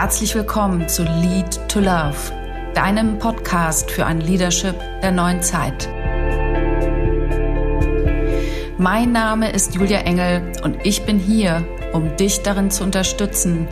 Herzlich 0.00 0.34
willkommen 0.34 0.88
zu 0.88 1.02
Lead 1.02 1.68
to 1.68 1.78
Love, 1.78 2.16
deinem 2.72 3.18
Podcast 3.18 3.90
für 3.90 4.06
ein 4.06 4.22
Leadership 4.22 4.74
der 5.02 5.12
neuen 5.12 5.42
Zeit. 5.42 5.90
Mein 8.78 9.12
Name 9.12 9.52
ist 9.52 9.74
Julia 9.74 9.98
Engel 9.98 10.52
und 10.64 10.78
ich 10.84 11.04
bin 11.04 11.18
hier, 11.18 11.62
um 11.92 12.16
dich 12.16 12.40
darin 12.40 12.70
zu 12.70 12.82
unterstützen, 12.82 13.68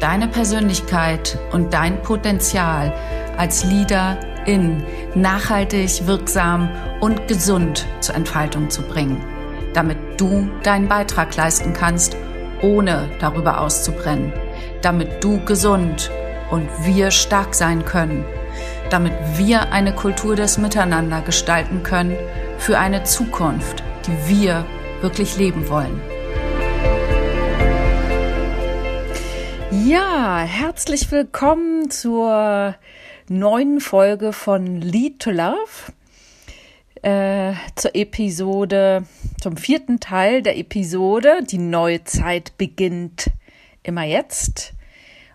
deine 0.00 0.28
Persönlichkeit 0.28 1.38
und 1.50 1.72
dein 1.72 2.02
Potenzial 2.02 2.92
als 3.38 3.64
Leader 3.64 4.18
in 4.44 4.84
nachhaltig, 5.14 6.06
wirksam 6.06 6.68
und 7.00 7.26
gesund 7.26 7.86
zur 8.00 8.16
Entfaltung 8.16 8.68
zu 8.68 8.82
bringen, 8.82 9.24
damit 9.72 9.96
du 10.18 10.46
deinen 10.62 10.88
Beitrag 10.88 11.34
leisten 11.36 11.72
kannst, 11.72 12.18
ohne 12.60 13.08
darüber 13.18 13.62
auszubrennen 13.62 14.30
damit 14.82 15.22
du 15.22 15.44
gesund 15.44 16.10
und 16.50 16.68
wir 16.84 17.10
stark 17.10 17.54
sein 17.54 17.84
können, 17.84 18.24
damit 18.90 19.12
wir 19.36 19.72
eine 19.72 19.94
Kultur 19.94 20.36
des 20.36 20.58
Miteinander 20.58 21.20
gestalten 21.20 21.82
können 21.82 22.16
für 22.58 22.78
eine 22.78 23.04
Zukunft, 23.04 23.82
die 24.06 24.28
wir 24.28 24.64
wirklich 25.00 25.36
leben 25.36 25.68
wollen. 25.68 26.00
Ja, 29.70 30.40
herzlich 30.40 31.10
willkommen 31.10 31.90
zur 31.90 32.74
neuen 33.28 33.80
Folge 33.80 34.32
von 34.32 34.80
Lead 34.80 35.20
to 35.20 35.30
Love. 35.30 35.92
Äh, 37.02 37.54
zur 37.76 37.94
Episode, 37.94 39.04
zum 39.40 39.56
vierten 39.56 40.00
Teil 40.00 40.42
der 40.42 40.58
Episode. 40.58 41.38
Die 41.48 41.58
neue 41.58 42.04
Zeit 42.04 42.58
beginnt 42.58 43.30
immer 43.82 44.04
jetzt 44.04 44.74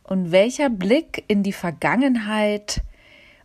und 0.04 0.32
welcher 0.32 0.70
Blick 0.70 1.26
in 1.28 1.44
die 1.44 1.54
Vergangenheit 1.54 2.82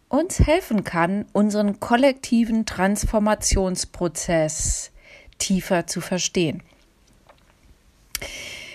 uns 0.08 0.40
helfen 0.40 0.84
kann, 0.84 1.26
unseren 1.32 1.80
kollektiven 1.80 2.66
Transformationsprozess 2.66 4.90
tiefer 5.38 5.86
zu 5.86 6.00
verstehen. 6.00 6.62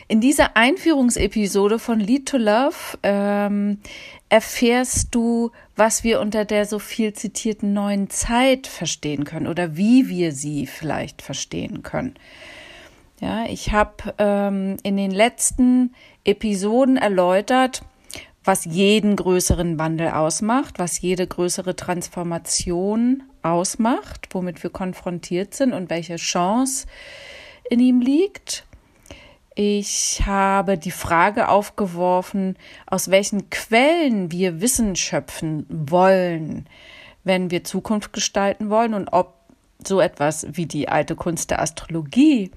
In 0.07 0.21
dieser 0.21 0.55
Einführungsepisode 0.55 1.79
von 1.79 1.99
Lead 1.99 2.27
to 2.27 2.37
Love 2.37 2.75
ähm, 3.01 3.79
erfährst 4.29 5.15
du, 5.15 5.51
was 5.75 6.03
wir 6.03 6.21
unter 6.21 6.45
der 6.45 6.65
so 6.65 6.77
viel 6.77 7.13
zitierten 7.13 7.73
neuen 7.73 8.11
Zeit 8.11 8.67
verstehen 8.67 9.25
können 9.25 9.47
oder 9.47 9.77
wie 9.77 10.07
wir 10.07 10.31
sie 10.31 10.67
vielleicht 10.67 11.23
verstehen 11.23 11.81
können. 11.81 12.13
Ja, 13.19 13.45
ich 13.45 13.71
habe 13.71 14.13
ähm, 14.19 14.77
in 14.83 14.97
den 14.97 15.11
letzten 15.11 15.95
Episoden 16.25 16.97
erläutert, 16.97 17.83
was 18.43 18.65
jeden 18.65 19.15
größeren 19.15 19.79
Wandel 19.79 20.09
ausmacht, 20.09 20.77
was 20.77 21.01
jede 21.01 21.25
größere 21.25 21.75
Transformation 21.75 23.23
ausmacht, 23.41 24.27
womit 24.31 24.61
wir 24.63 24.69
konfrontiert 24.69 25.53
sind 25.53 25.73
und 25.73 25.89
welche 25.89 26.17
Chance 26.17 26.87
in 27.69 27.79
ihm 27.79 28.01
liegt. 28.01 28.65
Ich 29.55 30.21
habe 30.25 30.77
die 30.77 30.91
Frage 30.91 31.47
aufgeworfen, 31.47 32.57
aus 32.85 33.09
welchen 33.09 33.49
Quellen 33.49 34.31
wir 34.31 34.61
Wissen 34.61 34.95
schöpfen 34.95 35.65
wollen, 35.69 36.67
wenn 37.23 37.51
wir 37.51 37.63
Zukunft 37.63 38.11
gestalten 38.11 38.69
wollen 38.69 38.93
und 38.93 39.13
ob 39.13 39.33
so 39.85 40.01
etwas 40.01 40.45
wie 40.51 40.65
die 40.65 40.89
alte 40.89 41.15
Kunst 41.15 41.51
der 41.51 41.61
Astrologie 41.61 42.51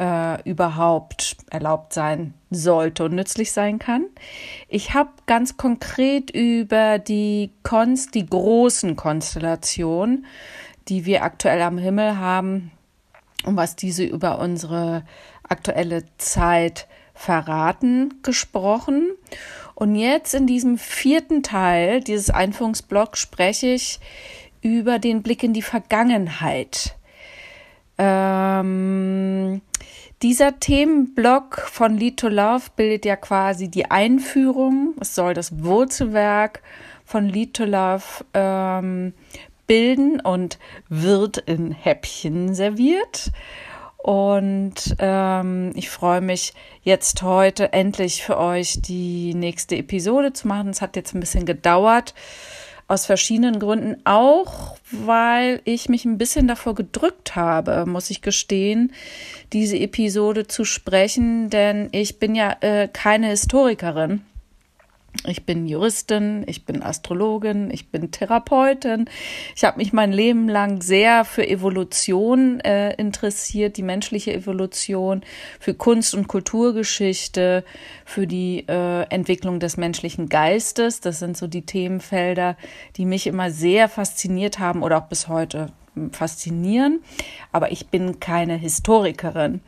äh, 0.00 0.42
überhaupt 0.48 1.36
erlaubt 1.50 1.92
sein 1.92 2.32
sollte 2.50 3.04
und 3.04 3.14
nützlich 3.14 3.52
sein 3.52 3.78
kann. 3.78 4.06
Ich 4.68 4.94
habe 4.94 5.10
ganz 5.26 5.58
konkret 5.58 6.30
über 6.30 6.98
die 6.98 7.52
Konst, 7.62 8.14
die 8.14 8.24
großen 8.24 8.96
Konstellationen, 8.96 10.24
die 10.88 11.04
wir 11.04 11.22
aktuell 11.22 11.60
am 11.60 11.76
Himmel 11.76 12.16
haben 12.16 12.72
und 13.44 13.56
was 13.56 13.76
diese 13.76 14.04
über 14.04 14.38
unsere 14.38 15.04
aktuelle 15.46 16.04
Zeit 16.16 16.88
verraten, 17.12 18.22
gesprochen. 18.22 19.10
Und 19.74 19.96
jetzt 19.96 20.34
in 20.34 20.46
diesem 20.46 20.78
vierten 20.78 21.42
Teil 21.42 22.00
dieses 22.00 22.30
Einführungsblocks 22.30 23.20
spreche 23.20 23.66
ich 23.66 24.00
über 24.62 24.98
den 24.98 25.22
Blick 25.22 25.42
in 25.42 25.52
die 25.52 25.62
Vergangenheit. 25.62 26.96
Ähm, 27.98 29.60
dieser 30.22 30.60
Themenblock 30.60 31.60
von 31.60 31.96
Lead 31.96 32.18
to 32.18 32.28
Love 32.28 32.64
bildet 32.76 33.04
ja 33.04 33.16
quasi 33.16 33.68
die 33.68 33.90
Einführung. 33.90 34.94
Es 35.00 35.14
soll 35.14 35.34
das 35.34 35.62
Wurzelwerk 35.62 36.62
von 37.04 37.28
Lead 37.28 37.54
to 37.54 37.64
Love 37.64 38.04
ähm, 38.34 39.14
bilden 39.66 40.20
und 40.20 40.58
wird 40.88 41.38
in 41.38 41.72
Häppchen 41.72 42.54
serviert. 42.54 43.30
Und 43.96 44.96
ähm, 44.98 45.72
ich 45.74 45.90
freue 45.90 46.20
mich 46.20 46.54
jetzt 46.82 47.22
heute 47.22 47.72
endlich 47.72 48.22
für 48.22 48.38
euch 48.38 48.80
die 48.80 49.34
nächste 49.34 49.76
Episode 49.76 50.32
zu 50.32 50.48
machen. 50.48 50.70
Es 50.70 50.80
hat 50.80 50.96
jetzt 50.96 51.14
ein 51.14 51.20
bisschen 51.20 51.46
gedauert 51.46 52.14
aus 52.90 53.06
verschiedenen 53.06 53.60
Gründen, 53.60 53.96
auch 54.04 54.76
weil 54.90 55.60
ich 55.64 55.88
mich 55.88 56.04
ein 56.04 56.18
bisschen 56.18 56.48
davor 56.48 56.74
gedrückt 56.74 57.36
habe, 57.36 57.86
muss 57.86 58.10
ich 58.10 58.20
gestehen, 58.20 58.92
diese 59.52 59.78
Episode 59.78 60.48
zu 60.48 60.64
sprechen, 60.64 61.50
denn 61.50 61.88
ich 61.92 62.18
bin 62.18 62.34
ja 62.34 62.56
äh, 62.60 62.88
keine 62.88 63.28
Historikerin. 63.28 64.22
Ich 65.26 65.44
bin 65.44 65.66
Juristin, 65.66 66.44
ich 66.46 66.64
bin 66.64 66.82
Astrologin, 66.82 67.70
ich 67.70 67.90
bin 67.90 68.10
Therapeutin. 68.10 69.06
Ich 69.54 69.64
habe 69.64 69.78
mich 69.78 69.92
mein 69.92 70.12
Leben 70.12 70.48
lang 70.48 70.80
sehr 70.80 71.24
für 71.24 71.46
Evolution 71.46 72.60
äh, 72.60 72.94
interessiert, 72.94 73.76
die 73.76 73.82
menschliche 73.82 74.32
Evolution, 74.32 75.22
für 75.58 75.74
Kunst- 75.74 76.14
und 76.14 76.28
Kulturgeschichte, 76.28 77.64
für 78.04 78.26
die 78.26 78.64
äh, 78.68 79.02
Entwicklung 79.10 79.60
des 79.60 79.76
menschlichen 79.76 80.28
Geistes. 80.28 81.00
Das 81.00 81.18
sind 81.18 81.36
so 81.36 81.48
die 81.48 81.66
Themenfelder, 81.66 82.56
die 82.96 83.04
mich 83.04 83.26
immer 83.26 83.50
sehr 83.50 83.88
fasziniert 83.88 84.58
haben 84.58 84.82
oder 84.82 84.98
auch 84.98 85.08
bis 85.08 85.28
heute 85.28 85.72
faszinieren, 86.12 87.02
aber 87.52 87.72
ich 87.72 87.88
bin 87.88 88.20
keine 88.20 88.56
Historikerin. 88.56 89.60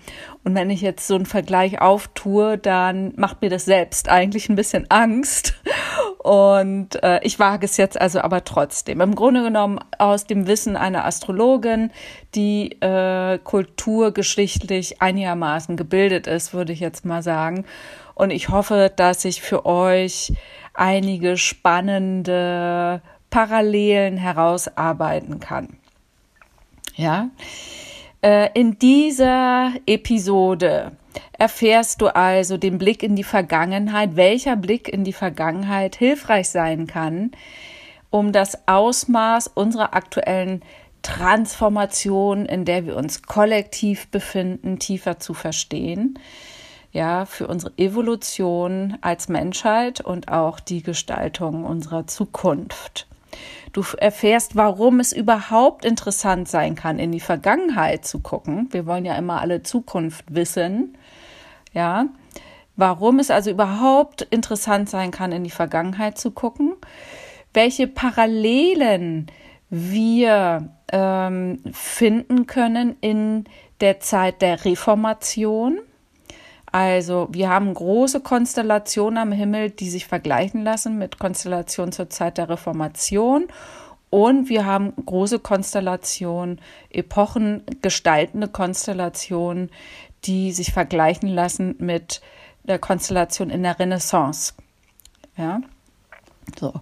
Und 0.45 0.57
wenn 0.57 0.71
ich 0.71 0.81
jetzt 0.81 1.07
so 1.07 1.15
einen 1.15 1.27
Vergleich 1.27 1.81
auftue, 1.81 2.59
dann 2.59 3.13
macht 3.17 3.43
mir 3.43 3.51
das 3.51 3.65
selbst 3.65 4.09
eigentlich 4.09 4.49
ein 4.49 4.57
bisschen 4.57 4.91
Angst. 4.91 5.55
Und 6.19 7.03
äh, 7.03 7.21
ich 7.23 7.39
wage 7.39 7.65
es 7.65 7.77
jetzt 7.77 8.01
also 8.01 8.21
aber 8.21 8.45
trotzdem. 8.45 9.01
Im 9.01 9.15
Grunde 9.15 9.43
genommen 9.43 9.79
aus 9.99 10.25
dem 10.25 10.47
Wissen 10.47 10.77
einer 10.77 11.05
Astrologin, 11.05 11.91
die 12.35 12.81
äh, 12.81 13.39
kulturgeschichtlich 13.39 15.01
einigermaßen 15.01 15.77
gebildet 15.77 16.27
ist, 16.27 16.55
würde 16.55 16.73
ich 16.73 16.81
jetzt 16.81 17.05
mal 17.05 17.23
sagen. 17.23 17.65
Und 18.15 18.31
ich 18.31 18.49
hoffe, 18.49 18.93
dass 18.95 19.25
ich 19.25 19.43
für 19.43 19.65
euch 19.65 20.33
einige 20.75 21.37
spannende 21.37 23.01
Parallelen 23.31 24.17
herausarbeiten 24.17 25.41
kann. 25.41 25.77
Ja, 26.95 27.31
in 28.23 28.79
dieser 28.79 29.73
Episode 29.85 30.93
erfährst 31.39 32.01
du 32.01 32.07
also 32.15 32.57
den 32.57 32.79
Blick 32.79 33.03
in 33.03 33.17
die 33.17 33.25
Vergangenheit, 33.25 34.15
welcher 34.15 34.55
Blick 34.55 34.89
in 34.89 35.03
die 35.03 35.13
Vergangenheit 35.13 35.97
hilfreich 35.97 36.49
sein 36.49 36.87
kann, 36.87 37.33
um 38.11 38.31
das 38.31 38.69
Ausmaß 38.69 39.49
unserer 39.49 39.95
aktuellen 39.95 40.63
Transformation, 41.03 42.47
in 42.47 42.65
der 42.65 42.87
wir 42.87 42.97
uns 42.97 43.23
kollektiv 43.23 44.07
befinden, 44.09 44.79
tiefer 44.79 45.19
zu 45.19 45.35
verstehen. 45.35 46.19
Ja, 46.93 47.25
für 47.25 47.49
unsere 47.49 47.73
Evolution 47.79 48.99
als 49.01 49.29
Menschheit 49.29 50.01
und 50.01 50.29
auch 50.29 50.61
die 50.61 50.83
Gestaltung 50.83 51.65
unserer 51.65 52.07
Zukunft. 52.07 53.09
Du 53.73 53.83
erfährst, 53.97 54.55
warum 54.55 55.01
es 55.01 55.13
überhaupt 55.13 55.85
interessant 55.85 56.47
sein 56.47 56.75
kann, 56.75 56.99
in 56.99 57.11
die 57.11 57.21
Vergangenheit 57.21 58.05
zu 58.05 58.21
gucken. 58.21 58.69
Wir 58.71 58.87
wollen 58.87 59.07
ja 59.07 59.17
immer 59.17 59.41
alle 59.41 59.63
Zukunft 59.63 60.35
wissen. 60.35 60.99
Ja. 61.73 62.07
Warum 62.77 63.19
es 63.19 63.31
also 63.31 63.51
überhaupt 63.51 64.23
interessant 64.23 64.91
sein 64.91 65.11
kann, 65.11 65.33
in 65.33 65.45
die 65.45 65.51
Vergangenheit 65.51 66.19
zu 66.19 66.31
gucken. 66.31 66.75
Welche 67.55 67.87
Parallelen 67.87 69.27
wir 69.71 70.71
ähm, 70.91 71.63
finden 71.73 72.47
können 72.47 72.97
in 73.01 73.45
der 73.81 74.01
Zeit 74.01 74.43
der 74.43 74.65
Reformation 74.67 75.79
also 76.73 77.29
wir 77.31 77.51
haben 77.51 77.73
große 77.75 78.21
Konstellationen 78.21 79.19
am 79.19 79.33
Himmel, 79.33 79.71
die 79.71 79.91
sich 79.91 80.07
vergleichen 80.07 80.65
lassen 80.65 80.99
mit 80.99 81.19
Konstellationen 81.19 81.93
zur 81.93 82.09
Zeit 82.09 82.39
der 82.39 82.49
Reformation. 82.49 83.47
Und 84.09 84.49
wir 84.49 84.67
haben 84.67 84.93
große 85.07 85.39
Konstellationen, 85.39 86.61
epochengestaltende 86.91 88.49
Konstellationen, 88.49 89.71
die 90.25 90.53
sich 90.53 90.73
vergleichen 90.73 91.29
lassen 91.29 91.77
mit 91.79 92.23
der 92.65 92.79
Konstellation 92.79 93.51
in 93.51 93.63
der 93.63 93.79
Renaissance. 93.79 94.55
Ja, 95.37 95.61
so. 96.59 96.73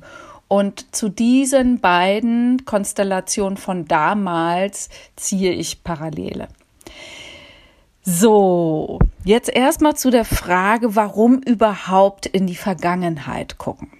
Und 0.46 0.94
zu 0.94 1.08
diesen 1.08 1.80
beiden 1.80 2.64
Konstellationen 2.64 3.56
von 3.56 3.86
damals 3.86 4.88
ziehe 5.14 5.52
ich 5.52 5.84
Parallele. 5.84 6.48
So, 8.02 8.98
jetzt 9.24 9.54
erstmal 9.54 9.94
zu 9.94 10.10
der 10.10 10.24
Frage, 10.24 10.96
warum 10.96 11.42
überhaupt 11.42 12.24
in 12.26 12.46
die 12.46 12.56
Vergangenheit 12.56 13.58
gucken. 13.58 13.90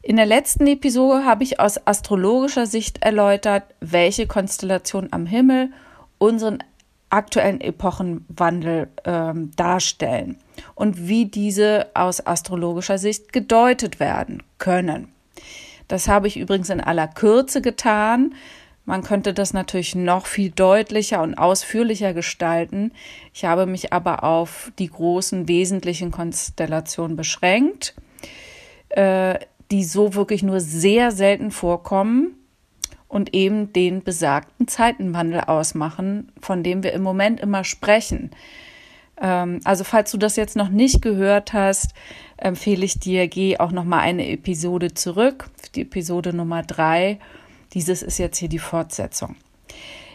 In 0.00 0.16
der 0.16 0.26
letzten 0.26 0.66
Episode 0.66 1.24
habe 1.24 1.44
ich 1.44 1.60
aus 1.60 1.86
astrologischer 1.86 2.66
Sicht 2.66 3.02
erläutert, 3.02 3.64
welche 3.80 4.26
Konstellationen 4.26 5.12
am 5.12 5.26
Himmel 5.26 5.70
unseren 6.18 6.62
aktuellen 7.10 7.60
Epochenwandel 7.60 8.88
ähm, 9.04 9.50
darstellen 9.56 10.38
und 10.74 11.06
wie 11.06 11.26
diese 11.26 11.86
aus 11.94 12.26
astrologischer 12.26 12.98
Sicht 12.98 13.32
gedeutet 13.32 14.00
werden 14.00 14.42
können. 14.58 15.08
Das 15.88 16.08
habe 16.08 16.26
ich 16.26 16.38
übrigens 16.38 16.70
in 16.70 16.80
aller 16.80 17.08
Kürze 17.08 17.60
getan. 17.60 18.34
Man 18.86 19.02
könnte 19.02 19.32
das 19.32 19.54
natürlich 19.54 19.94
noch 19.94 20.26
viel 20.26 20.50
deutlicher 20.50 21.22
und 21.22 21.36
ausführlicher 21.36 22.12
gestalten. 22.12 22.92
Ich 23.32 23.44
habe 23.44 23.64
mich 23.66 23.92
aber 23.92 24.24
auf 24.24 24.72
die 24.78 24.88
großen 24.88 25.48
wesentlichen 25.48 26.10
Konstellationen 26.10 27.16
beschränkt, 27.16 27.94
äh, 28.90 29.38
die 29.70 29.84
so 29.84 30.14
wirklich 30.14 30.42
nur 30.42 30.60
sehr 30.60 31.12
selten 31.12 31.50
vorkommen 31.50 32.34
und 33.08 33.32
eben 33.32 33.72
den 33.72 34.02
besagten 34.02 34.68
Zeitenwandel 34.68 35.40
ausmachen, 35.40 36.30
von 36.40 36.62
dem 36.62 36.82
wir 36.82 36.92
im 36.92 37.02
Moment 37.02 37.40
immer 37.40 37.64
sprechen. 37.64 38.32
Ähm, 39.20 39.60
also 39.64 39.84
falls 39.84 40.10
du 40.10 40.18
das 40.18 40.36
jetzt 40.36 40.56
noch 40.56 40.68
nicht 40.68 41.00
gehört 41.00 41.54
hast, 41.54 41.94
empfehle 42.36 42.84
ich 42.84 42.98
dir, 42.98 43.28
geh 43.28 43.58
auch 43.58 43.72
noch 43.72 43.84
mal 43.84 44.00
eine 44.00 44.28
Episode 44.28 44.92
zurück, 44.92 45.48
die 45.74 45.82
Episode 45.82 46.34
Nummer 46.34 46.62
drei. 46.62 47.18
Dieses 47.74 48.02
ist 48.02 48.18
jetzt 48.18 48.38
hier 48.38 48.48
die 48.48 48.58
Fortsetzung. 48.58 49.36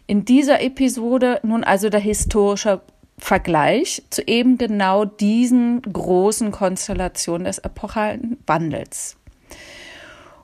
In 0.07 0.25
dieser 0.25 0.61
Episode 0.61 1.39
nun 1.43 1.63
also 1.63 1.89
der 1.89 1.99
historische 1.99 2.81
Vergleich 3.17 4.01
zu 4.09 4.25
eben 4.25 4.57
genau 4.57 5.05
diesen 5.05 5.81
großen 5.81 6.51
Konstellationen 6.51 7.45
des 7.45 7.59
epochalen 7.59 8.37
Wandels. 8.47 9.17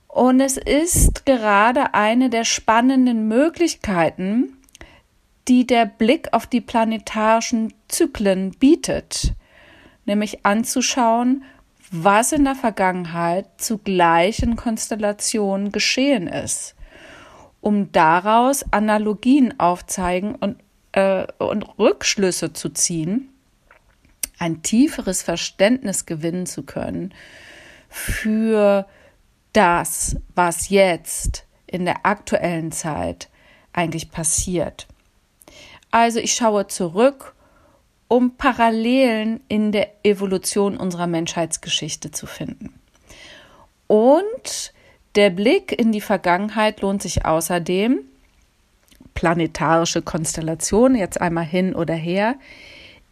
Und 0.08 0.40
es 0.40 0.58
ist 0.58 1.26
gerade 1.26 1.94
eine 1.94 2.30
der 2.30 2.44
spannenden 2.44 3.28
Möglichkeiten, 3.28 4.58
die 5.48 5.66
der 5.66 5.86
Blick 5.86 6.34
auf 6.34 6.48
die 6.48 6.62
planetarischen 6.62 7.74
Zyklen 7.88 8.52
bietet, 8.52 9.34
nämlich 10.06 10.46
anzuschauen, 10.46 11.44
was 11.92 12.32
in 12.32 12.46
der 12.46 12.56
Vergangenheit 12.56 13.46
zu 13.58 13.78
gleichen 13.78 14.56
Konstellationen 14.56 15.72
geschehen 15.72 16.28
ist, 16.28 16.75
um 17.66 17.92
daraus 17.92 18.64
Analogien 18.72 19.60
aufzeigen 19.60 20.36
und, 20.36 20.58
äh, 20.92 21.26
und 21.40 21.64
Rückschlüsse 21.80 22.54
zu 22.54 22.70
ziehen, 22.70 23.34
ein 24.38 24.62
tieferes 24.62 25.24
Verständnis 25.24 26.06
gewinnen 26.06 26.46
zu 26.46 26.62
können 26.62 27.12
für 27.90 28.86
das, 29.52 30.16
was 30.36 30.70
jetzt 30.70 31.48
in 31.66 31.86
der 31.86 32.06
aktuellen 32.06 32.72
Zeit 32.72 33.30
eigentlich 33.74 34.12
passiert. 34.12 34.86
Also 35.90 36.20
ich 36.20 36.36
schaue 36.36 36.68
zurück 36.68 37.34
um 38.08 38.38
Parallelen 38.38 39.44
in 39.48 39.72
der 39.72 40.06
Evolution 40.06 40.78
unserer 40.78 41.08
Menschheitsgeschichte 41.08 42.12
zu 42.12 42.28
finden. 42.28 42.80
Und 43.88 44.72
der 45.16 45.30
Blick 45.30 45.72
in 45.72 45.92
die 45.92 46.02
Vergangenheit 46.02 46.82
lohnt 46.82 47.02
sich 47.02 47.26
außerdem, 47.26 48.00
planetarische 49.14 50.02
Konstellationen, 50.02 50.98
jetzt 50.98 51.22
einmal 51.22 51.46
hin 51.46 51.74
oder 51.74 51.94
her, 51.94 52.36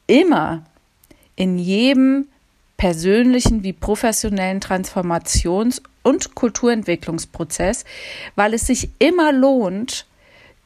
immer 0.08 0.64
in 1.36 1.58
jedem 1.58 2.28
persönlichen 2.78 3.64
wie 3.64 3.74
professionellen 3.74 4.60
Transformations- 4.60 5.82
und 6.04 6.36
Kulturentwicklungsprozess, 6.36 7.86
weil 8.36 8.54
es 8.54 8.68
sich 8.68 8.90
immer 9.00 9.32
lohnt, 9.32 10.06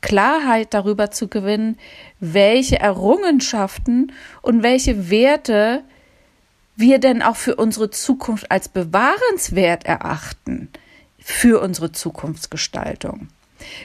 Klarheit 0.02 0.74
darüber 0.74 1.12
zu 1.12 1.28
gewinnen, 1.28 1.78
welche 2.20 2.80
Errungenschaften 2.80 4.12
und 4.42 4.64
welche 4.64 5.10
Werte 5.10 5.84
wir 6.76 7.00
denn 7.00 7.22
auch 7.22 7.36
für 7.36 7.56
unsere 7.56 7.90
Zukunft 7.90 8.52
als 8.52 8.70
bewahrenswert 8.70 9.86
erachten, 9.86 10.70
für 11.30 11.62
unsere 11.62 11.92
Zukunftsgestaltung. 11.92 13.28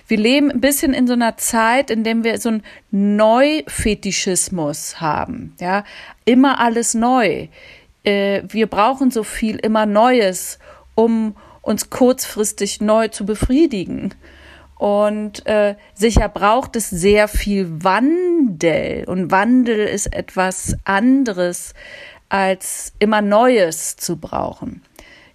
Wir 0.07 0.17
leben 0.17 0.53
ein 0.53 0.61
bisschen 0.61 0.95
in 0.95 1.09
so 1.09 1.15
einer 1.15 1.37
Zeit, 1.39 1.91
in 1.91 2.05
dem 2.05 2.23
wir 2.23 2.39
so 2.39 2.51
einen 2.51 2.63
Neufetischismus 2.93 5.01
haben. 5.01 5.57
Ja, 5.61 5.83
immer 6.25 6.61
alles 6.61 6.95
neu. 6.95 7.49
Äh, 8.05 8.43
wir 8.47 8.69
brauchen 8.69 9.11
so 9.11 9.25
viel 9.25 9.57
immer 9.57 9.87
Neues, 9.87 10.61
um 10.95 11.35
uns 11.63 11.91
kurzfristig 11.91 12.81
neu 12.81 13.09
zu 13.09 13.27
befriedigen. 13.27 14.15
Und 14.77 15.45
äh, 15.45 15.75
sicher 15.95 16.29
braucht 16.29 16.77
es 16.77 16.91
sehr 16.91 17.27
viel 17.27 17.83
Wandel. 17.83 19.03
Und 19.09 19.33
Wandel 19.33 19.89
ist 19.89 20.15
etwas 20.15 20.77
anderes, 20.85 21.75
als 22.29 22.93
immer 23.01 23.21
Neues 23.21 23.97
zu 23.97 24.17
brauchen. 24.17 24.83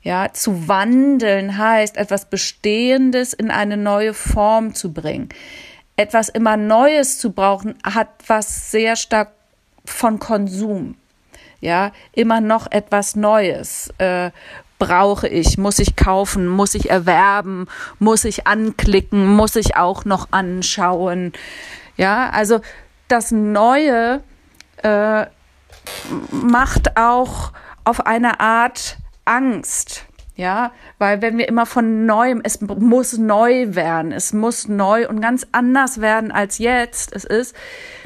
Ja, 0.07 0.31
zu 0.31 0.69
wandeln 0.69 1.57
heißt, 1.57 1.97
etwas 1.97 2.29
Bestehendes 2.29 3.33
in 3.33 3.51
eine 3.51 3.75
neue 3.75 4.13
Form 4.13 4.73
zu 4.73 4.93
bringen. 4.93 5.27
Etwas 5.97 6.29
immer 6.29 6.55
Neues 6.55 7.19
zu 7.19 7.33
brauchen, 7.33 7.75
hat 7.83 8.07
was 8.25 8.71
sehr 8.71 8.95
stark 8.95 9.33
von 9.83 10.17
Konsum. 10.17 10.95
Ja, 11.59 11.91
immer 12.13 12.39
noch 12.39 12.71
etwas 12.71 13.17
Neues, 13.17 13.93
äh, 13.97 14.31
brauche 14.79 15.27
ich, 15.27 15.57
muss 15.57 15.77
ich 15.77 15.97
kaufen, 15.97 16.47
muss 16.47 16.73
ich 16.73 16.89
erwerben, 16.89 17.67
muss 17.99 18.23
ich 18.23 18.47
anklicken, 18.47 19.27
muss 19.27 19.57
ich 19.57 19.75
auch 19.75 20.05
noch 20.05 20.31
anschauen. 20.31 21.33
Ja, 21.97 22.29
also 22.29 22.61
das 23.09 23.31
Neue 23.31 24.21
äh, 24.83 25.25
macht 26.31 26.95
auch 26.95 27.51
auf 27.83 28.05
eine 28.05 28.39
Art 28.39 28.95
Angst. 29.27 30.05
Ja, 30.35 30.71
weil 30.99 31.23
wenn 31.23 31.39
wir 31.39 31.47
immer 31.47 31.65
von 31.65 32.05
neuem, 32.05 32.41
es 32.43 32.61
muss 32.61 33.17
neu 33.17 33.73
werden, 33.73 34.11
es 34.11 34.33
muss 34.33 34.67
neu 34.67 35.07
und 35.09 35.19
ganz 35.19 35.47
anders 35.51 35.99
werden 35.99 36.31
als 36.31 36.59
jetzt 36.59 37.11
es 37.15 37.23
ist, 37.23 37.55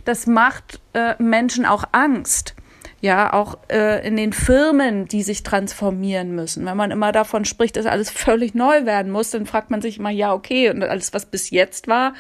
das 0.06 0.28
macht 0.28 0.80
äh, 0.94 1.22
Menschen 1.22 1.66
auch 1.66 1.84
Angst 1.92 2.56
ja, 3.02 3.34
auch 3.34 3.58
äh, 3.70 4.08
in 4.08 4.16
den 4.16 4.32
Firmen, 4.32 5.08
die 5.08 5.24
sich 5.24 5.42
transformieren 5.42 6.36
müssen. 6.36 6.66
Wenn 6.66 6.78
man 6.78 6.92
immer 6.92 7.12
davon 7.12 7.46
spricht, 7.46 7.76
dass 7.76 7.88
alles 7.88 8.12
völlig 8.12 8.54
neu 8.54 8.86
werden 8.86 9.12
muss, 9.12 9.32
dann 9.32 9.48
fragt 9.48 9.72
man 9.72 9.82
sich 9.82 9.98
immer, 9.98 10.12
ja, 10.12 10.34
okay, 10.34 10.70
und 10.70 10.84
alles, 10.84 11.12
was 11.12 11.26
bis 11.26 11.50
jetzt 11.50 11.88
war, 11.88 12.14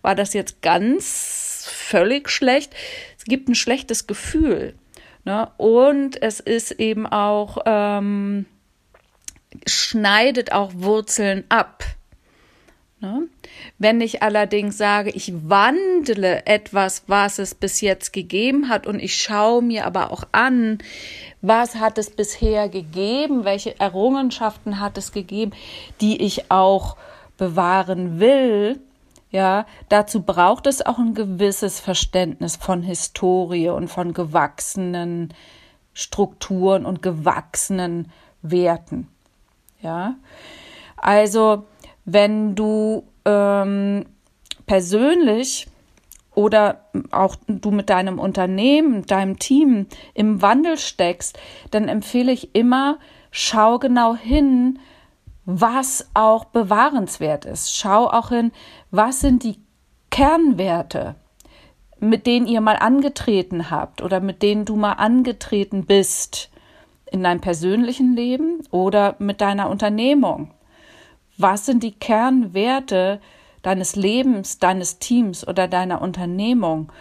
war 0.00 0.14
das 0.14 0.34
jetzt 0.34 0.62
ganz 0.62 1.68
völlig 1.68 2.30
schlecht? 2.30 2.72
Es 3.18 3.24
gibt 3.24 3.48
ein 3.48 3.56
schlechtes 3.56 4.06
Gefühl. 4.06 4.74
Ne? 5.28 5.50
Und 5.58 6.22
es 6.22 6.40
ist 6.40 6.70
eben 6.70 7.06
auch, 7.06 7.58
ähm, 7.66 8.46
schneidet 9.66 10.52
auch 10.52 10.70
Wurzeln 10.72 11.44
ab. 11.50 11.84
Ne? 13.00 13.28
Wenn 13.76 14.00
ich 14.00 14.22
allerdings 14.22 14.78
sage, 14.78 15.10
ich 15.10 15.34
wandle 15.46 16.46
etwas, 16.46 17.02
was 17.08 17.38
es 17.38 17.54
bis 17.54 17.82
jetzt 17.82 18.14
gegeben 18.14 18.70
hat 18.70 18.86
und 18.86 19.00
ich 19.00 19.16
schaue 19.16 19.60
mir 19.60 19.84
aber 19.84 20.12
auch 20.12 20.24
an, 20.32 20.78
was 21.42 21.74
hat 21.74 21.98
es 21.98 22.08
bisher 22.08 22.70
gegeben, 22.70 23.44
welche 23.44 23.78
Errungenschaften 23.78 24.80
hat 24.80 24.96
es 24.96 25.12
gegeben, 25.12 25.52
die 26.00 26.22
ich 26.22 26.50
auch 26.50 26.96
bewahren 27.36 28.18
will, 28.18 28.80
ja, 29.30 29.66
dazu 29.88 30.22
braucht 30.22 30.66
es 30.66 30.84
auch 30.84 30.98
ein 30.98 31.14
gewisses 31.14 31.80
Verständnis 31.80 32.56
von 32.56 32.82
Historie 32.82 33.68
und 33.68 33.88
von 33.88 34.12
gewachsenen 34.14 35.34
Strukturen 35.92 36.86
und 36.86 37.02
gewachsenen 37.02 38.10
Werten. 38.40 39.08
Ja, 39.82 40.16
also 40.96 41.66
wenn 42.04 42.54
du 42.54 43.04
ähm, 43.24 44.06
persönlich 44.66 45.66
oder 46.34 46.84
auch 47.10 47.36
du 47.48 47.70
mit 47.70 47.90
deinem 47.90 48.18
Unternehmen, 48.18 49.04
deinem 49.06 49.38
Team 49.38 49.86
im 50.14 50.40
Wandel 50.40 50.78
steckst, 50.78 51.38
dann 51.70 51.88
empfehle 51.88 52.32
ich 52.32 52.54
immer, 52.54 52.98
schau 53.30 53.78
genau 53.78 54.14
hin, 54.14 54.78
was 55.50 56.10
auch 56.12 56.44
bewahrenswert 56.44 57.46
ist. 57.46 57.74
Schau 57.74 58.06
auch 58.06 58.28
hin, 58.28 58.52
was 58.90 59.20
sind 59.20 59.44
die 59.44 59.58
Kernwerte, 60.10 61.14
mit 61.98 62.26
denen 62.26 62.46
ihr 62.46 62.60
mal 62.60 62.76
angetreten 62.76 63.70
habt 63.70 64.02
oder 64.02 64.20
mit 64.20 64.42
denen 64.42 64.66
du 64.66 64.76
mal 64.76 64.92
angetreten 64.92 65.86
bist 65.86 66.50
in 67.10 67.22
deinem 67.22 67.40
persönlichen 67.40 68.14
Leben 68.14 68.62
oder 68.72 69.16
mit 69.20 69.40
deiner 69.40 69.70
Unternehmung? 69.70 70.52
Was 71.38 71.64
sind 71.64 71.82
die 71.82 71.92
Kernwerte 71.92 73.18
deines 73.62 73.96
Lebens, 73.96 74.58
deines 74.58 74.98
Teams 74.98 75.48
oder 75.48 75.66
deiner 75.66 76.02
Unternehmung? 76.02 76.92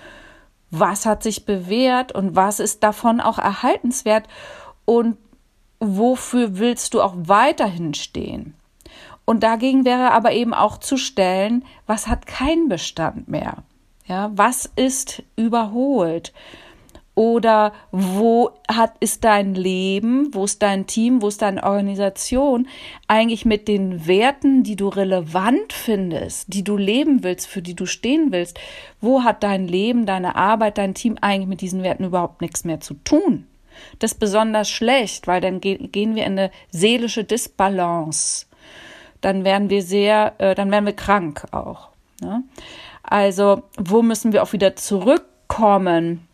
Was 0.72 1.06
hat 1.06 1.22
sich 1.22 1.46
bewährt 1.46 2.14
und 2.14 2.38
was 2.38 2.62
ist 2.62 2.82
davon 2.82 3.20
auch 3.20 3.40
erhaltenswert 3.40 4.30
und 4.86 5.18
wofür 5.80 6.58
willst 6.58 6.94
du 6.94 7.02
auch 7.02 7.16
weiterhin 7.18 7.94
stehen? 7.94 8.54
Und 9.26 9.44
dagegen 9.44 9.84
wäre 9.84 10.12
aber 10.12 10.32
eben 10.32 10.54
auch 10.54 10.78
zu 10.78 10.98
stellen, 10.98 11.66
was 11.86 12.08
hat 12.08 12.28
keinen 12.28 12.70
Bestand 12.70 13.28
mehr? 13.28 13.64
Ja, 14.06 14.32
was 14.34 14.72
ist 14.78 15.22
überholt? 15.36 16.32
Oder 17.14 17.74
wo 17.92 18.52
hat, 18.70 18.94
ist 19.00 19.24
dein 19.24 19.56
Leben, 19.56 20.34
wo 20.34 20.46
ist 20.46 20.62
dein 20.62 20.86
Team, 20.86 21.24
wo 21.24 21.30
ist 21.30 21.42
deine 21.42 21.64
Organisation 21.64 22.68
eigentlich 23.08 23.44
mit 23.44 23.68
den 23.68 24.06
Werten, 24.06 24.62
die 24.62 24.76
du 24.76 24.88
relevant 24.88 25.74
findest, 25.74 26.54
die 26.54 26.64
du 26.64 26.78
leben 26.78 27.24
willst, 27.24 27.48
für 27.48 27.64
die 27.64 27.74
du 27.74 27.88
stehen 27.88 28.32
willst? 28.32 28.60
Wo 29.02 29.24
hat 29.24 29.42
dein 29.42 29.68
Leben, 29.68 30.06
deine 30.06 30.36
Arbeit, 30.36 30.78
dein 30.78 30.94
Team 30.94 31.18
eigentlich 31.20 31.48
mit 31.48 31.62
diesen 31.62 31.82
Werten 31.82 32.04
überhaupt 32.04 32.40
nichts 32.40 32.64
mehr 32.66 32.82
zu 32.82 32.94
tun? 32.94 33.48
Das 34.00 34.14
ist 34.14 34.20
besonders 34.20 34.70
schlecht, 34.70 35.28
weil 35.28 35.42
dann 35.42 35.62
gehen 35.62 36.16
wir 36.16 36.26
in 36.26 36.40
eine 36.40 36.52
seelische 36.72 37.24
Disbalance. 37.24 38.46
Dann 39.22 39.44
werden 39.44 39.70
wir 39.70 39.82
sehr, 39.82 40.34
äh, 40.38 40.56
dann 40.56 40.72
werden 40.72 40.86
wir 40.86 40.96
krank 40.96 41.46
auch. 41.52 41.90
Ne? 42.22 42.44
Also, 43.04 43.64
wo 43.78 44.02
müssen 44.02 44.34
wir 44.34 44.44
auch 44.44 44.54
wieder 44.54 44.76
zurückkommen? 44.76 46.28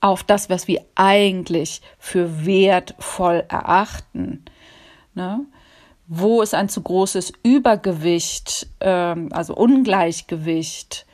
auf 0.00 0.22
das, 0.22 0.48
was 0.50 0.68
wir 0.68 0.84
eigentlich 0.94 1.82
für 1.98 2.46
wertvoll 2.46 3.44
erachten. 3.48 4.44
Ne? 5.14 5.44
Wo 6.06 6.42
ist 6.42 6.54
ein 6.54 6.68
zu 6.68 6.82
großes 6.82 7.32
Übergewicht, 7.42 8.68
ähm, 8.80 9.28
also 9.32 9.54
Ungleichgewicht 9.54 11.06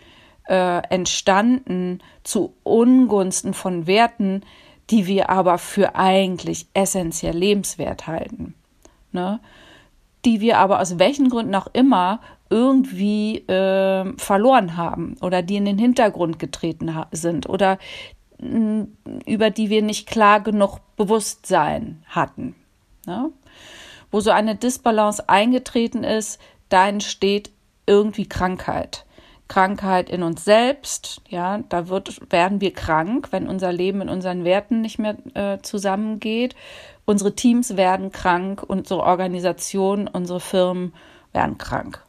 äh, 0.47 0.83
entstanden 0.89 2.01
zu 2.23 2.55
Ungunsten 2.63 3.55
von 3.55 3.87
Werten, 3.87 4.43
die 4.91 5.07
wir 5.07 5.31
aber 5.31 5.59
für 5.59 5.97
eigentlich 5.97 6.67
essentiell 6.75 7.37
lebenswert 7.37 8.07
halten. 8.07 8.55
Ne? 9.13 9.41
Die 10.25 10.41
wir 10.41 10.59
aber 10.59 10.81
aus 10.81 10.99
welchen 10.99 11.29
Gründen 11.29 11.55
auch 11.55 11.69
immer 11.73 12.21
irgendwie 12.51 13.39
äh, 13.49 14.13
verloren 14.19 14.77
haben 14.77 15.17
oder 15.21 15.43
die 15.43 15.57
in 15.57 15.65
den 15.65 15.79
Hintergrund 15.79 16.39
getreten 16.39 16.95
sind 17.13 17.49
oder 17.49 17.79
über 18.39 19.51
die 19.51 19.71
wir 19.71 19.83
nicht 19.83 20.07
klar 20.07 20.41
genug 20.41 20.81
Bewusstsein 20.97 22.03
hatten. 22.09 22.55
Ne? 23.07 23.31
Wo 24.11 24.21
so 24.21 24.31
eine 24.31 24.55
Disbalance 24.55 25.29
eingetreten 25.29 26.05
ist, 26.05 26.39
da 26.69 26.89
entsteht 26.89 27.51
irgendwie 27.87 28.29
Krankheit. 28.29 29.05
Krankheit 29.55 30.11
in 30.11 30.25
uns 30.25 30.45
selbst, 30.45 31.23
ja, 31.29 31.61
da 31.69 31.87
wird, 31.87 32.21
werden 32.33 32.61
wir 32.61 32.73
krank, 32.73 33.29
wenn 33.31 33.49
unser 33.49 33.73
Leben 33.73 34.01
in 34.01 34.09
unseren 34.09 34.43
Werten 34.43 34.81
nicht 34.81 34.99
mehr 34.99 35.15
äh, 35.35 35.63
zusammengeht. 35.63 36.57
Unsere 37.05 37.37
Teams 37.37 37.77
werden 37.77 38.11
krank, 38.11 38.65
unsere 38.67 39.05
Organisationen, 39.05 40.09
unsere 40.09 40.41
Firmen 40.41 40.93
werden 41.33 41.57
krank. 41.57 42.03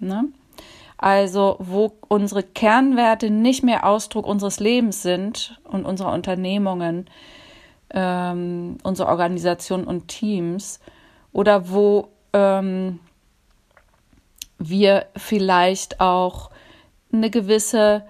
Ne? 0.00 0.24
Also 0.98 1.56
wo 1.60 1.94
unsere 2.08 2.42
Kernwerte 2.42 3.30
nicht 3.30 3.62
mehr 3.62 3.86
Ausdruck 3.86 4.26
unseres 4.26 4.60
Lebens 4.60 5.00
sind 5.00 5.58
und 5.64 5.86
unserer 5.86 6.12
Unternehmungen, 6.12 7.06
ähm, 7.88 8.76
unserer 8.82 9.08
Organisation 9.08 9.84
und 9.84 10.08
Teams 10.08 10.78
oder 11.32 11.70
wo 11.70 12.08
ähm, 12.34 13.00
wir 14.58 15.06
vielleicht 15.16 15.98
auch 15.98 16.51
eine 17.12 17.30
gewisse 17.30 18.04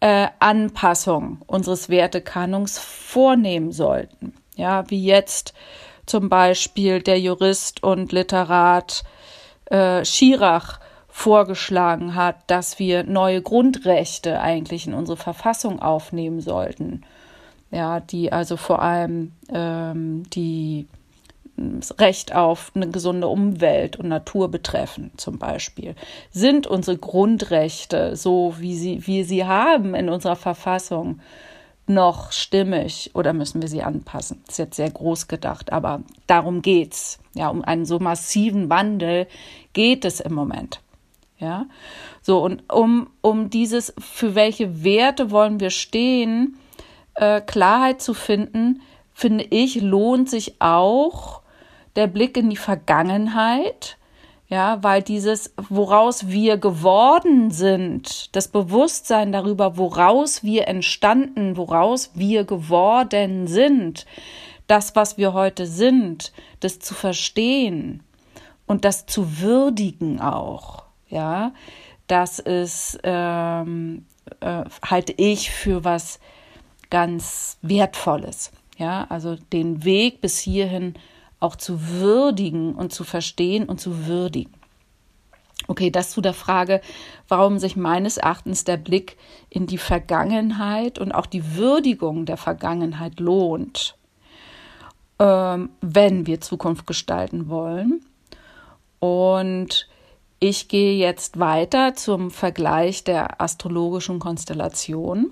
äh, 0.00 0.28
Anpassung 0.38 1.42
unseres 1.46 1.88
Wertekanons 1.88 2.78
vornehmen 2.78 3.72
sollten. 3.72 4.34
Ja, 4.56 4.88
wie 4.90 5.04
jetzt 5.04 5.54
zum 6.06 6.28
Beispiel 6.28 7.00
der 7.00 7.20
Jurist 7.20 7.82
und 7.82 8.12
Literat 8.12 9.04
äh, 9.66 10.04
Schirach 10.04 10.80
vorgeschlagen 11.08 12.14
hat, 12.14 12.36
dass 12.48 12.78
wir 12.78 13.04
neue 13.04 13.42
Grundrechte 13.42 14.40
eigentlich 14.40 14.86
in 14.86 14.94
unsere 14.94 15.16
Verfassung 15.16 15.80
aufnehmen 15.80 16.40
sollten. 16.40 17.02
Ja, 17.70 18.00
die 18.00 18.32
also 18.32 18.56
vor 18.56 18.82
allem 18.82 19.32
ähm, 19.50 20.24
die 20.30 20.88
das 21.80 21.98
Recht 21.98 22.34
auf 22.34 22.72
eine 22.74 22.88
gesunde 22.88 23.28
Umwelt 23.28 23.96
und 23.96 24.08
Natur 24.08 24.50
betreffen, 24.50 25.10
zum 25.16 25.38
Beispiel. 25.38 25.94
Sind 26.30 26.66
unsere 26.66 26.98
Grundrechte, 26.98 28.16
so 28.16 28.54
wie 28.58 28.76
sie, 28.76 29.06
wir 29.06 29.24
sie 29.24 29.44
haben 29.44 29.94
in 29.94 30.08
unserer 30.08 30.36
Verfassung, 30.36 31.20
noch 31.86 32.32
stimmig 32.32 33.10
oder 33.14 33.32
müssen 33.32 33.60
wir 33.60 33.68
sie 33.68 33.82
anpassen? 33.82 34.40
Das 34.46 34.54
ist 34.54 34.58
jetzt 34.58 34.76
sehr 34.76 34.90
groß 34.90 35.28
gedacht, 35.28 35.72
aber 35.72 36.02
darum 36.26 36.62
geht's. 36.62 37.18
Ja, 37.34 37.48
um 37.48 37.62
einen 37.62 37.86
so 37.86 37.98
massiven 37.98 38.70
Wandel 38.70 39.26
geht 39.72 40.04
es 40.04 40.20
im 40.20 40.34
Moment. 40.34 40.80
Ja, 41.38 41.66
so 42.20 42.44
und 42.44 42.62
um, 42.72 43.10
um 43.20 43.50
dieses, 43.50 43.92
für 43.98 44.34
welche 44.36 44.84
Werte 44.84 45.32
wollen 45.32 45.58
wir 45.58 45.70
stehen, 45.70 46.56
äh, 47.14 47.40
Klarheit 47.40 48.00
zu 48.00 48.14
finden, 48.14 48.80
finde 49.12 49.44
ich, 49.50 49.80
lohnt 49.80 50.30
sich 50.30 50.60
auch 50.60 51.41
der 51.96 52.06
Blick 52.06 52.36
in 52.36 52.50
die 52.50 52.56
Vergangenheit, 52.56 53.98
ja, 54.48 54.82
weil 54.82 55.02
dieses, 55.02 55.54
woraus 55.68 56.28
wir 56.28 56.58
geworden 56.58 57.50
sind, 57.50 58.34
das 58.36 58.48
Bewusstsein 58.48 59.32
darüber, 59.32 59.78
woraus 59.78 60.42
wir 60.44 60.68
entstanden, 60.68 61.56
woraus 61.56 62.10
wir 62.14 62.44
geworden 62.44 63.46
sind, 63.46 64.06
das, 64.66 64.94
was 64.94 65.16
wir 65.16 65.32
heute 65.32 65.66
sind, 65.66 66.32
das 66.60 66.78
zu 66.80 66.94
verstehen 66.94 68.02
und 68.66 68.84
das 68.84 69.06
zu 69.06 69.40
würdigen 69.40 70.20
auch 70.20 70.82
ja, 71.12 71.52
das 72.06 72.38
ist, 72.38 72.98
ähm, 73.04 74.06
äh, 74.40 74.64
halte 74.84 75.12
ich 75.16 75.50
für 75.50 75.84
was 75.84 76.18
ganz 76.90 77.58
Wertvolles, 77.62 78.50
ja, 78.78 79.06
also 79.10 79.36
den 79.36 79.84
Weg 79.84 80.20
bis 80.22 80.38
hierhin 80.38 80.94
auch 81.42 81.56
zu 81.56 81.88
würdigen 81.88 82.74
und 82.74 82.92
zu 82.92 83.04
verstehen 83.04 83.68
und 83.68 83.80
zu 83.80 84.06
würdigen. 84.06 84.52
Okay, 85.68 85.90
das 85.90 86.10
zu 86.10 86.20
der 86.20 86.34
Frage, 86.34 86.80
warum 87.28 87.58
sich 87.58 87.76
meines 87.76 88.16
Erachtens 88.16 88.64
der 88.64 88.76
Blick 88.76 89.16
in 89.48 89.66
die 89.66 89.78
Vergangenheit 89.78 90.98
und 90.98 91.12
auch 91.12 91.26
die 91.26 91.54
Würdigung 91.54 92.26
der 92.26 92.36
Vergangenheit 92.36 93.20
lohnt, 93.20 93.96
ähm, 95.18 95.70
wenn 95.80 96.26
wir 96.26 96.40
Zukunft 96.40 96.86
gestalten 96.86 97.48
wollen. 97.48 98.04
Und 98.98 99.88
ich 100.40 100.68
gehe 100.68 100.96
jetzt 100.96 101.38
weiter 101.38 101.94
zum 101.94 102.32
Vergleich 102.32 103.04
der 103.04 103.40
astrologischen 103.40 104.18
Konstellation, 104.18 105.30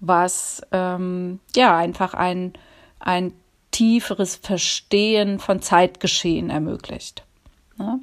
was 0.00 0.62
ähm, 0.72 1.40
ja 1.54 1.76
einfach 1.76 2.14
ein, 2.14 2.54
ein 2.98 3.34
tieferes 3.74 4.36
Verstehen 4.36 5.40
von 5.40 5.60
Zeitgeschehen 5.60 6.48
ermöglicht. 6.48 7.24
Ja. 7.76 7.98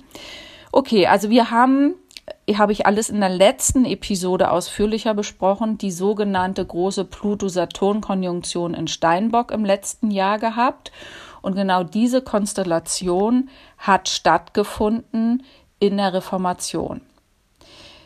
Okay, 0.74 1.08
also 1.08 1.30
wir 1.30 1.50
haben, 1.50 1.96
habe 2.54 2.74
ich 2.74 2.86
alles 2.86 3.10
in 3.10 3.22
der 3.22 3.30
letzten 3.30 3.86
Episode 3.86 4.52
ausführlicher 4.52 5.14
besprochen, 5.14 5.78
die 5.78 5.92
sogenannte 5.92 6.66
große 6.66 7.06
Pluto-Saturn-Konjunktion 7.06 8.74
in 8.74 8.90
Steinbock 8.90 9.52
im 9.52 9.64
letzten 9.64 10.12
Jahr 10.12 10.40
gehabt. 10.40 10.92
Und 11.42 11.56
genau 11.56 11.84
diese 11.84 12.22
Konstellation 12.22 13.50
hat 13.78 14.10
stattgefunden 14.10 15.44
in 15.80 15.96
der 15.96 16.14
Reformation. 16.14 17.00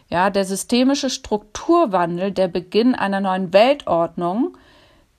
Ja, 0.10 0.29
der 0.29 0.45
systemische 0.45 1.10
Strukturwandel, 1.10 2.31
der 2.31 2.48
Beginn 2.48 2.93
einer 2.93 3.22
neuen 3.22 3.53
Weltordnung, 3.53 4.55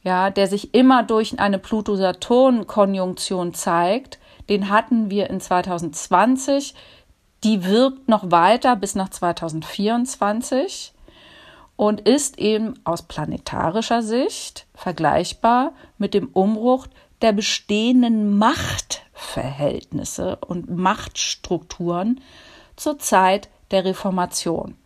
ja, 0.06 0.30
der 0.30 0.46
sich 0.46 0.72
immer 0.72 1.02
durch 1.02 1.40
eine 1.40 1.58
Pluto-Saturn-Konjunktion 1.58 3.52
zeigt, 3.54 4.20
den 4.48 4.70
hatten 4.70 5.10
wir 5.10 5.28
in 5.28 5.40
2020. 5.40 6.76
Die 7.42 7.64
wirkt 7.64 8.08
noch 8.08 8.30
weiter 8.30 8.76
bis 8.76 8.94
nach 8.94 9.08
2024 9.08 10.92
und 11.74 12.02
ist 12.02 12.38
eben 12.38 12.74
aus 12.84 13.02
planetarischer 13.02 14.00
Sicht 14.00 14.66
vergleichbar 14.76 15.72
mit 15.98 16.14
dem 16.14 16.28
Umbruch 16.28 16.86
der 17.20 17.32
bestehenden 17.32 18.38
Machtverhältnisse 18.38 20.36
und 20.36 20.70
Machtstrukturen 20.70 22.20
zur 22.76 23.00
Zeit 23.00 23.48
der 23.72 23.84
Reformation. 23.84 24.76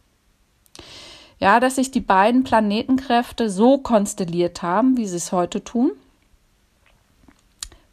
Ja, 1.41 1.59
dass 1.59 1.77
sich 1.77 1.91
die 1.91 2.01
beiden 2.01 2.45
Planetenkräfte 2.45 3.49
so 3.49 3.79
konstelliert 3.79 4.63
haben, 4.63 4.99
wie 4.99 5.07
sie 5.07 5.17
es 5.17 5.33
heute 5.33 5.65
tun, 5.65 5.93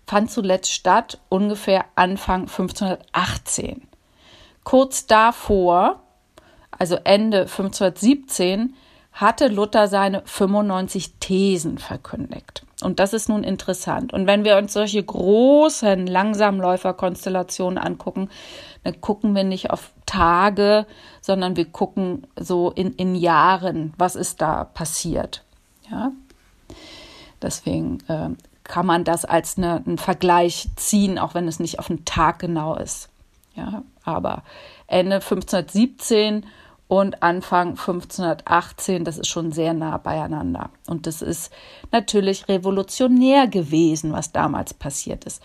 fand 0.06 0.30
zuletzt 0.30 0.72
statt 0.72 1.20
ungefähr 1.30 1.86
Anfang 1.96 2.42
1518. 2.42 3.88
Kurz 4.66 5.08
davor, 5.08 6.04
also 6.72 6.98
Ende 7.06 7.42
1517, 7.42 8.76
hatte 9.14 9.48
Luther 9.48 9.88
seine 9.88 10.24
95 10.26 11.14
Thesen 11.20 11.78
verkündigt. 11.78 12.67
Und 12.82 13.00
das 13.00 13.14
ist 13.14 13.28
nun 13.28 13.44
interessant. 13.44 14.14
Und 14.14 14.28
wenn 14.28 14.44
wir 14.44 14.58
uns 14.58 14.74
solche 14.74 15.04
großen 15.04 16.06
Langsamläuferkonstellationen 16.06 17.80
angucken, 17.80 18.30
dann 18.84 19.02
gucken 19.02 19.36
wir 19.36 19.44
nicht 19.44 19.72
auf 19.72 19.94
Tage, 20.06 20.86
sondern 21.22 21.56
wir 21.56 21.66
gucken 21.66 22.28
so 22.40 22.72
in, 22.72 22.94
in 22.94 23.16
Jahren, 23.16 23.94
was 23.98 24.16
ist 24.16 24.42
da 24.42 24.64
passiert. 24.64 25.44
Ja? 25.90 26.12
Deswegen 27.42 28.00
äh, 28.08 28.30
kann 28.64 28.86
man 28.86 29.04
das 29.04 29.26
als 29.26 29.58
eine, 29.58 29.84
einen 29.86 29.98
Vergleich 29.98 30.70
ziehen, 30.76 31.18
auch 31.18 31.34
wenn 31.34 31.48
es 31.48 31.60
nicht 31.60 31.80
auf 31.80 31.90
einen 31.90 32.06
Tag 32.06 32.40
genau 32.40 32.76
ist. 32.76 33.10
Ja? 33.56 33.84
Aber 34.04 34.44
Ende 34.86 35.16
1517 35.16 36.46
und 36.88 37.22
Anfang 37.22 37.72
1518, 37.72 39.04
das 39.04 39.18
ist 39.18 39.28
schon 39.28 39.52
sehr 39.52 39.74
nah 39.74 39.98
beieinander. 39.98 40.70
Und 40.88 41.06
das 41.06 41.22
ist 41.22 41.52
natürlich 41.92 42.48
revolutionär 42.48 43.48
gewesen, 43.48 44.14
was 44.14 44.32
damals 44.32 44.74
passiert 44.74 45.26
ist. 45.26 45.42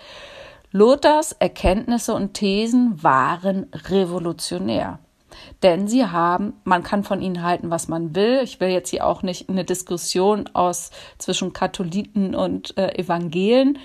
Luthers 0.71 1.33
Erkenntnisse 1.33 2.15
und 2.15 2.35
Thesen 2.35 3.03
waren 3.03 3.67
revolutionär. 3.91 5.01
Denn 5.63 5.89
sie 5.89 6.07
haben, 6.07 6.55
man 6.65 6.83
kann 6.83 7.05
von 7.05 7.21
ihnen 7.21 7.43
halten, 7.43 7.71
was 7.71 7.89
man 7.89 8.15
will. 8.15 8.41
Ich 8.43 8.61
will 8.61 8.69
jetzt 8.69 8.91
hier 8.91 9.07
auch 9.07 9.23
nicht 9.23 9.49
eine 9.49 9.65
Diskussion 9.65 10.49
aus 10.53 10.91
zwischen 11.19 11.53
Katholiken 11.53 12.35
und 12.35 12.77
äh, 12.79 12.95
Evangelen. 12.99 13.79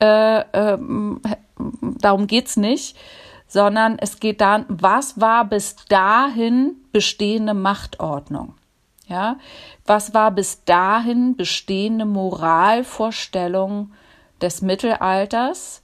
Äh, 0.00 0.40
äh, 0.40 0.78
darum 2.00 2.26
geht's 2.26 2.56
nicht 2.56 2.96
sondern 3.50 3.98
es 3.98 4.20
geht 4.20 4.40
dann, 4.40 4.64
was 4.68 5.20
war 5.20 5.44
bis 5.44 5.74
dahin 5.88 6.76
bestehende 6.92 7.52
Machtordnung? 7.52 8.54
Ja, 9.08 9.38
was 9.86 10.14
war 10.14 10.30
bis 10.30 10.64
dahin 10.64 11.36
bestehende 11.36 12.04
Moralvorstellung 12.04 13.90
des 14.40 14.62
Mittelalters? 14.62 15.82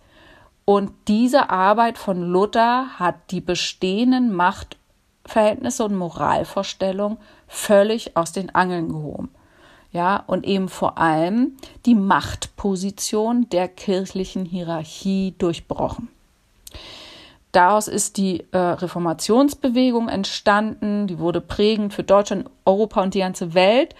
Und 0.64 0.92
diese 1.08 1.50
Arbeit 1.50 1.98
von 1.98 2.22
Luther 2.22 2.86
hat 3.00 3.32
die 3.32 3.40
bestehenden 3.40 4.32
Machtverhältnisse 4.32 5.86
und 5.86 5.96
Moralvorstellungen 5.96 7.18
völlig 7.48 8.16
aus 8.16 8.30
den 8.30 8.54
Angeln 8.54 8.90
gehoben. 8.90 9.30
Ja, 9.90 10.22
und 10.28 10.46
eben 10.46 10.68
vor 10.68 10.98
allem 10.98 11.56
die 11.84 11.96
Machtposition 11.96 13.48
der 13.50 13.66
kirchlichen 13.66 14.44
Hierarchie 14.44 15.34
durchbrochen. 15.36 16.08
Daraus 17.52 17.88
ist 17.88 18.16
die 18.16 18.44
äh, 18.52 18.58
Reformationsbewegung 18.58 20.08
entstanden, 20.08 21.06
die 21.06 21.18
wurde 21.18 21.40
prägend 21.40 21.94
für 21.94 22.02
Deutschland, 22.02 22.50
Europa 22.64 23.02
und 23.02 23.14
die 23.14 23.20
ganze 23.20 23.54
Welt, 23.54 23.94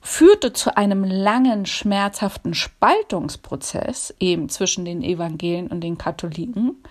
führte 0.00 0.52
zu 0.52 0.76
einem 0.76 1.04
langen, 1.04 1.64
schmerzhaften 1.64 2.54
Spaltungsprozess 2.54 4.14
eben 4.18 4.48
zwischen 4.48 4.84
den 4.84 5.02
Evangelien 5.02 5.68
und 5.68 5.80
den 5.80 5.96
Katholiken, 5.96 6.82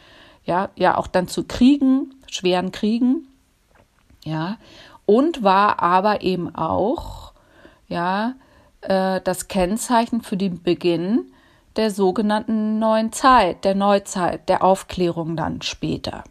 ja, 0.45 0.69
ja 0.75 0.97
auch 0.97 1.07
dann 1.07 1.27
zu 1.27 1.43
Kriegen, 1.43 2.15
schweren 2.27 2.71
Kriegen, 2.71 3.27
ja, 4.23 4.57
und 5.05 5.43
war 5.43 5.81
aber 5.81 6.21
eben 6.21 6.55
auch, 6.55 7.33
ja, 7.87 8.35
äh, 8.81 9.19
das 9.21 9.47
Kennzeichen 9.47 10.21
für 10.21 10.37
den 10.37 10.63
Beginn 10.63 11.31
der 11.75 11.91
sogenannten 11.91 12.79
neuen 12.79 13.11
Zeit, 13.11 13.63
der 13.63 13.75
Neuzeit, 13.75 14.49
der 14.49 14.63
Aufklärung 14.63 15.35
dann 15.35 15.61
später. 15.61 16.23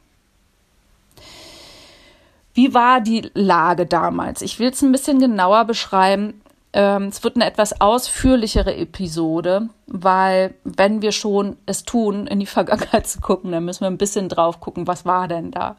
Wie 2.53 2.74
war 2.74 3.00
die 3.00 3.31
Lage 3.35 3.87
damals? 3.87 4.42
Ich 4.42 4.59
will 4.59 4.70
es 4.70 4.83
ein 4.83 4.92
bisschen 4.92 5.18
genauer 5.18 5.64
beschreiben. 5.64 6.42
Ähm, 6.72 7.05
es 7.05 7.24
wird 7.24 7.37
eine 7.37 7.46
etwas 7.46 7.81
ausführlichere 7.81 8.76
Episode, 8.76 9.68
weil 9.87 10.55
wenn 10.64 11.03
wir 11.03 11.12
schon 11.12 11.57
es 11.66 11.85
tun, 11.85 12.26
in 12.26 12.40
die 12.40 12.46
Vergangenheit 12.59 13.07
zu 13.07 13.20
gucken, 13.20 13.53
dann 13.53 13.64
müssen 13.64 13.83
wir 13.83 13.88
ein 13.88 13.98
bisschen 13.98 14.29
drauf 14.29 14.61
gucken, 14.61 14.87
was 14.87 15.05
war 15.05 15.29
denn 15.29 15.50
da? 15.50 15.76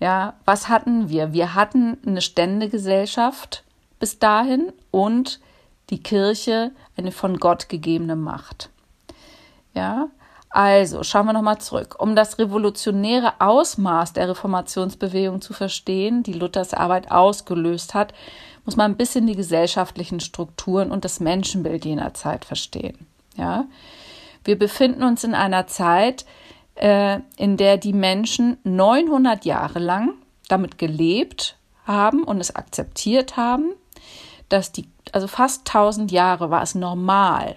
Ja, 0.00 0.34
was 0.44 0.68
hatten 0.68 1.08
wir? 1.08 1.32
Wir 1.32 1.54
hatten 1.54 1.98
eine 2.04 2.20
Ständegesellschaft 2.20 3.62
bis 3.98 4.18
dahin 4.18 4.72
und 4.90 5.40
die 5.90 6.02
Kirche 6.02 6.72
eine 6.96 7.12
von 7.12 7.38
Gott 7.38 7.68
gegebene 7.68 8.16
Macht. 8.16 8.70
Ja, 9.74 10.08
also 10.50 11.02
schauen 11.02 11.26
wir 11.26 11.32
nochmal 11.32 11.58
zurück. 11.58 11.96
Um 11.98 12.14
das 12.14 12.38
revolutionäre 12.38 13.40
Ausmaß 13.40 14.12
der 14.12 14.28
Reformationsbewegung 14.28 15.40
zu 15.40 15.52
verstehen, 15.52 16.22
die 16.22 16.32
Luthers 16.32 16.74
Arbeit 16.74 17.10
ausgelöst 17.10 17.92
hat, 17.92 18.14
muss 18.64 18.76
man 18.76 18.92
ein 18.92 18.96
bisschen 18.96 19.26
die 19.26 19.34
gesellschaftlichen 19.34 20.20
Strukturen 20.20 20.90
und 20.90 21.04
das 21.04 21.20
Menschenbild 21.20 21.84
jener 21.84 22.14
Zeit 22.14 22.44
verstehen. 22.44 23.06
Ja, 23.36 23.66
wir 24.44 24.58
befinden 24.58 25.02
uns 25.02 25.24
in 25.24 25.34
einer 25.34 25.66
Zeit, 25.66 26.24
äh, 26.76 27.18
in 27.36 27.56
der 27.56 27.76
die 27.76 27.92
Menschen 27.92 28.58
900 28.62 29.44
Jahre 29.44 29.80
lang 29.80 30.14
damit 30.48 30.78
gelebt 30.78 31.56
haben 31.84 32.22
und 32.22 32.40
es 32.40 32.54
akzeptiert 32.54 33.36
haben, 33.36 33.72
dass 34.48 34.72
die, 34.72 34.88
also 35.12 35.26
fast 35.26 35.68
1000 35.68 36.12
Jahre 36.12 36.50
war 36.50 36.62
es 36.62 36.74
normal, 36.74 37.56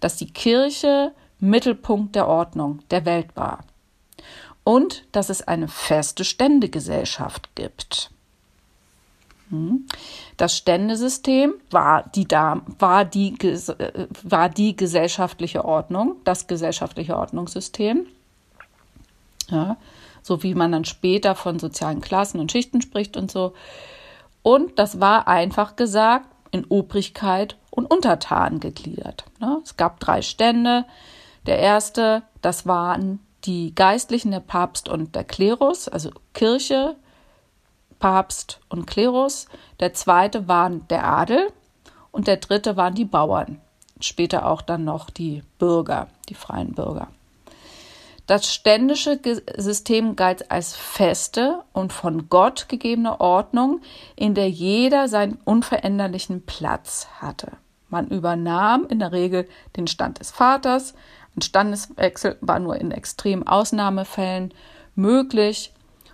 dass 0.00 0.16
die 0.16 0.30
Kirche 0.32 1.12
Mittelpunkt 1.38 2.14
der 2.14 2.28
Ordnung 2.28 2.80
der 2.90 3.04
Welt 3.04 3.34
war 3.34 3.64
und 4.64 5.04
dass 5.12 5.28
es 5.28 5.42
eine 5.42 5.68
feste 5.68 6.24
Ständegesellschaft 6.24 7.54
gibt. 7.54 8.10
Hm? 9.50 9.86
Das 10.36 10.56
Ständesystem 10.56 11.54
war 11.70 12.08
die, 12.14 12.26
war, 12.30 13.04
die, 13.04 13.36
war 14.22 14.48
die 14.48 14.76
gesellschaftliche 14.76 15.64
Ordnung, 15.64 16.16
das 16.24 16.46
gesellschaftliche 16.46 17.16
Ordnungssystem. 17.16 18.06
Ja, 19.48 19.76
so 20.22 20.42
wie 20.42 20.54
man 20.54 20.72
dann 20.72 20.84
später 20.84 21.34
von 21.34 21.58
sozialen 21.58 22.00
Klassen 22.00 22.40
und 22.40 22.50
Schichten 22.50 22.80
spricht 22.80 23.16
und 23.16 23.30
so. 23.30 23.52
Und 24.42 24.78
das 24.78 25.00
war 25.00 25.28
einfach 25.28 25.76
gesagt 25.76 26.28
in 26.50 26.64
Obrigkeit 26.66 27.56
und 27.70 27.86
Untertanen 27.86 28.60
gegliedert. 28.60 29.24
Ne? 29.40 29.60
Es 29.64 29.76
gab 29.76 30.00
drei 30.00 30.22
Stände. 30.22 30.84
Der 31.46 31.58
erste, 31.58 32.22
das 32.40 32.66
waren 32.66 33.20
die 33.44 33.74
Geistlichen, 33.74 34.30
der 34.30 34.40
Papst 34.40 34.88
und 34.88 35.14
der 35.14 35.24
Klerus, 35.24 35.88
also 35.88 36.10
Kirche, 36.34 36.96
Papst 37.98 38.60
und 38.68 38.86
Klerus. 38.86 39.46
Der 39.80 39.94
zweite 39.94 40.48
waren 40.48 40.86
der 40.88 41.04
Adel 41.04 41.52
und 42.10 42.26
der 42.26 42.36
dritte 42.36 42.76
waren 42.76 42.94
die 42.94 43.04
Bauern. 43.04 43.60
Später 44.00 44.46
auch 44.46 44.62
dann 44.62 44.84
noch 44.84 45.10
die 45.10 45.42
Bürger, 45.58 46.08
die 46.28 46.34
freien 46.34 46.74
Bürger. 46.74 47.08
Das 48.26 48.52
ständische 48.52 49.18
System 49.56 50.14
galt 50.14 50.50
als 50.50 50.76
feste 50.76 51.64
und 51.72 51.92
von 51.92 52.28
Gott 52.28 52.68
gegebene 52.68 53.20
Ordnung, 53.20 53.80
in 54.14 54.34
der 54.34 54.48
jeder 54.48 55.08
seinen 55.08 55.38
unveränderlichen 55.44 56.46
Platz 56.46 57.08
hatte. 57.20 57.52
Man 57.88 58.08
übernahm 58.08 58.86
in 58.86 59.00
der 59.00 59.12
Regel 59.12 59.48
den 59.76 59.86
Stand 59.86 60.20
des 60.20 60.30
Vaters. 60.30 60.94
Ein 61.36 61.42
Standeswechsel 61.42 62.38
war 62.40 62.58
nur 62.58 62.76
in 62.76 62.90
extremen 62.90 63.46
Ausnahmefällen 63.46 64.54
möglich 64.94 65.72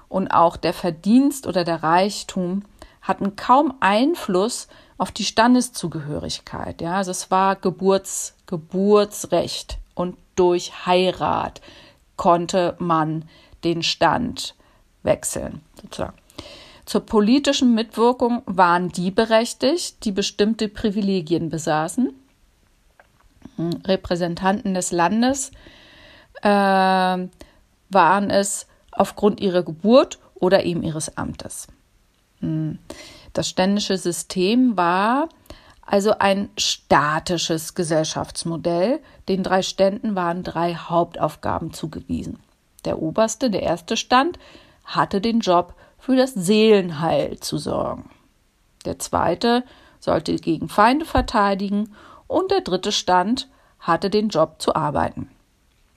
und 0.08 0.28
auch 0.28 0.56
der 0.56 0.72
Verdienst 0.72 1.46
oder 1.46 1.64
der 1.64 1.82
Reichtum 1.82 2.64
hatten 3.02 3.36
kaum 3.36 3.74
Einfluss 3.80 4.68
auf 4.96 5.12
die 5.12 5.24
Standeszugehörigkeit. 5.24 6.80
Ja, 6.80 6.96
also 6.96 7.10
es 7.10 7.30
war 7.30 7.56
Geburts, 7.56 8.34
Geburtsrecht 8.46 9.78
und 9.94 10.16
durch 10.34 10.86
Heirat 10.86 11.60
konnte 12.18 12.76
man 12.78 13.24
den 13.64 13.82
Stand 13.82 14.54
wechseln. 15.02 15.62
Sozusagen. 15.80 16.18
Zur 16.84 17.06
politischen 17.06 17.74
Mitwirkung 17.74 18.42
waren 18.46 18.90
die 18.90 19.10
berechtigt, 19.10 20.04
die 20.04 20.12
bestimmte 20.12 20.68
Privilegien 20.68 21.48
besaßen. 21.48 22.14
Hm, 23.56 23.70
Repräsentanten 23.86 24.74
des 24.74 24.92
Landes 24.92 25.52
äh, 26.42 26.48
waren 26.48 28.30
es 28.30 28.66
aufgrund 28.92 29.40
ihrer 29.40 29.62
Geburt 29.62 30.18
oder 30.34 30.64
eben 30.64 30.82
ihres 30.82 31.16
Amtes. 31.16 31.68
Hm. 32.40 32.78
Das 33.32 33.48
ständische 33.48 33.98
System 33.98 34.76
war 34.76 35.28
also 35.90 36.18
ein 36.18 36.50
statisches 36.58 37.74
Gesellschaftsmodell. 37.74 39.00
Den 39.26 39.42
drei 39.42 39.62
Ständen 39.62 40.14
waren 40.14 40.42
drei 40.42 40.74
Hauptaufgaben 40.74 41.72
zugewiesen. 41.72 42.40
Der 42.84 43.00
oberste, 43.00 43.50
der 43.50 43.62
erste 43.62 43.96
Stand, 43.96 44.38
hatte 44.84 45.22
den 45.22 45.40
Job, 45.40 45.74
für 45.98 46.14
das 46.14 46.34
Seelenheil 46.34 47.40
zu 47.40 47.56
sorgen. 47.56 48.10
Der 48.84 48.98
zweite 48.98 49.64
sollte 49.98 50.36
gegen 50.36 50.68
Feinde 50.68 51.06
verteidigen 51.06 51.94
und 52.26 52.50
der 52.50 52.60
dritte 52.60 52.92
Stand 52.92 53.48
hatte 53.80 54.10
den 54.10 54.28
Job 54.28 54.56
zu 54.58 54.76
arbeiten. 54.76 55.30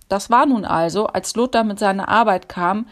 Das 0.07 0.29
war 0.29 0.45
nun 0.45 0.63
also, 0.63 1.07
als 1.07 1.35
Luther 1.35 1.65
mit 1.65 1.79
seiner 1.79 2.07
Arbeit 2.07 2.47
kam, 2.47 2.87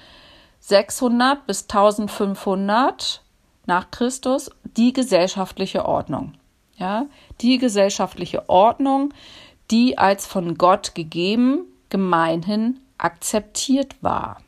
600 0.59 1.47
bis 1.47 1.63
1500 1.63 3.21
nach 3.65 3.89
Christus 3.89 4.51
die 4.63 4.91
gesellschaftliche 4.91 5.85
Ordnung. 5.85 6.33
Ja, 6.79 7.07
die 7.41 7.57
gesellschaftliche 7.57 8.47
Ordnung, 8.47 9.13
die 9.69 9.97
als 9.97 10.25
von 10.25 10.57
Gott 10.57 10.95
gegeben, 10.95 11.65
gemeinhin 11.89 12.79
akzeptiert 12.97 14.01
war. 14.01 14.41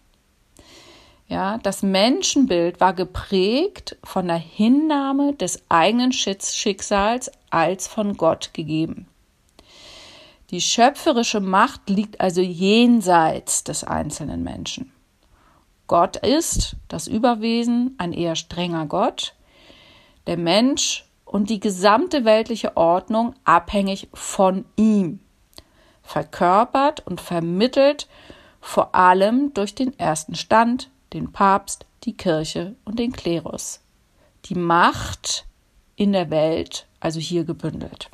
Ja, 1.27 1.59
das 1.59 1.83
Menschenbild 1.83 2.79
war 2.79 2.93
geprägt 2.93 3.97
von 4.03 4.27
der 4.27 4.37
Hinnahme 4.37 5.33
des 5.33 5.63
eigenen 5.69 6.11
Schicksals 6.11 7.31
als 7.49 7.87
von 7.87 8.17
Gott 8.17 8.53
gegeben. 8.53 9.07
Die 10.49 10.59
schöpferische 10.59 11.39
Macht 11.39 11.89
liegt 11.89 12.19
also 12.19 12.41
jenseits 12.41 13.63
des 13.63 13.85
einzelnen 13.85 14.43
Menschen. 14.43 14.91
Gott 15.87 16.17
ist, 16.17 16.75
das 16.89 17.07
Überwesen, 17.07 17.95
ein 17.97 18.11
eher 18.11 18.35
strenger 18.35 18.85
Gott, 18.85 19.33
der 20.27 20.37
Mensch 20.37 21.05
und 21.31 21.49
die 21.49 21.61
gesamte 21.61 22.25
weltliche 22.25 22.75
Ordnung 22.75 23.33
abhängig 23.45 24.09
von 24.13 24.65
ihm, 24.75 25.21
verkörpert 26.03 27.07
und 27.07 27.21
vermittelt 27.21 28.09
vor 28.59 28.93
allem 28.93 29.53
durch 29.53 29.73
den 29.73 29.97
ersten 29.97 30.35
Stand, 30.35 30.89
den 31.13 31.31
Papst, 31.31 31.85
die 32.03 32.17
Kirche 32.17 32.75
und 32.83 32.99
den 32.99 33.13
Klerus. 33.13 33.79
Die 34.45 34.55
Macht 34.55 35.45
in 35.95 36.11
der 36.11 36.29
Welt, 36.31 36.85
also 36.99 37.21
hier 37.21 37.45
gebündelt. 37.45 38.09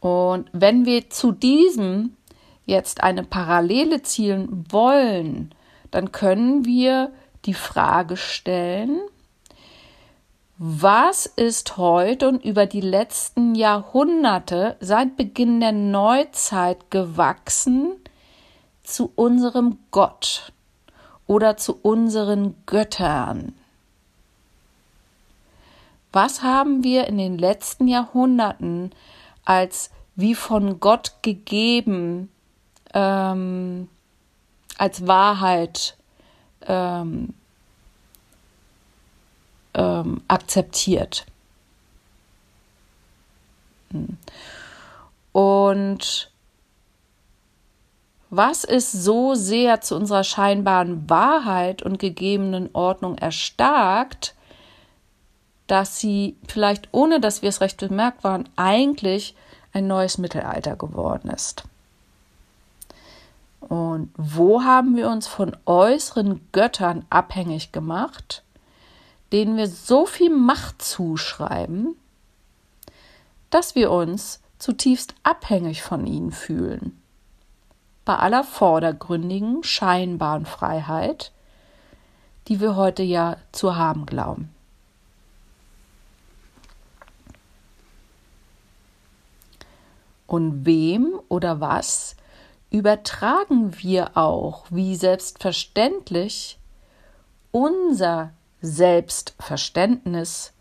Und 0.00 0.48
wenn 0.52 0.86
wir 0.86 1.10
zu 1.10 1.32
diesem 1.32 2.16
jetzt 2.64 3.02
eine 3.02 3.22
Parallele 3.22 4.00
zielen 4.00 4.64
wollen, 4.70 5.54
dann 5.90 6.10
können 6.10 6.64
wir 6.64 7.12
die 7.44 7.54
Frage 7.54 8.16
stellen, 8.16 9.00
was 10.62 11.24
ist 11.24 11.78
heute 11.78 12.28
und 12.28 12.44
über 12.44 12.66
die 12.66 12.82
letzten 12.82 13.54
Jahrhunderte 13.54 14.76
seit 14.80 15.16
Beginn 15.16 15.60
der 15.60 15.72
Neuzeit 15.72 16.90
gewachsen 16.90 17.92
zu 18.82 19.10
unserem 19.14 19.78
Gott 19.90 20.52
oder 21.26 21.56
zu 21.56 21.78
unseren 21.80 22.56
Göttern? 22.66 23.54
Was 26.12 26.42
haben 26.42 26.84
wir 26.84 27.06
in 27.06 27.16
den 27.16 27.38
letzten 27.38 27.88
Jahrhunderten 27.88 28.90
als 29.46 29.90
wie 30.14 30.34
von 30.34 30.78
Gott 30.78 31.22
gegeben, 31.22 32.30
ähm, 32.92 33.88
als 34.76 35.06
Wahrheit 35.06 35.96
ähm, 36.70 37.34
ähm, 39.74 40.22
akzeptiert. 40.28 41.26
Hm. 43.90 44.16
Und 45.32 46.30
was 48.30 48.62
ist 48.62 48.92
so 48.92 49.34
sehr 49.34 49.80
zu 49.80 49.96
unserer 49.96 50.22
scheinbaren 50.22 51.10
Wahrheit 51.10 51.82
und 51.82 51.98
gegebenen 51.98 52.70
Ordnung 52.72 53.18
erstarkt, 53.18 54.36
dass 55.66 55.98
sie 55.98 56.36
vielleicht 56.46 56.88
ohne 56.92 57.20
dass 57.20 57.42
wir 57.42 57.48
es 57.48 57.60
recht 57.60 57.78
bemerkt 57.78 58.22
waren, 58.22 58.48
eigentlich 58.54 59.34
ein 59.72 59.88
neues 59.88 60.18
Mittelalter 60.18 60.76
geworden 60.76 61.30
ist. 61.30 61.64
Und 63.70 64.10
wo 64.16 64.64
haben 64.64 64.96
wir 64.96 65.08
uns 65.08 65.28
von 65.28 65.56
äußeren 65.64 66.40
Göttern 66.50 67.06
abhängig 67.08 67.70
gemacht, 67.70 68.42
denen 69.30 69.56
wir 69.56 69.68
so 69.68 70.06
viel 70.06 70.34
Macht 70.34 70.82
zuschreiben, 70.82 71.94
dass 73.50 73.76
wir 73.76 73.92
uns 73.92 74.40
zutiefst 74.58 75.14
abhängig 75.22 75.84
von 75.84 76.04
ihnen 76.04 76.32
fühlen? 76.32 77.00
Bei 78.04 78.16
aller 78.16 78.42
vordergründigen, 78.42 79.62
scheinbaren 79.62 80.46
Freiheit, 80.46 81.30
die 82.48 82.60
wir 82.60 82.74
heute 82.74 83.04
ja 83.04 83.36
zu 83.52 83.76
haben 83.76 84.04
glauben. 84.04 84.52
Und 90.26 90.66
wem 90.66 91.20
oder 91.28 91.60
was 91.60 92.16
übertragen 92.70 93.76
wir 93.82 94.16
auch 94.16 94.64
wie 94.70 94.94
selbstverständlich 94.94 96.58
unser 97.50 98.32
Selbstverständnis 98.62 100.52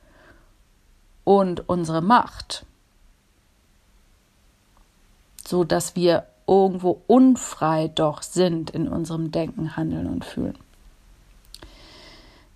und 1.23 1.69
unsere 1.69 2.01
Macht, 2.01 2.65
so 5.45 5.63
dass 5.63 5.95
wir 5.95 6.25
irgendwo 6.47 7.01
unfrei 7.05 7.89
doch 7.89 8.23
sind 8.23 8.71
in 8.71 8.87
unserem 8.87 9.31
Denken, 9.31 9.77
Handeln 9.77 10.07
und 10.07 10.25
Fühlen. 10.25 10.57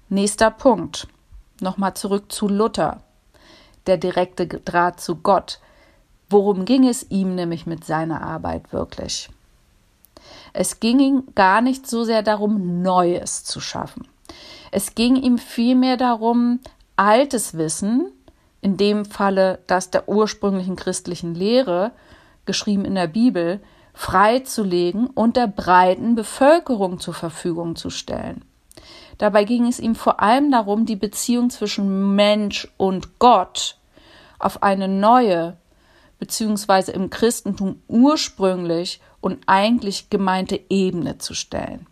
Nächster 0.09 0.49
Punkt. 0.49 1.07
Nochmal 1.61 1.93
zurück 1.93 2.31
zu 2.31 2.47
Luther, 2.47 3.01
der 3.85 3.97
direkte 3.97 4.47
Draht 4.47 4.99
zu 4.99 5.17
Gott. 5.17 5.59
Worum 6.29 6.65
ging 6.65 6.87
es 6.87 7.09
ihm 7.11 7.35
nämlich 7.35 7.67
mit 7.67 7.85
seiner 7.85 8.21
Arbeit 8.21 8.73
wirklich? 8.73 9.29
Es 10.53 10.79
ging 10.79 10.99
ihm 10.99 11.23
gar 11.35 11.61
nicht 11.61 11.87
so 11.87 12.03
sehr 12.03 12.21
darum, 12.21 12.81
Neues 12.81 13.43
zu 13.43 13.59
schaffen. 13.59 14.07
Es 14.71 14.95
ging 14.95 15.15
ihm 15.15 15.37
vielmehr 15.37 15.97
darum, 15.97 16.59
altes 16.95 17.57
Wissen, 17.57 18.11
in 18.61 18.77
dem 18.77 19.05
Falle 19.05 19.59
das 19.67 19.89
der 19.91 20.07
ursprünglichen 20.07 20.75
christlichen 20.75 21.35
Lehre, 21.35 21.91
geschrieben 22.45 22.85
in 22.85 22.95
der 22.95 23.07
Bibel, 23.07 23.59
freizulegen 23.93 25.07
und 25.07 25.37
der 25.37 25.47
breiten 25.47 26.15
Bevölkerung 26.15 26.99
zur 26.99 27.13
Verfügung 27.13 27.75
zu 27.75 27.89
stellen. 27.89 28.43
Dabei 29.17 29.43
ging 29.43 29.67
es 29.67 29.79
ihm 29.79 29.95
vor 29.95 30.21
allem 30.21 30.51
darum, 30.51 30.85
die 30.85 30.95
Beziehung 30.95 31.49
zwischen 31.49 32.15
Mensch 32.15 32.67
und 32.77 33.19
Gott 33.19 33.77
auf 34.39 34.63
eine 34.63 34.87
neue, 34.87 35.57
beziehungsweise 36.19 36.91
im 36.91 37.09
Christentum 37.09 37.81
ursprünglich 37.87 39.01
und 39.23 39.39
eigentlich 39.47 40.09
gemeinte 40.09 40.59
Ebene 40.69 41.17
zu 41.17 41.33
stellen. 41.33 41.87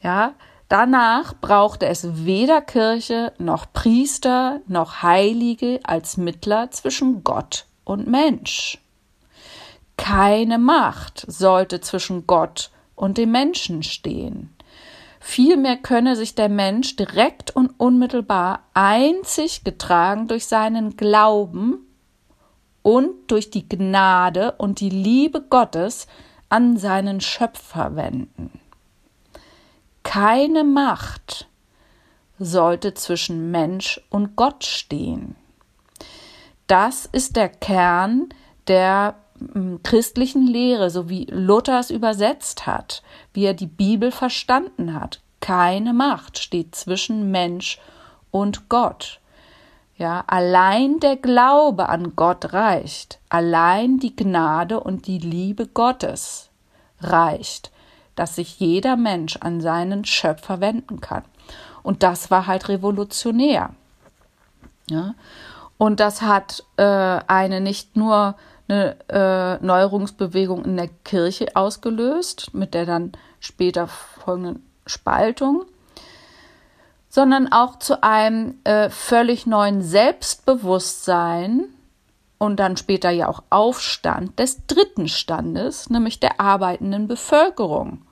Ja, 0.00 0.34
danach 0.68 1.34
brauchte 1.40 1.86
es 1.86 2.24
weder 2.24 2.60
Kirche 2.60 3.32
noch 3.38 3.72
Priester 3.72 4.60
noch 4.68 5.02
Heilige 5.02 5.80
als 5.82 6.16
Mittler 6.16 6.70
zwischen 6.70 7.24
Gott 7.24 7.66
und 7.82 8.06
Mensch. 8.06 8.78
Keine 9.96 10.58
Macht 10.58 11.24
sollte 11.26 11.80
zwischen 11.80 12.28
Gott 12.28 12.70
und 12.94 13.18
dem 13.18 13.32
Menschen 13.32 13.82
stehen. 13.82 14.54
Vielmehr 15.18 15.78
könne 15.78 16.14
sich 16.14 16.36
der 16.36 16.48
Mensch 16.48 16.94
direkt 16.94 17.50
und 17.56 17.74
unmittelbar 17.76 18.62
einzig 18.72 19.64
getragen 19.64 20.28
durch 20.28 20.46
seinen 20.46 20.96
Glauben 20.96 21.87
und 22.82 23.30
durch 23.30 23.50
die 23.50 23.68
Gnade 23.68 24.52
und 24.52 24.80
die 24.80 24.90
Liebe 24.90 25.42
Gottes 25.42 26.06
an 26.48 26.76
seinen 26.76 27.20
Schöpfer 27.20 27.96
wenden. 27.96 28.60
Keine 30.02 30.64
Macht 30.64 31.48
sollte 32.38 32.94
zwischen 32.94 33.50
Mensch 33.50 34.00
und 34.10 34.36
Gott 34.36 34.64
stehen. 34.64 35.36
Das 36.66 37.06
ist 37.06 37.36
der 37.36 37.48
Kern 37.48 38.28
der 38.68 39.16
hm, 39.38 39.82
christlichen 39.82 40.46
Lehre, 40.46 40.90
so 40.90 41.08
wie 41.08 41.26
Luther 41.30 41.80
es 41.80 41.90
übersetzt 41.90 42.66
hat, 42.66 43.02
wie 43.32 43.44
er 43.44 43.54
die 43.54 43.66
Bibel 43.66 44.12
verstanden 44.12 44.94
hat. 44.94 45.20
Keine 45.40 45.92
Macht 45.92 46.38
steht 46.38 46.74
zwischen 46.74 47.30
Mensch 47.30 47.78
und 48.30 48.68
Gott. 48.68 49.20
Ja, 49.98 50.22
allein 50.28 51.00
der 51.00 51.16
Glaube 51.16 51.88
an 51.88 52.14
Gott 52.14 52.52
reicht. 52.52 53.18
Allein 53.28 53.98
die 53.98 54.14
Gnade 54.14 54.78
und 54.78 55.08
die 55.08 55.18
Liebe 55.18 55.66
Gottes 55.66 56.50
reicht, 57.00 57.72
dass 58.14 58.36
sich 58.36 58.60
jeder 58.60 58.96
Mensch 58.96 59.36
an 59.38 59.60
seinen 59.60 60.04
Schöpfer 60.04 60.60
wenden 60.60 61.00
kann. 61.00 61.24
Und 61.82 62.04
das 62.04 62.30
war 62.30 62.46
halt 62.46 62.68
revolutionär. 62.68 63.70
Ja, 64.88 65.14
und 65.78 65.98
das 65.98 66.22
hat 66.22 66.64
äh, 66.76 66.82
eine 66.82 67.60
nicht 67.60 67.96
nur 67.96 68.36
eine 68.68 68.96
äh, 69.08 69.64
Neuerungsbewegung 69.64 70.64
in 70.64 70.76
der 70.76 70.88
Kirche 71.04 71.56
ausgelöst, 71.56 72.54
mit 72.54 72.72
der 72.72 72.86
dann 72.86 73.12
später 73.40 73.88
folgenden 73.88 74.64
Spaltung, 74.86 75.64
sondern 77.18 77.50
auch 77.50 77.80
zu 77.80 78.04
einem 78.04 78.60
äh, 78.62 78.90
völlig 78.90 79.44
neuen 79.44 79.82
Selbstbewusstsein 79.82 81.64
und 82.38 82.60
dann 82.60 82.76
später 82.76 83.10
ja 83.10 83.26
auch 83.26 83.42
Aufstand 83.50 84.38
des 84.38 84.68
dritten 84.68 85.08
Standes, 85.08 85.90
nämlich 85.90 86.20
der 86.20 86.38
arbeitenden 86.38 87.08
Bevölkerung, 87.08 88.02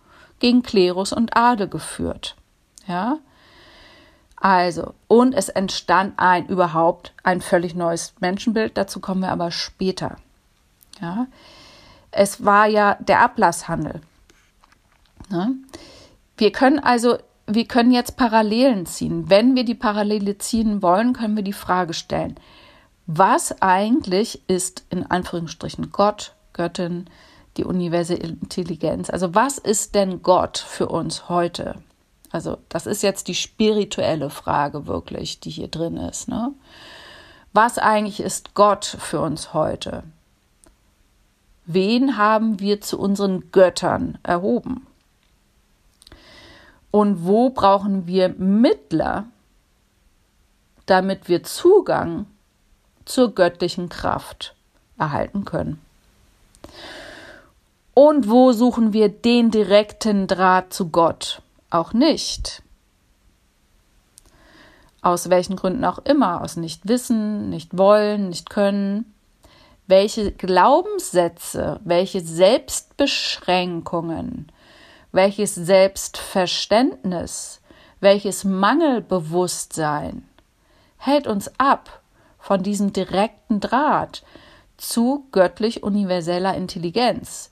gegen 0.41 0.65
Klerus 0.65 1.13
und 1.13 1.37
Adel 1.37 1.69
geführt. 1.69 2.35
Ja, 2.89 3.19
also, 4.35 4.93
und 5.07 5.35
es 5.35 5.51
entstand 5.51 6.15
ein 6.17 6.47
überhaupt 6.47 7.13
ein 7.23 7.41
völlig 7.41 7.77
neues 7.77 8.13
Menschenbild, 8.19 8.77
dazu 8.77 8.99
kommen 8.99 9.21
wir 9.21 9.31
aber 9.31 9.53
später. 9.53 10.17
Ja, 11.01 11.29
es 12.11 12.45
war 12.45 12.67
ja 12.67 12.97
der 12.99 13.21
Ablasshandel. 13.21 14.01
Ne? 15.29 15.55
Wir 16.37 16.51
können 16.51 16.81
also, 16.81 17.19
wir 17.47 17.67
können 17.67 17.93
jetzt 17.93 18.17
Parallelen 18.17 18.87
ziehen. 18.87 19.31
Wenn 19.31 19.55
wir 19.55 19.65
die 19.65 19.75
Parallele 19.75 20.39
ziehen 20.39 20.83
wollen, 20.83 21.13
können 21.13 21.37
wir 21.37 21.45
die 21.45 21.53
Frage 21.53 21.95
stellen, 21.95 22.37
was 23.07 23.63
eigentlich 23.63 24.43
ist 24.49 24.85
in 24.91 25.07
Anführungsstrichen 25.07 25.93
Gott, 25.93 26.35
Göttin, 26.53 27.07
die 27.57 27.65
universelle 27.65 28.27
Intelligenz? 28.27 29.11
Also 29.11 29.35
was 29.35 29.59
ist 29.59 29.95
denn 29.95 30.23
Gott 30.23 30.59
für 30.59 30.89
uns 30.89 31.29
heute? 31.29 31.77
Also 32.31 32.59
das 32.69 32.87
ist 32.87 33.03
jetzt 33.03 33.29
die 33.29 33.35
spirituelle 33.35 34.31
Frage 34.31 34.87
wirklich, 34.87 35.41
die 35.41 35.51
hier 35.51 35.69
drin 35.69 35.97
ist. 35.97 36.29
Ne? 36.29 36.53
Was 37.53 37.79
eigentlich 37.79 38.21
ist 38.21 38.55
Gott 38.55 38.85
für 38.85 39.21
uns 39.21 39.55
heute? 39.55 40.03
Wen 41.65 42.17
haben 42.17 42.61
wir 42.61 42.81
zu 42.81 42.99
unseren 42.99 43.51
Göttern 43.53 44.19
erhoben? 44.23 44.86
Und 46.97 47.27
wo 47.27 47.51
brauchen 47.51 48.07
wir 48.07 48.31
Mittler, 48.31 49.27
damit 50.87 51.29
wir 51.29 51.43
Zugang 51.43 52.25
zur 53.05 53.35
göttlichen 53.35 53.91
Kraft 53.91 54.55
erhalten 54.97 55.45
können? 55.45 55.79
Und 57.93 58.31
wo 58.31 58.53
suchen 58.53 58.95
wir 58.95 59.11
den 59.11 59.51
direkten 59.51 60.27
Draht 60.27 60.73
zu 60.73 60.89
Gott? 60.89 61.43
Auch 61.69 61.93
nicht. 61.93 62.63
Aus 65.03 65.29
welchen 65.29 65.57
Gründen 65.57 65.85
auch 65.85 65.99
immer, 65.99 66.41
aus 66.41 66.57
nicht 66.57 66.89
wissen, 66.89 67.51
nicht 67.51 67.77
wollen, 67.77 68.31
nicht 68.31 68.49
können. 68.49 69.13
Welche 69.87 70.33
Glaubenssätze, 70.33 71.79
welche 71.85 72.23
Selbstbeschränkungen, 72.23 74.51
welches 75.17 75.55
Selbstverständnis, 75.55 77.61
welches 78.01 78.45
Mangelbewusstsein 78.45 80.29
hält 80.99 81.27
uns 81.27 81.51
ab 81.59 82.03
von 82.39 82.63
diesem 82.63 82.93
direkten 82.93 83.61
Draht 83.61 84.23
zu 84.77 85.27
göttlich 85.33 85.83
universeller 85.83 86.55
Intelligenz, 86.55 87.51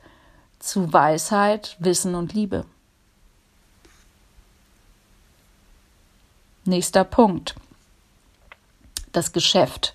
zu 0.58 0.92
Weisheit, 0.92 1.76
Wissen 1.78 2.14
und 2.14 2.34
Liebe. 2.34 2.66
Nächster 6.66 7.04
Punkt. 7.04 7.54
Das 9.12 9.32
Geschäft 9.32 9.94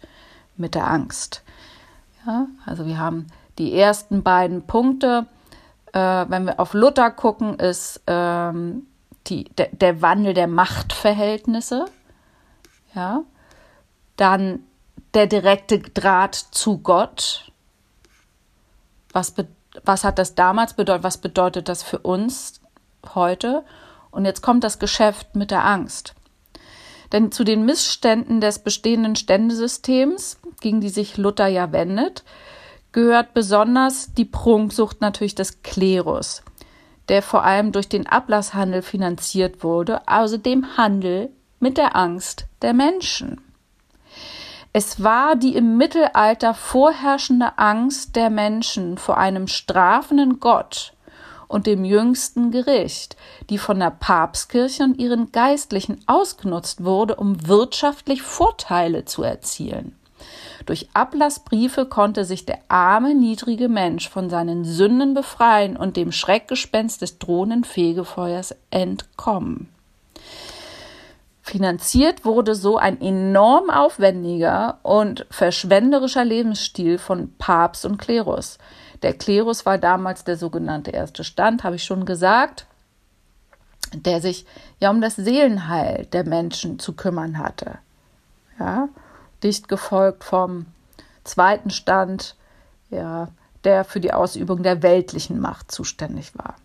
mit 0.58 0.74
der 0.74 0.88
Angst. 0.88 1.44
Ja, 2.26 2.48
also 2.66 2.88
wir 2.88 2.98
haben 2.98 3.28
die 3.60 3.78
ersten 3.78 4.24
beiden 4.24 4.64
Punkte. 4.64 5.28
Äh, 5.94 6.26
wenn 6.30 6.46
wir 6.46 6.60
auf 6.60 6.74
Luther 6.74 7.12
gucken, 7.12 7.58
ist 7.60 8.02
ähm, 8.08 8.88
die, 9.28 9.46
de, 9.46 9.70
der 9.72 10.02
Wandel 10.02 10.34
der 10.34 10.48
Machtverhältnisse. 10.48 11.86
Ja, 12.94 13.24
dann 14.18 14.64
der 15.14 15.28
direkte 15.28 15.80
Draht 15.80 16.36
zu 16.36 16.80
Gott. 16.80 17.52
Was, 19.12 19.34
was 19.84 20.04
hat 20.04 20.20
das 20.20 20.36
damals 20.36 20.74
bedeutet? 20.74 21.04
Was 21.04 21.18
bedeutet 21.18 21.70
das 21.70 21.84
für 21.84 22.00
uns 22.00 22.62
heute? 23.14 23.64
Und 24.12 24.26
jetzt 24.26 24.42
kommt 24.42 24.64
das 24.64 24.80
Geschäft 24.80 25.36
mit 25.36 25.52
der 25.52 25.66
Angst. 25.66 26.16
Denn 27.12 27.32
zu 27.32 27.44
den 27.44 27.66
Missständen 27.66 28.40
des 28.40 28.60
bestehenden 28.60 29.16
Ständesystems, 29.16 30.40
gegen 30.62 30.80
die 30.80 30.90
sich 30.90 31.18
Luther 31.18 31.48
ja 31.48 31.72
wendet, 31.72 32.24
gehört 32.92 33.34
besonders 33.34 34.14
die 34.14 34.26
Prunksucht 34.26 35.02
natürlich 35.02 35.36
des 35.36 35.62
Klerus, 35.64 36.44
der 37.08 37.22
vor 37.22 37.44
allem 37.44 37.72
durch 37.72 37.90
den 37.90 38.08
Ablasshandel 38.08 38.82
finanziert 38.82 39.64
wurde, 39.64 40.08
also 40.08 40.38
dem 40.38 40.78
Handel 40.78 41.30
mit 41.60 41.78
der 41.78 41.96
Angst 41.96 42.46
der 42.62 42.74
Menschen. 42.74 43.42
Es 44.72 45.04
war 45.04 45.36
die 45.36 45.56
im 45.56 45.78
Mittelalter 45.78 46.54
vorherrschende 46.54 47.58
Angst 47.58 48.16
der 48.16 48.30
Menschen 48.30 48.98
vor 48.98 49.18
einem 49.18 49.48
strafenden 49.48 50.40
Gott, 50.40 50.94
und 51.50 51.66
dem 51.66 51.84
jüngsten 51.84 52.52
Gericht, 52.52 53.18
die 53.50 53.58
von 53.58 53.80
der 53.80 53.90
Papstkirche 53.90 54.84
und 54.84 54.98
ihren 54.98 55.34
Geistlichen 55.34 56.00
ausgenutzt 56.06 56.86
wurde, 56.86 57.16
um 57.16 57.48
wirtschaftlich 57.48 58.22
Vorteile 58.22 59.04
zu 59.04 59.24
erzielen. 59.24 59.99
Durch 60.66 60.90
Ablassbriefe 60.94 61.86
konnte 61.86 62.26
sich 62.26 62.46
der 62.46 62.60
arme, 62.68 63.16
niedrige 63.16 63.70
Mensch 63.70 64.10
von 64.10 64.30
seinen 64.30 64.66
Sünden 64.66 65.14
befreien 65.14 65.78
und 65.78 65.98
dem 65.98 66.12
Schreckgespenst 66.12 67.02
des 67.02 67.18
drohenden 67.20 67.64
Fegefeuers 67.64 68.56
entkommen. 68.70 69.70
Finanziert 71.42 72.26
wurde 72.26 72.54
so 72.54 72.78
ein 72.78 73.02
enorm 73.02 73.72
aufwendiger 73.72 74.78
und 74.84 75.26
verschwenderischer 75.32 76.24
Lebensstil 76.24 77.00
von 77.00 77.34
Papst 77.40 77.86
und 77.86 77.98
Klerus. 77.98 78.60
Der 79.02 79.14
Klerus 79.14 79.66
war 79.66 79.80
damals 79.80 80.24
der 80.24 80.38
sogenannte 80.38 80.92
erste 80.92 81.24
Stand, 81.24 81.64
habe 81.64 81.78
ich 81.78 81.84
schon 81.84 82.06
gesagt, 82.06 82.68
der 83.96 84.22
sich 84.22 84.46
ja 84.80 84.92
um 84.92 85.02
das 85.02 85.16
Seelenheil 85.16 86.06
der 86.14 86.24
Menschen 86.24 86.78
zu 86.78 86.94
kümmern 86.94 87.40
hatte. 87.40 87.80
Ja, 88.60 88.90
dicht 89.44 89.68
gefolgt 89.68 90.24
vom 90.24 90.66
zweiten 91.24 91.70
Stand, 91.70 92.36
ja, 92.90 93.30
der 93.64 93.84
für 93.84 94.00
die 94.00 94.14
Ausübung 94.14 94.64
der 94.64 94.82
weltlichen 94.84 95.40
Macht 95.40 95.72
zuständig 95.72 96.38
war. 96.38 96.56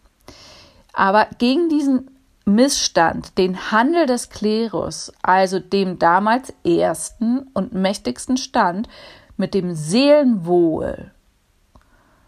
Aber 0.93 1.27
gegen 1.39 1.69
diesen 1.69 2.11
Missstand, 2.45 3.37
den 3.39 3.71
Handel 3.73 4.07
des 4.07 4.29
Klerus, 4.29 5.13
also 5.23 5.59
dem 5.59 5.99
damals 5.99 6.53
ersten 6.63 7.49
und 7.55 7.73
mächtigsten 7.73 8.37
Stand, 8.37 8.89
mit 9.37 9.55
dem 9.55 9.75
Seelenwohl 9.75 11.11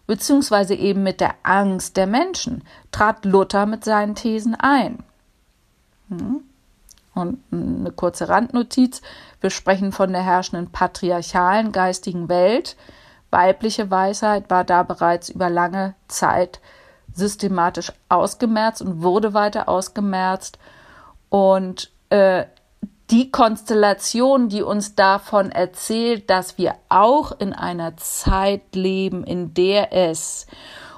beziehungsweise 0.06 0.74
eben 0.74 1.02
mit 1.02 1.20
der 1.20 1.34
Angst 1.42 1.96
der 1.96 2.06
Menschen, 2.06 2.62
trat 2.92 3.24
Luther 3.24 3.66
mit 3.66 3.84
seinen 3.84 4.14
Thesen 4.14 4.54
ein. 4.54 5.02
Hm? 6.08 6.42
Und 7.16 7.38
eine 7.50 7.92
kurze 7.92 8.28
Randnotiz, 8.28 9.00
wir 9.40 9.48
sprechen 9.48 9.90
von 9.90 10.12
der 10.12 10.22
herrschenden 10.22 10.70
patriarchalen 10.70 11.72
geistigen 11.72 12.28
Welt. 12.28 12.76
Weibliche 13.30 13.90
Weisheit 13.90 14.50
war 14.50 14.64
da 14.64 14.82
bereits 14.82 15.30
über 15.30 15.48
lange 15.48 15.94
Zeit 16.08 16.60
systematisch 17.14 17.90
ausgemerzt 18.10 18.82
und 18.82 19.02
wurde 19.02 19.32
weiter 19.32 19.66
ausgemerzt. 19.66 20.58
Und 21.30 21.90
äh, 22.10 22.44
die 23.10 23.30
Konstellation, 23.30 24.50
die 24.50 24.62
uns 24.62 24.94
davon 24.94 25.50
erzählt, 25.50 26.28
dass 26.28 26.58
wir 26.58 26.74
auch 26.90 27.32
in 27.38 27.54
einer 27.54 27.96
Zeit 27.96 28.74
leben, 28.74 29.24
in 29.24 29.54
der 29.54 29.94
es 29.94 30.46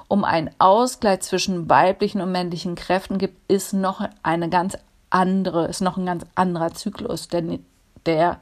um 0.09 0.25
einen 0.25 0.49
Ausgleich 0.57 1.21
zwischen 1.21 1.69
weiblichen 1.69 2.19
und 2.19 2.31
männlichen 2.33 2.75
Kräften 2.75 3.19
gibt, 3.19 3.49
ist 3.49 3.73
noch 3.73 4.01
eine 4.21 4.49
ganz 4.49 4.77
andere, 5.09 5.67
ist 5.67 5.81
noch 5.81 5.97
ein 5.97 6.05
ganz 6.05 6.25
anderer 6.35 6.73
Zyklus, 6.73 7.27
denn 7.27 7.65
der 8.05 8.39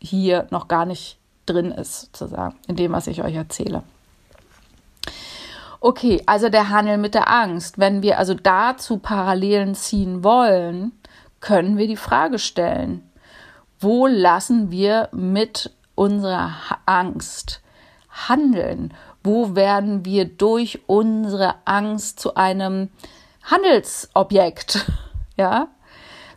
hier 0.00 0.46
noch 0.50 0.68
gar 0.68 0.86
nicht 0.86 1.18
drin 1.46 1.70
ist, 1.70 2.02
sozusagen, 2.02 2.56
in 2.68 2.76
dem, 2.76 2.92
was 2.92 3.06
ich 3.06 3.22
euch 3.22 3.34
erzähle. 3.34 3.82
Okay, 5.80 6.22
also 6.26 6.50
der 6.50 6.68
Handel 6.68 6.98
mit 6.98 7.14
der 7.14 7.30
Angst. 7.30 7.78
Wenn 7.78 8.02
wir 8.02 8.18
also 8.18 8.34
dazu 8.34 8.98
Parallelen 8.98 9.74
ziehen 9.74 10.22
wollen, 10.22 10.92
können 11.40 11.78
wir 11.78 11.86
die 11.86 11.96
Frage 11.96 12.38
stellen, 12.38 13.10
wo 13.78 14.06
lassen 14.06 14.70
wir 14.70 15.08
mit 15.12 15.70
unserer 15.94 16.52
Angst 16.84 17.62
handeln? 18.28 18.92
Wo 19.24 19.54
werden 19.54 20.04
wir 20.04 20.26
durch 20.26 20.80
unsere 20.86 21.54
Angst 21.64 22.20
zu 22.20 22.34
einem 22.34 22.90
Handelsobjekt? 23.42 24.86
Ja? 25.36 25.68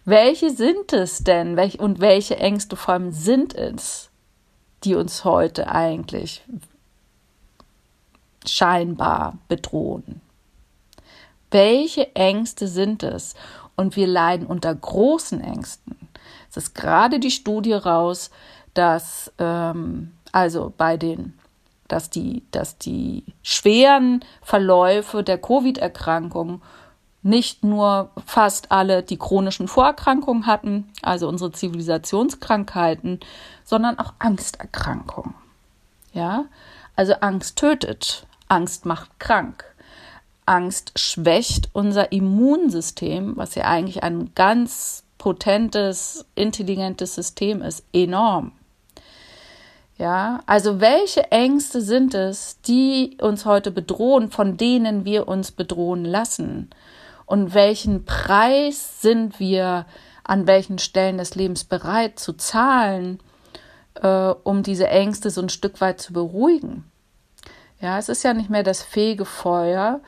Welche 0.05 0.49
sind 0.49 0.91
es 0.91 1.19
denn? 1.19 1.57
und 1.79 2.01
welche 2.01 2.37
Ängste 2.37 2.75
vor 2.75 2.95
allem 2.95 3.11
sind 3.11 3.55
es, 3.55 4.09
die 4.83 4.95
uns 4.95 5.23
heute 5.23 5.69
eigentlich 5.69 6.43
scheinbar 8.45 9.37
bedrohen? 9.47 10.21
Welche 11.51 12.15
Ängste 12.15 12.67
sind 12.67 13.03
es? 13.03 13.35
Und 13.75 13.95
wir 13.95 14.07
leiden 14.07 14.45
unter 14.45 14.73
großen 14.75 15.41
Ängsten 15.41 15.95
Es 16.49 16.57
ist 16.57 16.75
gerade 16.75 17.19
die 17.19 17.31
Studie 17.31 17.73
raus, 17.73 18.29
dass 18.73 19.31
ähm, 19.39 20.11
also 20.31 20.73
bei 20.77 20.97
den 20.97 21.33
dass 21.87 22.09
die, 22.09 22.43
dass 22.49 22.77
die 22.79 23.23
schweren 23.43 24.25
Verläufe 24.41 25.21
der 25.21 25.37
Covid-Erkrankung 25.37 26.61
nicht 27.23 27.63
nur 27.63 28.11
fast 28.25 28.71
alle 28.71 29.01
die 29.01 29.17
chronischen 29.17 29.67
Vorerkrankungen 29.67 30.45
hatten, 30.45 30.91
also 31.01 31.27
unsere 31.27 31.51
Zivilisationskrankheiten, 31.51 33.21
sondern 33.63 33.97
auch 33.97 34.13
Angsterkrankungen. 34.19 35.33
Ja, 36.13 36.45
also 36.95 37.13
Angst 37.13 37.57
tötet, 37.57 38.27
Angst 38.49 38.85
macht 38.85 39.19
krank. 39.19 39.65
Angst 40.45 40.91
schwächt 40.99 41.69
unser 41.73 42.11
Immunsystem, 42.11 43.37
was 43.37 43.55
ja 43.55 43.63
eigentlich 43.63 44.03
ein 44.03 44.31
ganz 44.35 45.03
potentes, 45.17 46.25
intelligentes 46.35 47.15
System 47.15 47.61
ist, 47.61 47.85
enorm. 47.93 48.51
Ja, 49.97 50.41
also 50.47 50.81
welche 50.81 51.31
Ängste 51.31 51.81
sind 51.81 52.13
es, 52.13 52.59
die 52.61 53.17
uns 53.21 53.45
heute 53.45 53.71
bedrohen, 53.71 54.31
von 54.31 54.57
denen 54.57 55.05
wir 55.05 55.27
uns 55.27 55.51
bedrohen 55.51 56.03
lassen? 56.03 56.69
Und 57.25 57.53
welchen 57.53 58.05
Preis 58.05 59.01
sind 59.01 59.39
wir 59.39 59.85
an 60.23 60.47
welchen 60.47 60.79
Stellen 60.79 61.17
des 61.17 61.35
Lebens 61.35 61.63
bereit 61.63 62.19
zu 62.19 62.33
zahlen, 62.33 63.19
äh, 64.01 64.07
um 64.07 64.63
diese 64.63 64.87
Ängste 64.87 65.29
so 65.29 65.41
ein 65.41 65.49
Stück 65.49 65.81
weit 65.81 65.99
zu 66.01 66.13
beruhigen? 66.13 66.89
Ja, 67.81 67.97
es 67.97 68.07
ist 68.09 68.23
ja 68.23 68.33
nicht 68.33 68.49
mehr 68.49 68.63
das 68.63 68.81
Fegefeuer, 68.81 69.99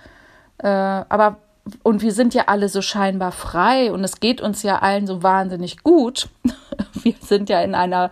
äh, 0.60 0.67
aber 0.67 1.38
und 1.84 2.01
wir 2.01 2.13
sind 2.13 2.34
ja 2.34 2.43
alle 2.45 2.69
so 2.69 2.82
scheinbar 2.82 3.32
frei 3.32 3.91
und 3.91 4.04
es 4.04 4.19
geht 4.19 4.39
uns 4.39 4.62
ja 4.63 4.80
allen 4.80 5.08
so 5.08 5.23
wahnsinnig 5.23 5.84
gut. 5.84 6.30
Wir 6.93 7.15
sind 7.19 7.49
ja 7.49 7.62
in 7.62 7.73
einer 7.73 8.12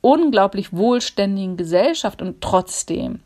unglaublich 0.00 0.72
wohlständigen 0.72 1.56
Gesellschaft 1.56 2.20
und 2.20 2.40
trotzdem 2.40 3.20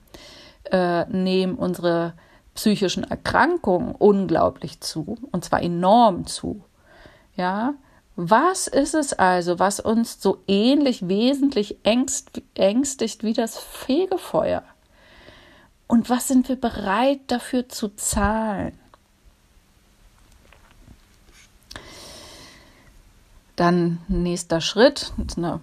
äh, 0.70 1.06
nehmen 1.06 1.54
unsere 1.56 2.12
psychischen 2.58 3.04
Erkrankungen 3.04 3.94
unglaublich 3.94 4.80
zu 4.80 5.16
und 5.30 5.44
zwar 5.44 5.62
enorm 5.62 6.26
zu. 6.26 6.64
Ja, 7.36 7.74
was 8.16 8.66
ist 8.66 8.94
es 8.94 9.12
also, 9.12 9.60
was 9.60 9.78
uns 9.78 10.20
so 10.20 10.42
ähnlich 10.48 11.06
wesentlich 11.06 11.76
ängst, 11.84 12.42
ängstigt 12.56 13.22
wie 13.22 13.32
das 13.32 13.56
Fegefeuer? 13.58 14.64
Und 15.86 16.10
was 16.10 16.26
sind 16.26 16.48
wir 16.48 16.56
bereit 16.56 17.20
dafür 17.28 17.68
zu 17.68 17.90
zahlen? 17.94 18.76
Dann 23.54 24.00
nächster 24.08 24.60
Schritt, 24.60 25.12
eine 25.36 25.60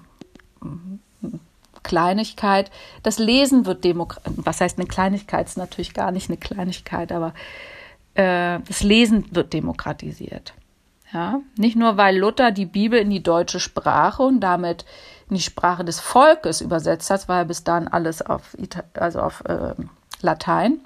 Kleinigkeit. 1.86 2.72
Das 3.04 3.20
Lesen 3.20 3.66
wird 3.66 3.86
demokratisiert. 3.86 4.46
Was 4.46 4.60
heißt 4.60 4.78
eine 4.78 4.88
Kleinigkeit? 4.88 5.48
Ist 5.48 5.58
natürlich 5.58 5.94
gar 5.94 6.12
nicht 6.12 6.30
eine 6.30 6.38
Kleinigkeit, 6.38 7.14
aber 7.14 7.34
äh, 8.16 8.60
das 8.68 8.84
Lesen 8.84 9.26
wird 9.32 9.54
demokratisiert. 9.54 10.54
Ja, 11.14 11.40
nicht 11.56 11.78
nur, 11.78 11.96
weil 11.96 12.18
Luther 12.18 12.52
die 12.52 12.66
Bibel 12.66 13.00
in 13.00 13.10
die 13.10 13.24
deutsche 13.24 13.62
Sprache 13.62 14.24
und 14.24 14.42
damit 14.42 14.84
in 15.30 15.36
die 15.36 15.42
Sprache 15.42 15.86
des 15.86 16.00
Volkes 16.00 16.60
übersetzt 16.60 17.10
hat, 17.10 17.30
ja 17.30 17.46
bis 17.46 17.64
dahin 17.64 17.88
alles 17.88 18.22
auf, 18.22 18.58
also 18.96 19.22
auf 19.22 19.44
äh, 19.46 19.76
Latein, 20.22 20.80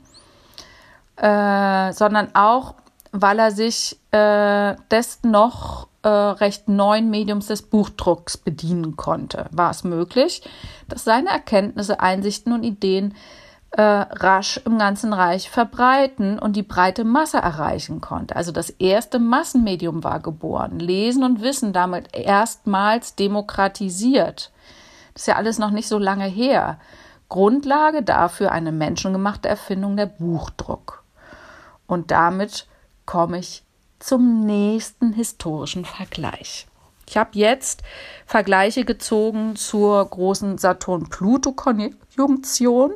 äh, 1.15 1.91
sondern 1.93 2.35
auch, 2.35 2.75
weil 3.11 3.39
er 3.39 3.51
sich 3.51 3.97
äh, 4.11 4.75
des 4.91 5.23
noch 5.23 5.87
äh, 6.03 6.07
recht 6.07 6.67
neuen 6.67 7.09
Mediums 7.09 7.47
des 7.47 7.61
Buchdrucks 7.63 8.37
bedienen 8.37 8.95
konnte. 8.95 9.47
War 9.51 9.71
es 9.71 9.83
möglich, 9.83 10.41
dass 10.87 11.03
seine 11.03 11.29
Erkenntnisse, 11.29 11.99
Einsichten 11.99 12.53
und 12.53 12.63
Ideen 12.63 13.15
äh, 13.71 13.81
rasch 13.81 14.59
im 14.65 14.77
ganzen 14.77 15.13
Reich 15.13 15.49
verbreiten 15.49 16.39
und 16.39 16.55
die 16.55 16.63
breite 16.63 17.03
Masse 17.03 17.37
erreichen 17.37 18.01
konnte. 18.01 18.35
Also 18.35 18.51
das 18.51 18.69
erste 18.69 19.19
Massenmedium 19.19 20.03
war 20.03 20.19
geboren, 20.19 20.79
Lesen 20.79 21.23
und 21.23 21.41
Wissen 21.41 21.73
damit 21.73 22.15
erstmals 22.15 23.15
demokratisiert. 23.15 24.51
Das 25.13 25.23
ist 25.23 25.27
ja 25.27 25.35
alles 25.35 25.59
noch 25.59 25.71
nicht 25.71 25.87
so 25.87 25.99
lange 25.99 26.25
her. 26.25 26.79
Grundlage 27.27 28.01
dafür 28.01 28.51
eine 28.51 28.71
menschengemachte 28.71 29.47
Erfindung 29.47 29.97
der 29.97 30.07
Buchdruck. 30.07 31.03
Und 31.85 32.09
damit 32.11 32.67
komme 33.09 33.39
ich 33.39 33.63
zum 33.97 34.45
nächsten 34.45 35.13
historischen 35.13 35.83
Vergleich. 35.83 36.67
Ich 37.07 37.17
habe 37.17 37.31
jetzt 37.33 37.81
Vergleiche 38.27 38.85
gezogen 38.85 39.55
zur 39.55 40.07
großen 40.07 40.59
Saturn-Pluto-Konjunktion 40.59 42.93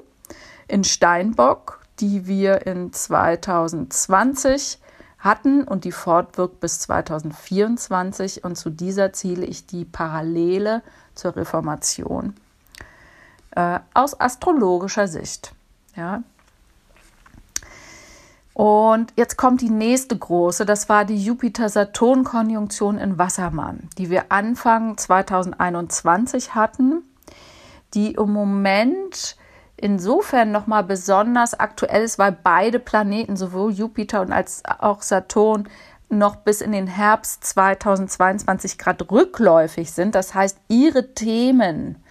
in 0.67 0.83
Steinbock, 0.83 1.79
die 1.99 2.27
wir 2.27 2.67
in 2.67 2.93
2020 2.93 4.77
hatten 5.17 5.63
und 5.63 5.83
die 5.83 5.91
fortwirkt 5.91 6.59
bis 6.59 6.81
2024. 6.81 8.43
Und 8.43 8.55
zu 8.55 8.69
dieser 8.69 9.13
ziele 9.13 9.47
ich 9.47 9.65
die 9.65 9.83
Parallele 9.83 10.83
zur 11.15 11.35
Reformation 11.35 12.35
äh, 13.55 13.79
aus 13.95 14.19
astrologischer 14.19 15.07
Sicht. 15.07 15.53
Ja. 15.95 16.21
Und 18.53 19.13
jetzt 19.15 19.37
kommt 19.37 19.61
die 19.61 19.69
nächste 19.69 20.17
große, 20.17 20.65
das 20.65 20.87
war 20.87 21.05
die 21.05 21.17
Jupiter-Saturn-Konjunktion 21.17 22.99
in 22.99 23.17
Wassermann, 23.17 23.89
die 23.97 24.11
wir 24.11 24.25
Anfang 24.29 24.95
2021 24.95 26.53
hatten, 26.53 27.01
die 27.95 28.11
im 28.11 28.31
Moment 28.31 29.37
insofern 29.75 30.51
nochmal 30.51 30.83
besonders 30.83 31.59
aktuell 31.59 32.03
ist, 32.03 32.19
weil 32.19 32.31
beide 32.31 32.79
Planeten, 32.79 33.35
sowohl 33.35 33.71
Jupiter 33.71 34.21
und 34.21 34.31
als 34.31 34.61
auch 34.65 35.01
Saturn, 35.01 35.67
noch 36.09 36.35
bis 36.35 36.61
in 36.61 36.71
den 36.71 36.85
Herbst 36.85 37.43
2022 37.43 38.77
gerade 38.77 39.09
rückläufig 39.09 39.91
sind. 39.91 40.13
Das 40.13 40.35
heißt, 40.35 40.59
ihre 40.67 41.13
Themen 41.15 42.03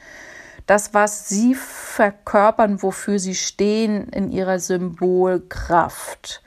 das, 0.66 0.94
was 0.94 1.28
sie 1.28 1.54
verkörpern, 1.54 2.82
wofür 2.82 3.18
sie 3.18 3.34
stehen 3.34 4.08
in 4.08 4.30
ihrer 4.30 4.58
Symbolkraft 4.58 6.42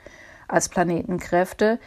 als 0.48 0.68
Planetenkräfte, 0.68 1.78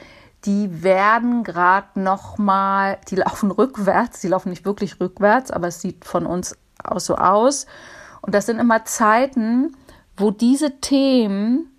die 0.45 0.83
werden 0.83 1.43
gerade 1.43 1.99
noch 1.99 2.37
mal, 2.37 2.97
die 3.09 3.15
laufen 3.17 3.51
rückwärts, 3.51 4.21
die 4.21 4.27
laufen 4.27 4.49
nicht 4.49 4.65
wirklich 4.65 4.99
rückwärts, 4.99 5.51
aber 5.51 5.67
es 5.67 5.81
sieht 5.81 6.05
von 6.05 6.25
uns 6.25 6.57
aus 6.83 7.05
so 7.05 7.15
aus. 7.15 7.65
Und 8.21 8.35
das 8.35 8.45
sind 8.45 8.59
immer 8.59 8.85
Zeiten, 8.85 9.75
wo 10.15 10.31
diese 10.31 10.79
Themen 10.79 11.71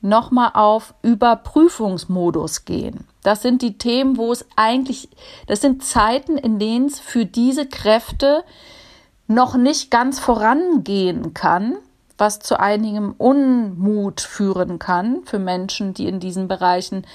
noch 0.00 0.30
mal 0.30 0.52
auf 0.54 0.94
Überprüfungsmodus 1.02 2.64
gehen. 2.64 3.06
Das 3.22 3.42
sind 3.42 3.60
die 3.60 3.76
Themen, 3.76 4.16
wo 4.16 4.32
es 4.32 4.46
eigentlich, 4.56 5.10
das 5.46 5.60
sind 5.60 5.84
Zeiten, 5.84 6.38
in 6.38 6.58
denen 6.58 6.86
es 6.86 7.00
für 7.00 7.26
diese 7.26 7.66
Kräfte 7.66 8.44
noch 9.30 9.56
nicht 9.56 9.92
ganz 9.92 10.18
vorangehen 10.18 11.34
kann, 11.34 11.76
was 12.18 12.40
zu 12.40 12.58
einigem 12.58 13.14
Unmut 13.16 14.20
führen 14.20 14.78
kann 14.78 15.22
für 15.24 15.38
Menschen, 15.38 15.94
die 15.94 16.08
in 16.08 16.18
diesen 16.18 16.48
Bereichen 16.48 17.06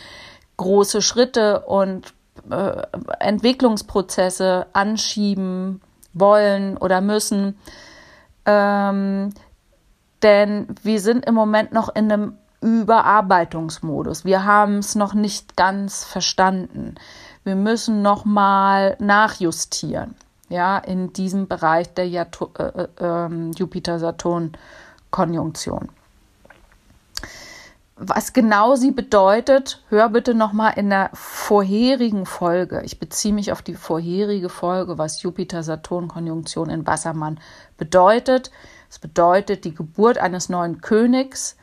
große 0.56 1.02
Schritte 1.02 1.66
und 1.66 2.14
äh, 2.50 2.82
Entwicklungsprozesse 3.20 4.66
anschieben 4.72 5.82
wollen 6.14 6.78
oder 6.78 7.02
müssen. 7.02 7.60
Ähm, 8.46 9.34
denn 10.24 10.68
wir 10.82 11.02
sind 11.02 11.26
im 11.26 11.36
Moment 11.36 11.74
noch 11.74 11.94
in 11.94 12.12
einem 12.12 12.38
Überarbeitungsmodus. 12.62 14.24
Wir 14.24 14.46
haben 14.46 14.78
es 14.78 14.96
noch 14.96 15.14
nicht 15.14 15.58
ganz 15.58 16.06
verstanden. 16.06 16.96
Wir 17.44 17.58
müssen 17.58 18.02
noch 18.02 18.24
mal 18.24 18.96
nachjustieren 19.00 20.16
ja, 20.50 20.78
in 20.78 21.14
diesem 21.14 21.48
Bereich 21.48 21.94
der 21.94 22.06
äh, 22.06 22.20
äh, 22.20 22.88
ähm, 23.00 23.54
Jupiter-Saturn-Konjunktion. 23.54 25.90
Was 27.98 28.34
genau 28.34 28.76
sie 28.76 28.92
bedeutet, 28.92 29.82
hör 29.88 30.10
bitte 30.10 30.36
nochmal 30.36 30.74
in 30.76 30.90
der 30.90 31.12
vorherigen 31.14 32.26
Folge. 32.26 32.82
Ich 32.84 33.00
beziehe 33.00 33.34
mich 33.34 33.54
auf 33.54 33.62
die 33.62 33.76
vorherige 33.76 34.50
Folge, 34.50 34.98
was 34.98 35.22
Jupiter-Saturn-Konjunktion 35.22 36.70
in 36.70 36.86
Wassermann 36.86 37.40
bedeutet. 37.78 38.52
Es 38.90 39.00
bedeutet 39.00 39.64
die 39.64 39.74
Geburt 39.74 40.18
eines 40.18 40.50
neuen 40.50 40.82
Königs 40.82 41.56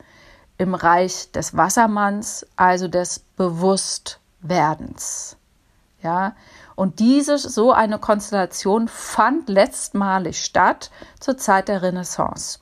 im 0.57 0.73
Reich 0.73 1.31
des 1.31 1.55
Wassermanns, 1.55 2.47
also 2.55 2.87
des 2.87 3.19
Bewusstwerdens. 3.37 5.37
Ja, 6.01 6.35
und 6.75 6.99
diese, 6.99 7.37
so 7.37 7.71
eine 7.71 7.99
Konstellation 7.99 8.87
fand 8.87 9.49
letztmalig 9.49 10.43
statt 10.43 10.91
zur 11.19 11.37
Zeit 11.37 11.67
der 11.67 11.81
Renaissance. 11.81 12.59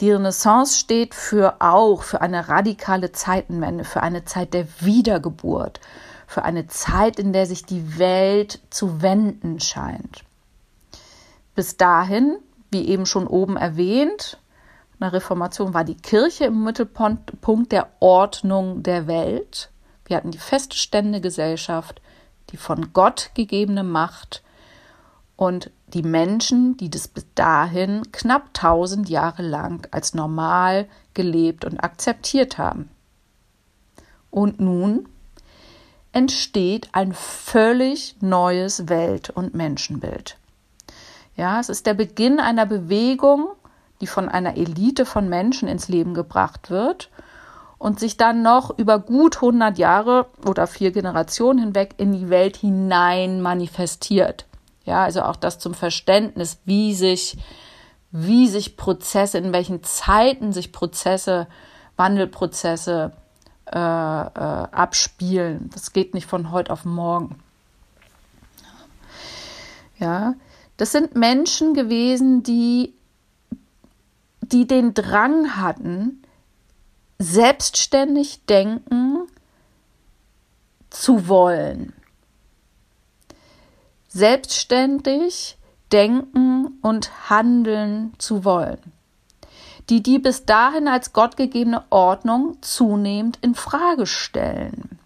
Die 0.00 0.10
Renaissance 0.10 0.78
steht 0.78 1.14
für 1.14 1.56
auch 1.60 2.02
für 2.02 2.22
eine 2.22 2.48
radikale 2.48 3.12
Zeitenwende, 3.12 3.84
für 3.84 4.02
eine 4.02 4.24
Zeit 4.24 4.54
der 4.54 4.66
Wiedergeburt, 4.80 5.80
für 6.26 6.42
eine 6.42 6.66
Zeit, 6.68 7.18
in 7.18 7.32
der 7.32 7.44
sich 7.44 7.66
die 7.66 7.98
Welt 7.98 8.60
zu 8.70 9.02
wenden 9.02 9.60
scheint. 9.60 10.24
Bis 11.54 11.76
dahin, 11.76 12.38
wie 12.70 12.88
eben 12.88 13.04
schon 13.04 13.26
oben 13.26 13.56
erwähnt, 13.56 14.38
in 14.94 15.00
der 15.00 15.12
Reformation 15.12 15.74
war 15.74 15.84
die 15.84 15.96
Kirche 15.96 16.44
im 16.44 16.64
Mittelpunkt 16.64 17.72
der 17.72 17.88
Ordnung 18.00 18.82
der 18.82 19.06
Welt. 19.06 19.70
Wir 20.04 20.16
hatten 20.16 20.30
die 20.30 20.38
feste 20.38 20.76
Ständegesellschaft, 20.76 22.00
die 22.52 22.56
von 22.56 22.92
Gott 22.92 23.30
gegebene 23.34 23.84
Macht 23.84 24.42
und 25.36 25.70
die 25.88 26.02
Menschen, 26.02 26.76
die 26.76 26.90
das 26.90 27.08
bis 27.08 27.26
dahin 27.34 28.12
knapp 28.12 28.52
tausend 28.54 29.08
Jahre 29.08 29.42
lang 29.42 29.88
als 29.90 30.14
normal 30.14 30.88
gelebt 31.14 31.64
und 31.64 31.82
akzeptiert 31.82 32.58
haben. 32.58 32.90
Und 34.30 34.60
nun 34.60 35.08
entsteht 36.12 36.90
ein 36.92 37.12
völlig 37.12 38.16
neues 38.20 38.88
Welt- 38.88 39.30
und 39.30 39.54
Menschenbild. 39.54 40.36
Ja, 41.36 41.58
es 41.60 41.68
ist 41.68 41.86
der 41.86 41.94
Beginn 41.94 42.40
einer 42.40 42.66
Bewegung, 42.66 43.48
die 44.00 44.06
von 44.06 44.28
einer 44.28 44.56
Elite 44.56 45.06
von 45.06 45.28
Menschen 45.28 45.68
ins 45.68 45.88
Leben 45.88 46.14
gebracht 46.14 46.70
wird 46.70 47.10
und 47.80 47.98
sich 47.98 48.18
dann 48.18 48.42
noch 48.42 48.78
über 48.78 48.98
gut 48.98 49.36
100 49.36 49.78
Jahre 49.78 50.26
oder 50.46 50.66
vier 50.66 50.90
Generationen 50.92 51.58
hinweg 51.58 51.94
in 51.96 52.12
die 52.12 52.28
Welt 52.28 52.58
hinein 52.58 53.40
manifestiert. 53.40 54.44
Ja, 54.84 55.02
also 55.02 55.22
auch 55.22 55.36
das 55.36 55.58
zum 55.58 55.72
Verständnis, 55.72 56.58
wie 56.66 56.94
sich, 56.94 57.38
wie 58.12 58.48
sich 58.48 58.76
Prozesse, 58.76 59.38
in 59.38 59.54
welchen 59.54 59.82
Zeiten 59.82 60.52
sich 60.52 60.72
Prozesse, 60.72 61.46
Wandelprozesse 61.96 63.12
äh, 63.64 63.78
äh, 63.78 63.78
abspielen. 63.78 65.70
Das 65.72 65.94
geht 65.94 66.12
nicht 66.12 66.26
von 66.26 66.50
heute 66.50 66.74
auf 66.74 66.84
morgen. 66.84 67.38
Ja, 69.98 70.34
das 70.76 70.92
sind 70.92 71.16
Menschen 71.16 71.72
gewesen, 71.72 72.42
die, 72.42 72.92
die 74.42 74.66
den 74.66 74.92
Drang 74.92 75.56
hatten, 75.56 76.22
selbstständig 77.20 78.44
denken 78.46 79.28
zu 80.90 81.28
wollen. 81.28 81.92
Selbstständig 84.08 85.56
denken 85.92 86.78
und 86.82 87.30
handeln 87.30 88.14
zu 88.18 88.44
wollen 88.44 88.92
die 89.90 90.02
die 90.02 90.20
bis 90.20 90.46
dahin 90.46 90.88
als 90.88 91.12
gottgegebene 91.12 91.82
Ordnung 91.90 92.56
zunehmend 92.62 93.38
in 93.42 93.56
Frage 93.56 94.06
stellen 94.06 94.98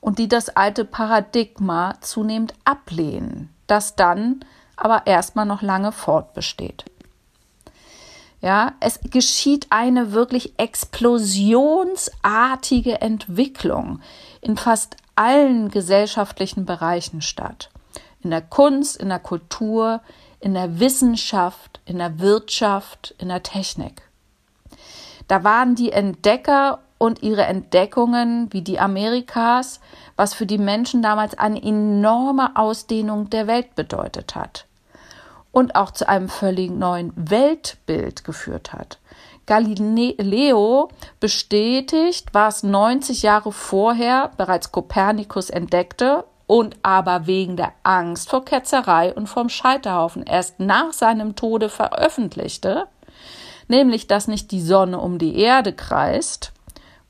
und 0.00 0.18
die 0.18 0.28
das 0.28 0.50
alte 0.50 0.84
Paradigma 0.84 1.94
zunehmend 2.00 2.52
ablehnen, 2.64 3.54
das 3.68 3.94
dann 3.94 4.40
aber 4.76 5.06
erstmal 5.06 5.46
noch 5.46 5.62
lange 5.62 5.92
fortbesteht. 5.92 6.84
Ja, 8.40 8.74
es 8.78 9.00
geschieht 9.02 9.66
eine 9.70 10.12
wirklich 10.12 10.56
explosionsartige 10.58 13.00
Entwicklung 13.00 14.00
in 14.40 14.56
fast 14.56 14.96
allen 15.16 15.70
gesellschaftlichen 15.70 16.64
Bereichen 16.64 17.20
statt. 17.20 17.70
In 18.22 18.30
der 18.30 18.42
Kunst, 18.42 18.96
in 18.96 19.08
der 19.08 19.18
Kultur, 19.18 20.02
in 20.38 20.54
der 20.54 20.78
Wissenschaft, 20.78 21.80
in 21.84 21.98
der 21.98 22.20
Wirtschaft, 22.20 23.12
in 23.18 23.26
der 23.28 23.42
Technik. 23.42 24.02
Da 25.26 25.42
waren 25.42 25.74
die 25.74 25.90
Entdecker 25.90 26.78
und 26.96 27.24
ihre 27.24 27.44
Entdeckungen 27.44 28.52
wie 28.52 28.62
die 28.62 28.78
Amerikas, 28.78 29.80
was 30.14 30.34
für 30.34 30.46
die 30.46 30.58
Menschen 30.58 31.02
damals 31.02 31.36
eine 31.36 31.60
enorme 31.60 32.54
Ausdehnung 32.56 33.30
der 33.30 33.48
Welt 33.48 33.74
bedeutet 33.74 34.36
hat 34.36 34.67
und 35.52 35.74
auch 35.74 35.90
zu 35.90 36.08
einem 36.08 36.28
völlig 36.28 36.70
neuen 36.70 37.12
Weltbild 37.16 38.24
geführt 38.24 38.72
hat. 38.72 38.98
Galileo 39.46 40.90
bestätigt, 41.20 42.28
was 42.32 42.62
90 42.62 43.22
Jahre 43.22 43.50
vorher 43.50 44.30
bereits 44.36 44.72
Kopernikus 44.72 45.48
entdeckte 45.48 46.24
und 46.46 46.76
aber 46.82 47.26
wegen 47.26 47.56
der 47.56 47.72
Angst 47.82 48.28
vor 48.28 48.44
Ketzerei 48.44 49.14
und 49.14 49.26
vom 49.26 49.48
Scheiterhaufen 49.48 50.22
erst 50.22 50.60
nach 50.60 50.92
seinem 50.92 51.34
Tode 51.34 51.70
veröffentlichte, 51.70 52.86
nämlich 53.68 54.06
dass 54.06 54.28
nicht 54.28 54.50
die 54.50 54.62
Sonne 54.62 54.98
um 54.98 55.18
die 55.18 55.38
Erde 55.38 55.72
kreist, 55.72 56.52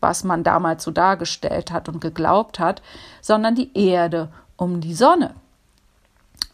was 0.00 0.22
man 0.22 0.44
damals 0.44 0.84
so 0.84 0.92
dargestellt 0.92 1.72
hat 1.72 1.88
und 1.88 2.00
geglaubt 2.00 2.60
hat, 2.60 2.82
sondern 3.20 3.56
die 3.56 3.76
Erde 3.76 4.28
um 4.56 4.80
die 4.80 4.94
Sonne, 4.94 5.34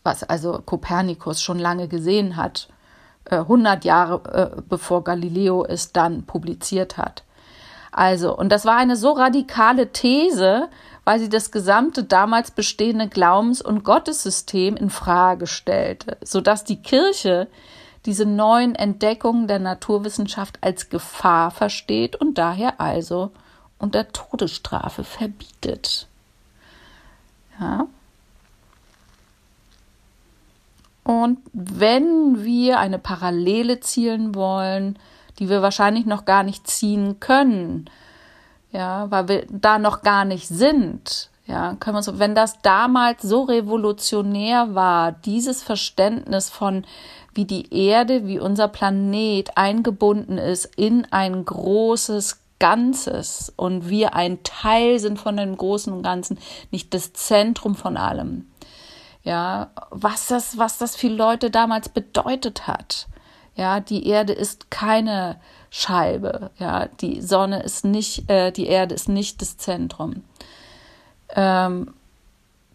was 0.05 0.23
also 0.23 0.61
Kopernikus 0.65 1.43
schon 1.43 1.59
lange 1.59 1.89
gesehen 1.89 2.37
hat, 2.37 2.69
100 3.31 3.85
äh, 3.85 3.89
Jahre 3.89 4.53
äh, 4.57 4.63
bevor 4.69 5.03
Galileo 5.03 5.65
es 5.65 5.93
dann 5.93 6.25
publiziert 6.25 6.99
hat. 6.99 7.25
Also, 7.91 8.37
und 8.37 8.51
das 8.51 8.65
war 8.65 8.77
eine 8.77 8.97
so 8.97 9.13
radikale 9.13 9.93
These, 9.93 10.69
weil 11.05 11.21
sie 11.21 11.29
das 11.29 11.51
gesamte 11.51 12.05
damals 12.05 12.51
bestehende 12.51 13.09
Glaubens- 13.09 13.63
und 13.63 13.85
Gottessystem 13.85 14.77
in 14.77 14.91
Frage 14.91 15.47
stellte, 15.47 16.19
sodass 16.23 16.65
die 16.65 16.83
Kirche 16.83 17.47
diese 18.05 18.27
neuen 18.27 18.75
Entdeckungen 18.75 19.49
der 19.49 19.61
Naturwissenschaft 19.61 20.59
als 20.61 20.91
Gefahr 20.91 21.51
versteht 21.51 22.17
und 22.17 22.37
daher 22.37 22.81
also 22.81 23.31
unter 23.79 24.09
Todesstrafe 24.09 25.05
verbietet. 25.05 26.07
Ja. 27.61 27.87
Und 31.05 31.39
wenn 31.53 32.45
wir 32.45 32.79
eine 32.79 32.99
Parallele 32.99 33.81
zielen 33.81 34.35
wollen, 34.35 34.99
die 35.39 35.49
wir 35.49 35.63
wahrscheinlich 35.63 36.07
noch 36.07 36.25
gar 36.25 36.43
nicht 36.43 36.67
ziehen 36.67 37.21
können, 37.21 37.91
ja, 38.73 39.11
weil 39.11 39.29
wir 39.29 39.47
da 39.51 39.79
noch 39.79 40.03
gar 40.03 40.25
nicht 40.25 40.49
sind, 40.49 41.31
ja, 41.47 41.77
können 41.79 41.97
wir 41.97 42.03
so, 42.03 42.19
wenn 42.19 42.35
das 42.35 42.63
damals 42.63 43.23
so 43.23 43.43
revolutionär 43.43 44.75
war, 44.75 45.13
dieses 45.13 45.63
Verständnis 45.63 46.49
von 46.49 46.87
wie 47.35 47.45
die 47.45 47.75
Erde, 47.75 48.27
wie 48.27 48.39
unser 48.39 48.69
Planet 48.69 49.57
eingebunden 49.57 50.39
ist 50.39 50.71
in 50.77 51.07
ein 51.11 51.45
großes 51.45 52.41
Ganzes 52.59 53.53
und 53.57 53.91
wir 53.91 54.15
ein 54.15 54.43
Teil 54.43 54.99
sind 54.99 55.19
von 55.19 55.37
dem 55.37 55.57
großen 55.57 55.93
und 55.93 56.03
Ganzen, 56.03 56.39
nicht 56.71 56.95
das 56.95 57.13
Zentrum 57.13 57.75
von 57.75 57.97
allem. 57.97 58.47
Ja, 59.25 59.70
was 59.91 60.29
das, 60.29 60.59
was 60.59 60.79
das 60.79 60.97
für 60.97 61.09
Leute 61.09 61.51
damals 61.51 61.89
bedeutet 61.89 62.66
hat. 62.66 63.09
Ja, 63.57 63.81
die 63.81 64.07
Erde 64.07 64.33
ist 64.33 64.70
keine 64.70 65.41
Scheibe. 65.70 66.51
Ja, 66.59 66.87
die 66.87 67.22
Sonne 67.22 67.62
ist 67.62 67.85
nicht, 67.85 68.31
äh, 68.31 68.51
die 68.51 68.66
Erde 68.66 68.95
ist 68.95 69.09
nicht 69.09 69.41
das 69.41 69.57
Zentrum. 69.57 70.25
Ähm, 71.31 71.95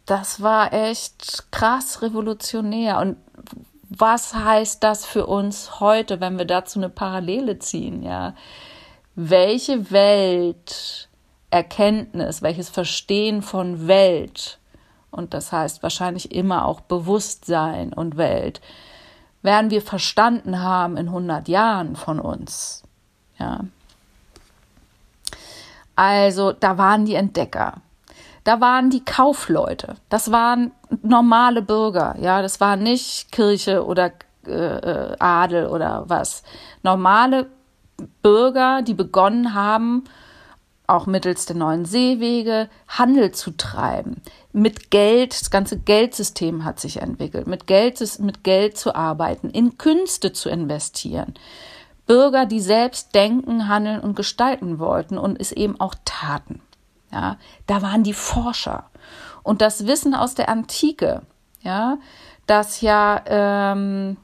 das 0.06 0.42
war 0.42 0.74
echt 0.74 1.52
krass 1.52 2.02
revolutionär. 2.02 2.98
Und 2.98 3.18
was 3.90 4.34
heißt 4.34 4.84
das 4.84 5.06
für 5.06 5.28
uns 5.28 5.80
heute, 5.80 6.20
wenn 6.20 6.38
wir 6.38 6.46
dazu 6.46 6.80
eine 6.80 6.90
Parallele 6.90 7.60
ziehen, 7.60 8.04
ja? 8.04 8.36
Welche 9.16 9.92
Welt, 9.92 11.10
Erkenntnis, 11.52 12.42
welches 12.42 12.70
Verstehen 12.70 13.42
von 13.42 13.88
Welt, 13.88 14.59
und 15.12 15.34
das 15.34 15.52
heißt 15.52 15.84
wahrscheinlich 15.84 16.34
immer 16.34 16.66
auch 16.66 16.82
Bewusstsein 16.82 17.94
und 17.94 18.18
Welt, 18.18 18.62
werden 19.42 19.72
wir 19.72 19.82
verstanden 19.82 20.62
haben 20.62 20.98
in 20.98 21.08
100 21.08 21.48
Jahren 21.48 21.96
von 21.96 22.20
uns, 22.20 22.84
ja? 23.38 23.62
Also, 25.96 26.54
da 26.54 26.78
waren 26.78 27.06
die 27.06 27.16
Entdecker 27.16 27.82
da 28.44 28.62
waren 28.62 28.90
die 28.90 29.06
Kaufleute, 29.06 29.96
das 30.10 30.32
waren 30.32 30.72
normale 31.04 31.62
Bürger, 31.62 32.16
ja, 32.20 32.42
das 32.42 32.60
war 32.60 32.78
nicht 32.78 33.32
Kirche 33.32 33.86
oder 33.86 34.12
äh, 34.48 34.52
äh, 34.52 35.16
Adel 35.20 35.68
oder 35.68 36.06
was. 36.08 36.42
Normale 36.82 37.48
Bürger, 38.24 38.82
die 38.82 38.96
begonnen 38.96 39.54
haben, 39.54 40.06
auch 40.88 41.06
mittels 41.06 41.46
der 41.46 41.58
neuen 41.58 41.86
Seewege 41.86 42.70
Handel 42.88 43.32
zu 43.34 43.56
treiben. 43.56 44.22
Mit 44.60 44.92
Geld, 44.92 45.40
das 45.40 45.52
ganze 45.52 45.80
Geldsystem 45.80 46.66
hat 46.66 46.82
sich 46.82 47.02
entwickelt, 47.02 47.48
mit 47.48 47.66
Geld, 47.66 48.02
mit 48.20 48.44
Geld 48.44 48.78
zu 48.78 48.94
arbeiten, 48.94 49.50
in 49.50 49.78
Künste 49.78 50.34
zu 50.34 50.50
investieren. 50.50 51.34
Bürger, 52.06 52.46
die 52.46 52.60
selbst 52.60 53.16
denken, 53.16 53.70
handeln 53.70 54.02
und 54.02 54.18
gestalten 54.18 54.78
wollten 54.78 55.18
und 55.18 55.40
es 55.40 55.54
eben 55.54 55.80
auch 55.80 55.96
taten. 56.04 56.62
Ja, 57.10 57.38
da 57.68 57.82
waren 57.82 58.04
die 58.04 58.14
Forscher. 58.14 58.90
Und 59.44 59.62
das 59.62 59.88
Wissen 59.88 60.14
aus 60.14 60.36
der 60.36 60.50
Antike, 60.50 61.22
ja, 61.62 61.98
das 62.46 62.82
ja 62.82 63.24
ähm, 63.28 64.18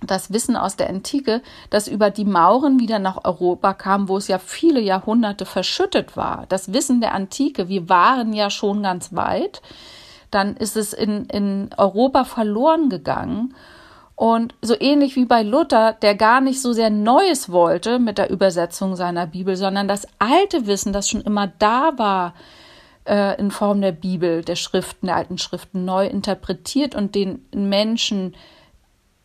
das 0.00 0.32
Wissen 0.32 0.56
aus 0.56 0.76
der 0.76 0.90
Antike, 0.90 1.42
das 1.70 1.88
über 1.88 2.10
die 2.10 2.24
Mauren 2.24 2.78
wieder 2.78 2.98
nach 2.98 3.24
Europa 3.24 3.72
kam, 3.74 4.08
wo 4.08 4.18
es 4.18 4.28
ja 4.28 4.38
viele 4.38 4.80
Jahrhunderte 4.80 5.46
verschüttet 5.46 6.16
war. 6.16 6.44
Das 6.48 6.72
Wissen 6.72 7.00
der 7.00 7.14
Antike, 7.14 7.68
wir 7.68 7.88
waren 7.88 8.32
ja 8.32 8.50
schon 8.50 8.82
ganz 8.82 9.14
weit, 9.14 9.62
dann 10.30 10.56
ist 10.56 10.76
es 10.76 10.92
in, 10.92 11.24
in 11.26 11.70
Europa 11.76 12.24
verloren 12.24 12.90
gegangen. 12.90 13.54
Und 14.16 14.54
so 14.62 14.74
ähnlich 14.78 15.14
wie 15.16 15.26
bei 15.26 15.42
Luther, 15.42 15.92
der 15.92 16.14
gar 16.14 16.40
nicht 16.40 16.60
so 16.60 16.72
sehr 16.72 16.88
Neues 16.88 17.50
wollte 17.50 17.98
mit 17.98 18.16
der 18.16 18.30
Übersetzung 18.30 18.96
seiner 18.96 19.26
Bibel, 19.26 19.56
sondern 19.56 19.88
das 19.88 20.06
alte 20.18 20.66
Wissen, 20.66 20.94
das 20.94 21.08
schon 21.08 21.20
immer 21.20 21.46
da 21.58 21.92
war, 21.96 22.34
äh, 23.06 23.38
in 23.38 23.50
Form 23.50 23.80
der 23.82 23.92
Bibel, 23.92 24.42
der 24.42 24.56
Schriften, 24.56 25.06
der 25.06 25.16
alten 25.16 25.38
Schriften 25.38 25.84
neu 25.84 26.06
interpretiert 26.06 26.94
und 26.94 27.14
den 27.14 27.44
Menschen 27.52 28.34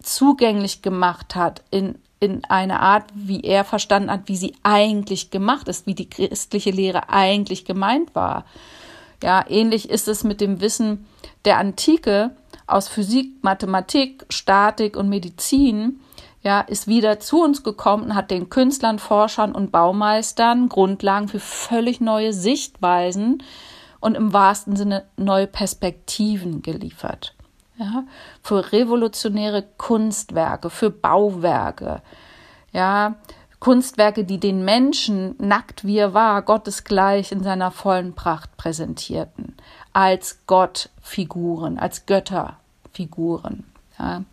zugänglich 0.01 0.81
gemacht 0.81 1.35
hat 1.35 1.63
in, 1.71 1.95
in 2.19 2.43
eine 2.45 2.79
Art, 2.79 3.05
wie 3.13 3.41
er 3.41 3.63
verstanden 3.63 4.11
hat, 4.11 4.21
wie 4.25 4.37
sie 4.37 4.55
eigentlich 4.63 5.31
gemacht 5.31 5.67
ist, 5.67 5.87
wie 5.87 5.95
die 5.95 6.09
christliche 6.09 6.71
Lehre 6.71 7.09
eigentlich 7.09 7.65
gemeint 7.65 8.13
war. 8.15 8.45
Ja, 9.23 9.45
ähnlich 9.47 9.89
ist 9.89 10.07
es 10.07 10.23
mit 10.23 10.41
dem 10.41 10.61
Wissen 10.61 11.05
der 11.45 11.57
Antike 11.57 12.35
aus 12.67 12.87
Physik, 12.87 13.43
Mathematik, 13.43 14.25
Statik 14.29 14.95
und 14.97 15.09
Medizin, 15.09 15.99
ja, 16.43 16.61
ist 16.61 16.87
wieder 16.87 17.19
zu 17.19 17.43
uns 17.43 17.63
gekommen 17.63 18.05
und 18.05 18.15
hat 18.15 18.31
den 18.31 18.49
Künstlern, 18.49 18.97
Forschern 18.97 19.53
und 19.53 19.71
Baumeistern 19.71 20.69
Grundlagen 20.69 21.27
für 21.27 21.39
völlig 21.39 22.01
neue 22.01 22.33
Sichtweisen 22.33 23.43
und 23.99 24.15
im 24.15 24.33
wahrsten 24.33 24.75
Sinne 24.75 25.05
neue 25.17 25.47
Perspektiven 25.47 26.63
geliefert. 26.63 27.35
Ja, 27.81 28.03
für 28.43 28.71
revolutionäre 28.73 29.63
Kunstwerke, 29.79 30.69
für 30.69 30.91
Bauwerke, 30.91 32.03
ja, 32.71 33.15
Kunstwerke, 33.59 34.23
die 34.23 34.39
den 34.39 34.63
Menschen 34.63 35.35
nackt 35.39 35.83
wie 35.83 35.97
er 35.97 36.13
war, 36.13 36.43
gottesgleich 36.43 37.31
in 37.31 37.41
seiner 37.41 37.71
vollen 37.71 38.13
Pracht 38.13 38.55
präsentierten, 38.55 39.55
als 39.93 40.45
Gottfiguren, 40.45 41.79
als 41.79 42.05
Götterfiguren. 42.05 43.63
Ja. 43.97 44.23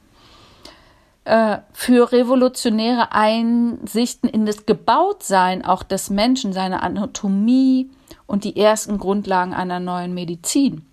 Äh, 1.24 1.60
für 1.72 2.12
revolutionäre 2.12 3.12
Einsichten 3.12 4.28
in 4.28 4.44
das 4.44 4.66
Gebautsein 4.66 5.64
auch 5.64 5.82
des 5.82 6.10
Menschen, 6.10 6.52
seine 6.52 6.82
Anatomie 6.82 7.90
und 8.26 8.44
die 8.44 8.58
ersten 8.58 8.98
Grundlagen 8.98 9.54
einer 9.54 9.80
neuen 9.80 10.12
Medizin. 10.12 10.87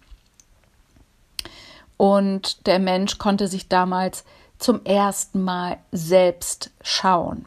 Und 1.97 2.67
der 2.67 2.79
Mensch 2.79 3.17
konnte 3.17 3.47
sich 3.47 3.69
damals 3.69 4.23
zum 4.57 4.83
ersten 4.85 5.41
Mal 5.41 5.77
selbst 5.91 6.71
schauen. 6.81 7.45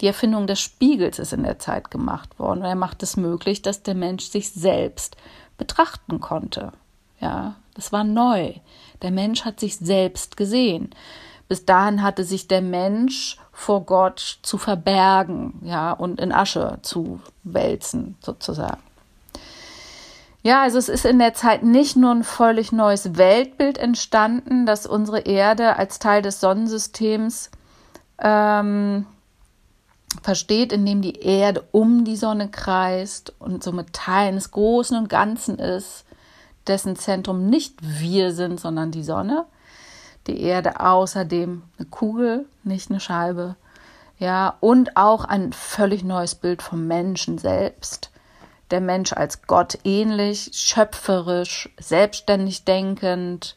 Die 0.00 0.06
Erfindung 0.06 0.46
des 0.46 0.60
Spiegels 0.60 1.18
ist 1.18 1.32
in 1.32 1.42
der 1.42 1.58
Zeit 1.58 1.90
gemacht 1.90 2.38
worden 2.38 2.60
und 2.60 2.66
er 2.66 2.74
macht 2.74 3.02
es 3.02 3.16
möglich, 3.16 3.60
dass 3.60 3.82
der 3.82 3.94
Mensch 3.94 4.24
sich 4.24 4.50
selbst 4.50 5.16
betrachten 5.58 6.20
konnte. 6.20 6.72
Ja, 7.20 7.56
das 7.74 7.92
war 7.92 8.04
neu. 8.04 8.54
Der 9.02 9.10
Mensch 9.10 9.44
hat 9.44 9.60
sich 9.60 9.76
selbst 9.76 10.38
gesehen. 10.38 10.90
Bis 11.48 11.66
dahin 11.66 12.02
hatte 12.02 12.24
sich 12.24 12.48
der 12.48 12.62
Mensch 12.62 13.36
vor 13.52 13.84
Gott 13.84 14.38
zu 14.42 14.56
verbergen, 14.56 15.60
ja, 15.64 15.92
und 15.92 16.20
in 16.20 16.32
Asche 16.32 16.78
zu 16.82 17.20
wälzen, 17.42 18.16
sozusagen. 18.20 18.80
Ja, 20.42 20.62
also 20.62 20.78
es 20.78 20.88
ist 20.88 21.04
in 21.04 21.18
der 21.18 21.34
Zeit 21.34 21.62
nicht 21.62 21.96
nur 21.96 22.12
ein 22.12 22.24
völlig 22.24 22.72
neues 22.72 23.18
Weltbild 23.18 23.76
entstanden, 23.76 24.64
dass 24.64 24.86
unsere 24.86 25.20
Erde 25.20 25.76
als 25.76 25.98
Teil 25.98 26.22
des 26.22 26.40
Sonnensystems 26.40 27.50
ähm, 28.18 29.06
versteht, 30.22 30.72
indem 30.72 31.02
die 31.02 31.20
Erde 31.20 31.64
um 31.72 32.04
die 32.04 32.16
Sonne 32.16 32.48
kreist 32.48 33.34
und 33.38 33.62
somit 33.62 33.92
Teil 33.92 34.28
eines 34.28 34.50
Großen 34.50 34.96
und 34.96 35.10
Ganzen 35.10 35.58
ist, 35.58 36.04
dessen 36.66 36.96
Zentrum 36.96 37.46
nicht 37.46 37.76
wir 37.82 38.32
sind, 38.32 38.58
sondern 38.60 38.90
die 38.90 39.04
Sonne. 39.04 39.44
Die 40.26 40.40
Erde 40.40 40.80
außerdem 40.80 41.62
eine 41.78 41.88
Kugel, 41.88 42.46
nicht 42.64 42.90
eine 42.90 43.00
Scheibe. 43.00 43.56
Ja, 44.18 44.56
und 44.60 44.96
auch 44.96 45.24
ein 45.24 45.52
völlig 45.52 46.04
neues 46.04 46.34
Bild 46.34 46.62
vom 46.62 46.86
Menschen 46.86 47.38
selbst. 47.38 48.10
Der 48.70 48.80
Mensch 48.80 49.12
als 49.12 49.42
Gott 49.42 49.78
ähnlich, 49.84 50.50
schöpferisch, 50.52 51.68
selbstständig 51.78 52.64
denkend, 52.64 53.56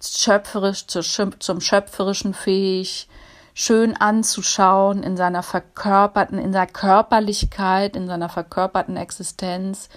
schöpferisch 0.00 0.86
zum 0.86 1.60
Schöpferischen 1.60 2.34
fähig, 2.34 3.08
schön 3.54 3.96
anzuschauen 3.96 5.02
in 5.02 5.16
seiner 5.16 5.42
verkörperten, 5.42 6.38
in 6.38 6.52
seiner 6.52 6.66
Körperlichkeit, 6.66 7.96
in 7.96 8.06
seiner 8.06 8.28
verkörperten 8.28 8.96
Existenz, 8.96 9.88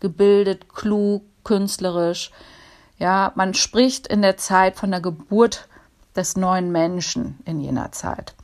gebildet, 0.00 0.72
klug, 0.72 1.24
künstlerisch. 1.44 2.30
Ja, 2.98 3.32
man 3.34 3.54
spricht 3.54 4.06
in 4.06 4.22
der 4.22 4.36
Zeit 4.36 4.76
von 4.76 4.90
der 4.90 5.00
Geburt 5.00 5.68
des 6.14 6.36
neuen 6.36 6.72
Menschen 6.72 7.38
in 7.44 7.60
jener 7.60 7.92
Zeit. 7.92 8.34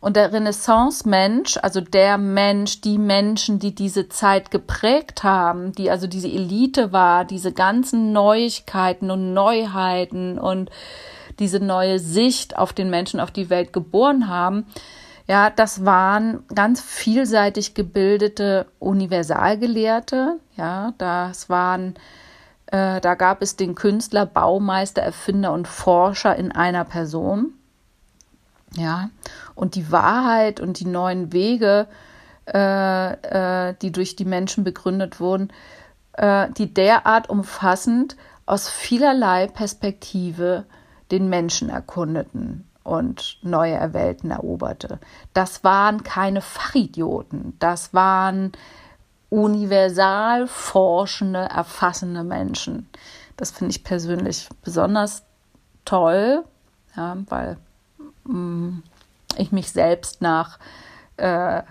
Und 0.00 0.16
der 0.16 0.32
Renaissance-Mensch, 0.32 1.58
also 1.60 1.80
der 1.80 2.18
Mensch, 2.18 2.80
die 2.80 2.98
Menschen, 2.98 3.58
die 3.58 3.74
diese 3.74 4.08
Zeit 4.08 4.52
geprägt 4.52 5.24
haben, 5.24 5.72
die 5.72 5.90
also 5.90 6.06
diese 6.06 6.28
Elite 6.28 6.92
war, 6.92 7.24
diese 7.24 7.52
ganzen 7.52 8.12
Neuigkeiten 8.12 9.10
und 9.10 9.34
Neuheiten 9.34 10.38
und 10.38 10.70
diese 11.40 11.58
neue 11.58 11.98
Sicht 11.98 12.56
auf 12.56 12.72
den 12.72 12.90
Menschen, 12.90 13.18
auf 13.18 13.32
die 13.32 13.50
Welt 13.50 13.72
geboren 13.72 14.28
haben, 14.28 14.66
ja, 15.26 15.50
das 15.50 15.84
waren 15.84 16.42
ganz 16.54 16.80
vielseitig 16.80 17.74
gebildete 17.74 18.66
Universalgelehrte, 18.78 20.38
ja, 20.56 20.94
das 20.96 21.50
waren, 21.50 21.96
äh, 22.66 23.00
da 23.00 23.14
gab 23.14 23.42
es 23.42 23.56
den 23.56 23.74
Künstler, 23.74 24.24
Baumeister, 24.24 25.02
Erfinder 25.02 25.52
und 25.52 25.68
Forscher 25.68 26.34
in 26.36 26.50
einer 26.50 26.84
Person, 26.84 27.57
ja, 28.74 29.10
und 29.54 29.74
die 29.74 29.90
Wahrheit 29.90 30.60
und 30.60 30.80
die 30.80 30.86
neuen 30.86 31.32
Wege, 31.32 31.86
äh, 32.46 33.68
äh, 33.70 33.74
die 33.80 33.92
durch 33.92 34.16
die 34.16 34.24
Menschen 34.24 34.64
begründet 34.64 35.20
wurden, 35.20 35.52
äh, 36.12 36.48
die 36.56 36.72
derart 36.72 37.28
umfassend 37.28 38.16
aus 38.46 38.68
vielerlei 38.68 39.46
Perspektive 39.46 40.64
den 41.10 41.28
Menschen 41.28 41.68
erkundeten 41.68 42.66
und 42.84 43.38
neue 43.42 43.92
Welten 43.92 44.30
eroberte. 44.30 44.98
Das 45.34 45.62
waren 45.62 46.02
keine 46.02 46.40
Fachidioten, 46.40 47.54
das 47.58 47.92
waren 47.92 48.52
universal 49.30 50.46
forschende, 50.46 51.40
erfassende 51.40 52.24
Menschen. 52.24 52.88
Das 53.36 53.50
finde 53.50 53.72
ich 53.72 53.84
persönlich 53.84 54.48
besonders 54.62 55.22
toll, 55.84 56.44
ja, 56.96 57.16
weil 57.28 57.58
ich 59.36 59.52
mich 59.52 59.72
selbst 59.72 60.20
nach, 60.22 60.58
äh, 61.16 61.62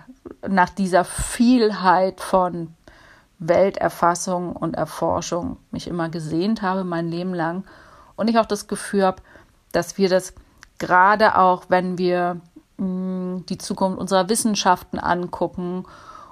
nach 0.46 0.70
dieser 0.70 1.04
Vielheit 1.04 2.20
von 2.20 2.74
Welterfassung 3.38 4.56
und 4.56 4.74
Erforschung 4.74 5.58
mich 5.70 5.86
immer 5.86 6.08
gesehnt 6.08 6.62
habe, 6.62 6.84
mein 6.84 7.08
Leben 7.08 7.34
lang. 7.34 7.64
Und 8.16 8.28
ich 8.28 8.38
auch 8.38 8.46
das 8.46 8.66
Gefühl 8.66 9.04
habe, 9.04 9.22
dass 9.72 9.96
wir 9.96 10.08
das 10.08 10.34
gerade 10.78 11.38
auch, 11.38 11.64
wenn 11.68 11.98
wir 11.98 12.40
mh, 12.78 13.42
die 13.48 13.58
Zukunft 13.58 13.98
unserer 13.98 14.28
Wissenschaften 14.28 14.98
angucken 14.98 15.84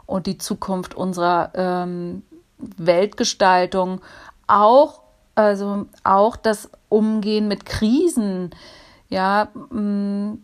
und 0.07 0.27
die 0.27 0.39
Zukunft 0.39 0.95
unserer 0.95 1.53
ähm, 1.55 2.22
Weltgestaltung, 2.59 4.01
auch, 4.47 5.03
also 5.35 5.87
auch 6.03 6.37
das 6.37 6.70
Umgehen 6.89 7.49
mit 7.49 7.66
Krisen, 7.66 8.51
ja, 9.09 9.48
mm, 9.70 10.38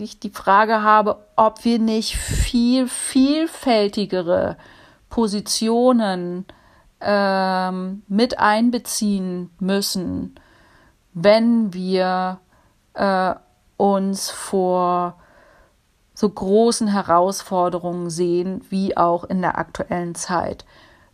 ich 0.00 0.20
die 0.20 0.30
Frage 0.30 0.82
habe, 0.82 1.18
ob 1.36 1.64
wir 1.64 1.78
nicht 1.78 2.16
viel 2.16 2.88
vielfältigere 2.88 4.56
Positionen 5.10 6.46
ähm, 7.00 8.02
mit 8.08 8.38
einbeziehen 8.38 9.50
müssen 9.58 10.38
wenn 11.22 11.72
wir 11.74 12.40
äh, 12.94 13.34
uns 13.76 14.30
vor 14.30 15.18
so 16.14 16.28
großen 16.28 16.88
Herausforderungen 16.88 18.10
sehen, 18.10 18.64
wie 18.70 18.96
auch 18.96 19.24
in 19.24 19.40
der 19.40 19.58
aktuellen 19.58 20.14
Zeit. 20.14 20.64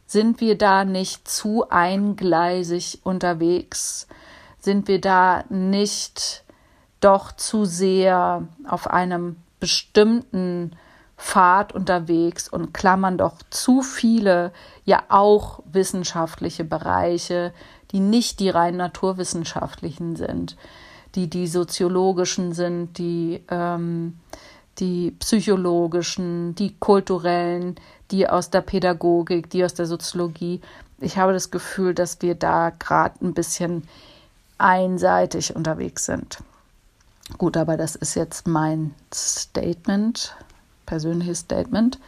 Sind 0.06 0.40
wir 0.40 0.56
da 0.56 0.84
nicht 0.84 1.28
zu 1.28 1.68
eingleisig 1.68 3.00
unterwegs? 3.04 4.06
Sind 4.64 4.88
wir 4.88 4.98
da 4.98 5.44
nicht 5.50 6.42
doch 7.00 7.32
zu 7.32 7.66
sehr 7.66 8.48
auf 8.66 8.86
einem 8.86 9.36
bestimmten 9.60 10.74
Pfad 11.18 11.74
unterwegs 11.74 12.48
und 12.48 12.72
klammern 12.72 13.18
doch 13.18 13.34
zu 13.50 13.82
viele 13.82 14.52
ja 14.86 15.02
auch 15.10 15.60
wissenschaftliche 15.70 16.64
Bereiche, 16.64 17.52
die 17.90 18.00
nicht 18.00 18.40
die 18.40 18.48
rein 18.48 18.78
naturwissenschaftlichen 18.78 20.16
sind, 20.16 20.56
die 21.14 21.28
die 21.28 21.46
soziologischen 21.46 22.54
sind, 22.54 22.96
die, 22.96 23.42
ähm, 23.50 24.18
die 24.78 25.10
psychologischen, 25.10 26.54
die 26.54 26.74
kulturellen, 26.78 27.74
die 28.10 28.26
aus 28.30 28.48
der 28.48 28.62
Pädagogik, 28.62 29.50
die 29.50 29.62
aus 29.62 29.74
der 29.74 29.84
Soziologie. 29.84 30.62
Ich 31.00 31.18
habe 31.18 31.34
das 31.34 31.50
Gefühl, 31.50 31.92
dass 31.92 32.22
wir 32.22 32.34
da 32.34 32.70
gerade 32.70 33.22
ein 33.22 33.34
bisschen 33.34 33.86
einseitig 34.58 35.54
unterwegs 35.54 36.04
sind. 36.06 36.38
Gut, 37.38 37.56
aber 37.56 37.76
das 37.76 37.96
ist 37.96 38.14
jetzt 38.14 38.46
mein 38.46 38.94
Statement, 39.12 40.36
persönliches 40.86 41.40
Statement. 41.40 41.98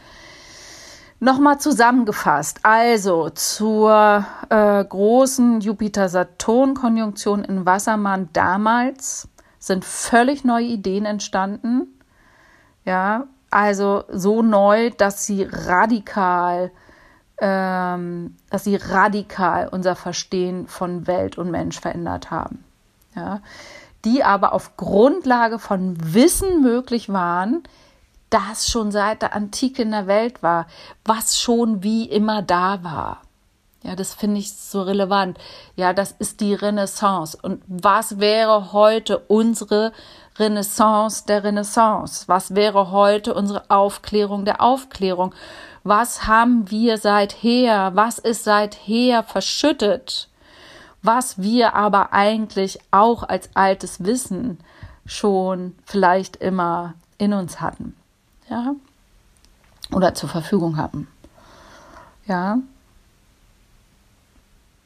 Nochmal 1.19 1.59
zusammengefasst, 1.59 2.59
also 2.61 3.31
zur 3.31 4.23
äh, 4.49 4.85
großen 4.85 5.61
Jupiter-Saturn-Konjunktion 5.61 7.43
in 7.43 7.65
Wassermann 7.65 8.29
damals 8.33 9.27
sind 9.57 9.83
völlig 9.83 10.45
neue 10.45 10.65
Ideen 10.65 11.05
entstanden. 11.05 11.99
Ja, 12.85 13.25
also 13.49 14.03
so 14.09 14.43
neu, 14.43 14.91
dass 14.91 15.25
sie 15.25 15.47
radikal, 15.49 16.71
ähm, 17.39 18.35
dass 18.49 18.63
sie 18.63 18.75
radikal 18.75 19.67
unser 19.67 19.95
Verstehen 19.95 20.67
von 20.67 21.07
Welt 21.07 21.37
und 21.37 21.51
Mensch 21.51 21.79
verändert 21.79 22.31
haben. 22.31 22.63
Ja, 23.15 23.41
die 24.05 24.23
aber 24.23 24.53
auf 24.53 24.77
Grundlage 24.77 25.59
von 25.59 25.97
Wissen 26.13 26.61
möglich 26.61 27.09
waren, 27.09 27.63
das 28.29 28.67
schon 28.67 28.91
seit 28.91 29.21
der 29.21 29.35
Antike 29.35 29.81
in 29.81 29.91
der 29.91 30.07
Welt 30.07 30.43
war, 30.43 30.67
was 31.05 31.39
schon 31.39 31.83
wie 31.83 32.05
immer 32.05 32.41
da 32.41 32.83
war. 32.83 33.21
Ja, 33.83 33.95
das 33.95 34.13
finde 34.13 34.39
ich 34.39 34.53
so 34.53 34.81
relevant. 34.81 35.37
Ja, 35.75 35.93
das 35.93 36.11
ist 36.11 36.41
die 36.41 36.53
Renaissance. 36.53 37.37
Und 37.41 37.63
was 37.67 38.19
wäre 38.19 38.73
heute 38.73 39.19
unsere 39.19 39.93
Renaissance 40.39 41.25
der 41.25 41.43
Renaissance? 41.43 42.27
Was 42.27 42.55
wäre 42.55 42.91
heute 42.91 43.33
unsere 43.33 43.69
Aufklärung 43.69 44.45
der 44.45 44.61
Aufklärung? 44.61 45.33
Was 45.83 46.27
haben 46.27 46.69
wir 46.69 46.97
seither? 46.97 47.91
Was 47.95 48.19
ist 48.19 48.43
seither 48.43 49.23
verschüttet? 49.23 50.29
Was 51.01 51.41
wir 51.41 51.75
aber 51.75 52.13
eigentlich 52.13 52.79
auch 52.91 53.23
als 53.23 53.49
altes 53.55 54.03
Wissen 54.03 54.59
schon 55.05 55.75
vielleicht 55.85 56.35
immer 56.35 56.93
in 57.17 57.33
uns 57.33 57.61
hatten 57.61 57.95
ja, 58.49 58.75
oder 59.91 60.13
zur 60.13 60.29
Verfügung 60.29 60.77
haben. 60.77 61.07
Ja, 62.25 62.59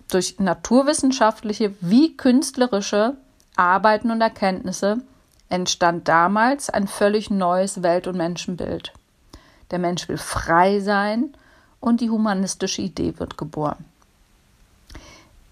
durch 0.10 0.40
naturwissenschaftliche 0.40 1.74
wie 1.80 2.16
künstlerische 2.16 3.16
Arbeiten 3.56 4.12
und 4.12 4.22
Erkenntnisse 4.22 5.02
entstand 5.52 6.08
damals 6.08 6.70
ein 6.70 6.88
völlig 6.88 7.30
neues 7.30 7.84
Welt- 7.84 8.08
und 8.08 8.18
Menschenbild. 8.18 8.94
Der 9.70 9.80
Mensch 9.80 10.08
will 10.08 10.18
frei 10.18 10.80
sein 10.80 11.36
und 11.80 12.00
die 12.00 12.10
humanistische 12.10 12.82
Idee 12.82 13.20
wird 13.20 13.38
geboren. 13.38 13.86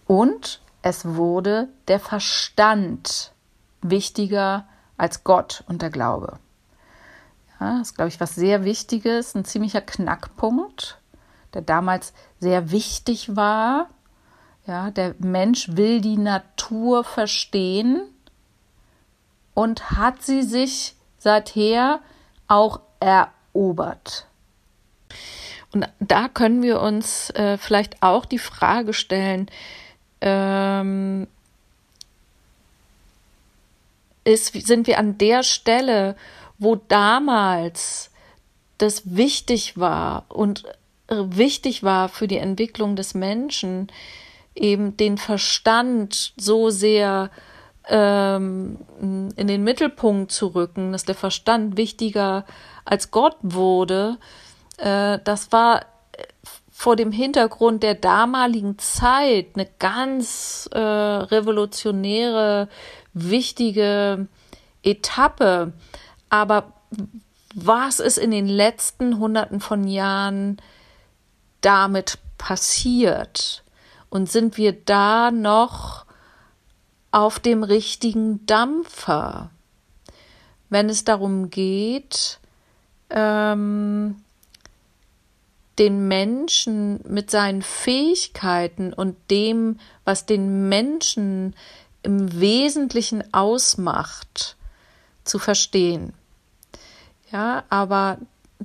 Und 0.08 0.62
es 0.82 1.06
wurde 1.06 1.68
der 1.88 2.00
Verstand 2.00 3.34
wichtiger 3.82 4.66
als 4.98 5.24
Gott 5.24 5.64
und 5.68 5.82
der 5.82 5.90
Glaube. 5.90 6.40
Ja, 7.60 7.80
das 7.80 7.90
ist, 7.90 7.96
glaube 7.96 8.10
ich, 8.10 8.22
was 8.22 8.36
sehr 8.36 8.64
Wichtiges, 8.64 9.36
ein 9.36 9.44
ziemlicher 9.44 9.82
Knackpunkt, 9.82 10.98
der 11.54 11.62
damals 11.62 12.14
sehr 12.40 12.72
wichtig 12.72 13.36
war. 13.36 13.90
Ja, 14.66 14.92
der 14.92 15.16
Mensch 15.20 15.76
will 15.76 16.00
die 16.00 16.18
Natur 16.18 17.04
verstehen 17.04 18.02
und 19.60 19.92
hat 19.92 20.24
sie 20.24 20.44
sich 20.44 20.94
seither 21.18 22.00
auch 22.48 22.80
erobert. 23.02 24.26
Und 25.74 25.86
da 26.00 26.30
können 26.30 26.62
wir 26.62 26.80
uns 26.80 27.30
äh, 27.32 27.58
vielleicht 27.58 28.02
auch 28.02 28.24
die 28.24 28.40
Frage 28.40 28.94
stellen, 28.94 29.52
ähm, 30.22 31.28
ist, 34.24 34.54
sind 34.66 34.88
wir 34.88 34.98
an 34.98 35.18
der 35.18 35.44
Stelle, 35.44 36.16
wo 36.58 36.78
damals 36.78 38.12
das 38.78 39.14
wichtig 39.14 39.78
war 39.78 40.24
und 40.30 40.64
äh, 41.08 41.16
wichtig 41.18 41.84
war 41.84 42.08
für 42.08 42.30
die 42.30 42.38
Entwicklung 42.38 42.96
des 42.96 43.14
Menschen, 43.14 43.92
eben 44.56 44.96
den 44.96 45.18
Verstand 45.18 46.32
so 46.38 46.70
sehr 46.70 47.30
ähm, 47.90 48.78
in 49.36 49.48
den 49.48 49.64
Mittelpunkt 49.64 50.32
zu 50.32 50.48
rücken, 50.48 50.92
dass 50.92 51.04
der 51.04 51.16
Verstand 51.16 51.78
wichtiger 51.78 52.46
als 52.86 53.12
Gott 53.12 53.36
wurde, 53.42 54.18
äh, 54.78 55.20
das 55.24 55.52
war 55.52 55.86
vor 56.72 56.96
dem 56.96 57.12
Hintergrund 57.12 57.84
der 57.84 57.96
damaligen 57.96 58.80
Zeit 58.80 59.48
eine 59.56 59.68
ganz 59.80 60.70
äh, 60.72 60.80
revolutionäre, 60.80 62.70
wichtige 63.14 64.30
Etappe. 64.82 65.74
Aber 66.30 66.72
was 67.54 68.00
ist 68.00 68.18
in 68.18 68.32
den 68.32 68.48
letzten 68.48 69.20
Hunderten 69.20 69.60
von 69.60 69.88
Jahren 69.88 70.62
damit 71.60 72.18
passiert? 72.38 73.66
Und 74.10 74.32
sind 74.32 74.58
wir 74.58 74.72
da 74.72 75.32
noch 75.32 76.06
auf 77.12 77.40
dem 77.40 77.64
richtigen 77.64 78.46
Dampfer? 78.46 79.52
Wenn 80.70 80.90
es 80.90 81.04
darum 81.04 81.50
geht, 81.50 82.40
ähm, 83.10 84.22
den 85.80 86.08
Menschen 86.08 87.00
mit 87.08 87.32
seinen 87.32 87.62
Fähigkeiten 87.62 88.94
und 88.94 89.16
dem, 89.32 89.80
was 90.04 90.26
den 90.26 90.68
Menschen 90.70 91.56
im 92.04 92.40
Wesentlichen 92.40 93.34
ausmacht, 93.34 94.58
zu 95.24 95.40
verstehen. 95.40 96.14
Ja, 97.32 97.64
aber 97.70 98.18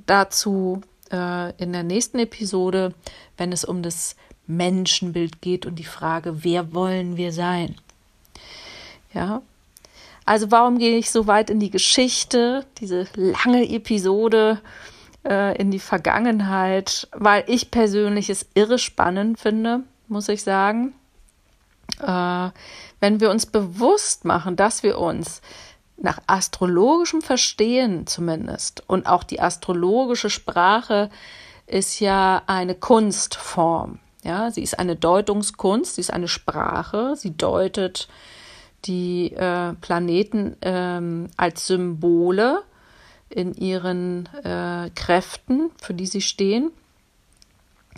dazu 0.05 0.81
äh, 1.11 1.55
in 1.57 1.73
der 1.73 1.83
nächsten 1.83 2.19
Episode, 2.19 2.93
wenn 3.37 3.51
es 3.51 3.63
um 3.63 3.81
das 3.81 4.15
Menschenbild 4.47 5.41
geht 5.41 5.65
und 5.65 5.75
die 5.75 5.83
Frage, 5.83 6.43
wer 6.43 6.73
wollen 6.73 7.17
wir 7.17 7.31
sein? 7.31 7.75
Ja, 9.15 9.41
also 10.25 10.51
warum 10.51 10.79
gehe 10.79 10.97
ich 10.97 11.11
so 11.11 11.27
weit 11.27 11.49
in 11.49 11.59
die 11.59 11.69
Geschichte, 11.69 12.65
diese 12.79 13.07
lange 13.15 13.69
Episode 13.69 14.59
äh, 15.23 15.55
in 15.57 15.71
die 15.71 15.79
Vergangenheit? 15.79 17.07
Weil 17.13 17.43
ich 17.47 17.69
persönlich 17.69 18.29
es 18.29 18.47
irre 18.55 18.79
spannend 18.79 19.39
finde, 19.39 19.83
muss 20.07 20.29
ich 20.29 20.43
sagen. 20.43 20.95
Äh, 22.01 22.49
wenn 22.99 23.19
wir 23.19 23.29
uns 23.29 23.45
bewusst 23.45 24.25
machen, 24.25 24.55
dass 24.55 24.81
wir 24.81 24.97
uns 24.97 25.41
nach 25.97 26.19
astrologischem 26.27 27.21
Verstehen 27.21 28.07
zumindest 28.07 28.83
und 28.87 29.07
auch 29.07 29.23
die 29.23 29.39
astrologische 29.39 30.29
Sprache 30.29 31.09
ist 31.67 31.99
ja 31.99 32.41
eine 32.47 32.75
Kunstform. 32.75 33.99
Ja, 34.23 34.51
sie 34.51 34.63
ist 34.63 34.77
eine 34.77 34.95
Deutungskunst, 34.95 35.95
sie 35.95 36.01
ist 36.01 36.11
eine 36.11 36.27
Sprache, 36.27 37.15
sie 37.15 37.37
deutet 37.37 38.09
die 38.85 39.33
äh, 39.33 39.73
Planeten 39.73 40.55
ähm, 40.61 41.27
als 41.37 41.67
Symbole 41.67 42.63
in 43.29 43.53
ihren 43.53 44.29
äh, 44.43 44.89
Kräften, 44.95 45.71
für 45.81 45.93
die 45.93 46.05
sie 46.05 46.21
stehen. 46.21 46.71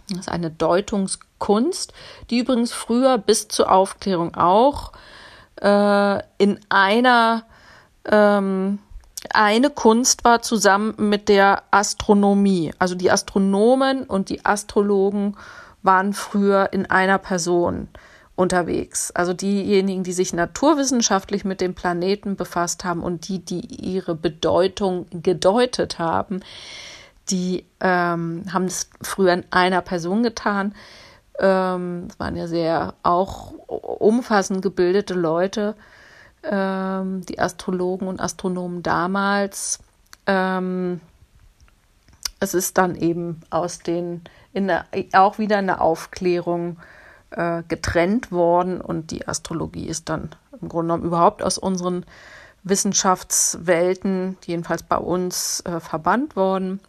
Das 0.10 0.20
ist 0.20 0.30
eine 0.30 0.50
Deutungskunst, 0.50 1.94
die 2.30 2.40
übrigens 2.40 2.72
früher 2.72 3.18
bis 3.18 3.48
zur 3.48 3.72
Aufklärung 3.72 4.36
auch 4.36 4.94
äh, 5.62 6.20
in 6.38 6.60
einer 6.70 7.44
ähm, 8.06 8.80
eine 9.34 9.70
Kunst 9.70 10.24
war 10.24 10.42
zusammen 10.42 10.96
mit 10.98 11.28
der 11.28 11.64
Astronomie. 11.72 12.74
Also 12.80 12.96
die 12.96 13.12
Astronomen 13.12 14.04
und 14.04 14.30
die 14.30 14.46
Astrologen 14.46 15.36
waren 15.84 16.14
früher 16.14 16.70
in 16.72 16.90
einer 16.90 17.18
Person 17.18 17.90
unterwegs. 18.38 19.12
Also 19.12 19.34
diejenigen, 19.34 20.04
die 20.04 20.14
sich 20.14 20.32
naturwissenschaftlich 20.32 21.44
mit 21.44 21.60
dem 21.60 21.74
Planeten 21.74 22.38
befasst 22.38 22.86
haben 22.86 23.04
und 23.04 23.28
die, 23.28 23.40
die 23.40 23.66
ihre 23.66 24.16
Bedeutung 24.16 25.08
gedeutet 25.12 26.00
haben, 26.00 26.42
die 27.30 27.66
ähm, 27.82 28.44
haben 28.54 28.66
es 28.66 28.90
früher 29.02 29.34
in 29.34 29.44
einer 29.50 29.82
Person 29.82 30.24
getan. 30.24 30.76
Ähm, 31.40 32.08
waren 32.18 32.38
ja 32.38 32.48
sehr 32.48 32.94
auch 33.04 33.54
umfassend 33.68 34.62
gebildete 34.62 35.14
Leute 35.14 35.76
ähm, 36.44 37.26
die 37.26 37.40
Astrologen 37.40 38.08
und 38.08 38.22
Astronomen 38.22 38.84
damals. 38.84 39.80
Ähm, 40.28 41.02
es 42.40 42.54
ist 42.54 42.78
dann 42.78 42.96
eben 42.96 43.42
aus 43.50 43.80
den, 43.80 44.22
in 44.54 44.68
der, 44.68 44.86
auch 45.14 45.40
wieder 45.40 45.58
in 45.60 45.68
der 45.68 45.82
Aufklärung 45.82 46.78
äh, 47.32 47.64
getrennt 47.68 48.32
worden 48.32 48.82
und 48.82 49.12
die 49.12 49.28
Astrologie 49.28 49.88
ist 49.88 50.10
dann 50.10 50.30
im 50.62 50.70
Grunde 50.70 50.94
genommen 50.94 51.06
überhaupt 51.06 51.44
aus 51.44 51.58
unseren 51.58 52.06
Wissenschaftswelten, 52.64 54.38
jedenfalls 54.46 54.84
bei 54.84 54.98
uns, 54.98 55.62
äh, 55.62 55.80
verbannt 55.80 56.36
worden. 56.36 56.80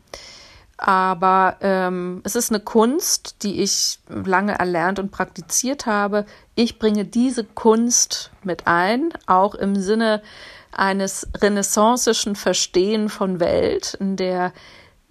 Aber 0.77 1.57
ähm, 1.61 2.23
es 2.25 2.37
ist 2.37 2.51
eine 2.53 2.61
Kunst, 2.61 3.43
die 3.43 3.63
ich 3.63 3.99
lange 4.09 4.57
erlernt 4.57 5.01
und 5.01 5.11
praktiziert 5.11 5.87
habe. 5.87 6.25
Ich 6.55 6.79
bringe 6.79 7.05
diese 7.05 7.43
Kunst 7.43 8.31
mit 8.45 8.69
ein, 8.69 9.13
auch 9.27 9.57
im 9.57 9.75
Sinne 9.75 10.23
eines 10.71 11.27
renaissancischen 11.37 12.37
Verstehen 12.37 13.09
von 13.09 13.41
Welt, 13.41 13.97
in 13.99 14.15
der 14.15 14.53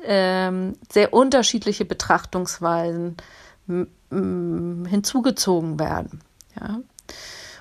ähm, 0.02 0.74
sehr 0.90 1.14
unterschiedliche 1.14 1.84
Betrachtungsweisen 1.84 3.18
hinzugezogen 4.10 5.80
werden. 5.80 6.22
Ja. 6.60 6.80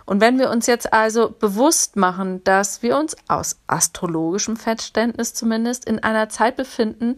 Und 0.05 0.21
wenn 0.21 0.39
wir 0.39 0.51
uns 0.51 0.67
jetzt 0.67 0.93
also 0.93 1.31
bewusst 1.31 1.97
machen, 1.97 2.43
dass 2.45 2.83
wir 2.83 2.97
uns 2.97 3.17
aus 3.27 3.57
astrologischem 3.67 4.57
Verständnis 4.57 5.35
zumindest 5.35 5.85
in 5.85 5.99
einer 5.99 6.29
Zeit 6.29 6.57
befinden, 6.57 7.17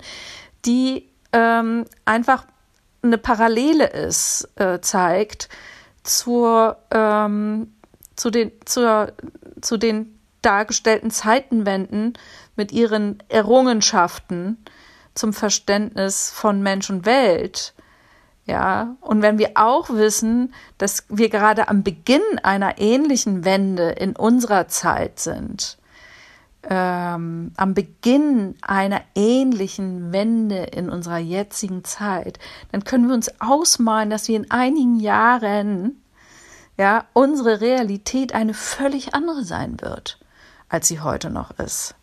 die 0.64 1.09
ähm, 1.33 1.85
einfach 2.07 2.47
eine 3.03 3.18
Parallele 3.18 3.89
ist, 3.89 4.49
äh, 4.57 4.81
zeigt 4.81 5.51
zur, 6.03 6.79
ähm, 6.91 7.74
zu, 8.16 8.31
den, 8.31 8.53
zur, 8.64 9.12
zu 9.61 9.76
den 9.76 10.18
dargestellten 10.41 11.11
Zeitenwenden 11.11 12.14
mit 12.57 12.72
ihren 12.72 13.22
Errungenschaften 13.29 14.57
zum 15.14 15.33
Verständnis 15.35 16.31
von 16.31 16.62
Mensch 16.62 16.89
und 16.89 17.05
Welt. 17.05 17.74
Ja, 18.49 18.96
und 19.03 19.20
wenn 19.20 19.36
wir 19.36 19.51
auch 19.57 19.90
wissen, 19.90 20.55
dass 20.78 21.05
wir 21.11 21.28
gerade 21.28 21.68
am 21.68 21.82
Beginn 21.82 22.22
einer 22.42 22.78
ähnlichen 22.78 23.44
Wende 23.44 23.90
in 23.90 24.16
unserer 24.16 24.68
Zeit 24.68 25.20
sind, 25.20 25.76
ähm, 26.62 27.53
am 27.57 27.74
Beginn 27.74 28.57
einer 28.62 29.03
ähnlichen 29.14 30.12
Wende 30.12 30.62
in 30.62 30.88
unserer 30.88 31.18
jetzigen 31.18 31.84
Zeit, 31.84 32.38
dann 32.72 32.84
können 32.84 33.09
wir 33.09 33.14
uns 33.14 33.38
ausmalen, 33.38 34.09
dass 34.09 34.28
wir 34.28 34.36
in 34.36 34.51
einigen 34.51 34.99
Jahren 34.99 36.03
ja 36.78 37.05
unsere 37.12 37.61
Realität 37.61 38.34
eine 38.34 38.55
völlig 38.55 39.12
andere 39.12 39.44
sein 39.44 39.78
wird, 39.82 40.18
als 40.70 40.88
sie 40.88 41.01
heute 41.01 41.28
noch 41.28 41.51
ist. 41.59 41.94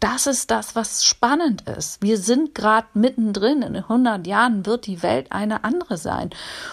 Das 0.00 0.26
ist 0.26 0.50
das, 0.50 0.74
was 0.74 1.04
spannend 1.04 1.68
ist. 1.68 2.02
Wir 2.02 2.16
sind 2.16 2.54
gerade 2.54 2.86
mittendrin. 2.94 3.60
In 3.60 3.76
100 3.76 4.26
Jahren 4.26 4.64
wird 4.64 4.86
die 4.86 5.02
Welt 5.02 5.30
eine 5.30 5.62
andere 5.62 5.98
sein. 5.98 6.30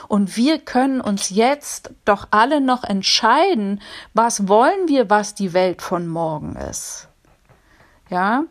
Und 0.07 0.38
wir 0.38 0.59
können 0.59 1.01
uns 1.01 1.30
jetzt 1.30 1.91
doch 2.05 2.30
alle 2.32 2.61
noch 2.61 2.86
entscheiden, 2.86 3.82
was 4.13 4.47
wollen 4.47 4.88
wir, 4.88 5.09
was 5.09 5.36
die 5.36 5.51
Welt 5.51 5.82
von 5.82 6.07
morgen 6.07 6.55
ist. 6.55 7.09
Ja? 8.09 8.45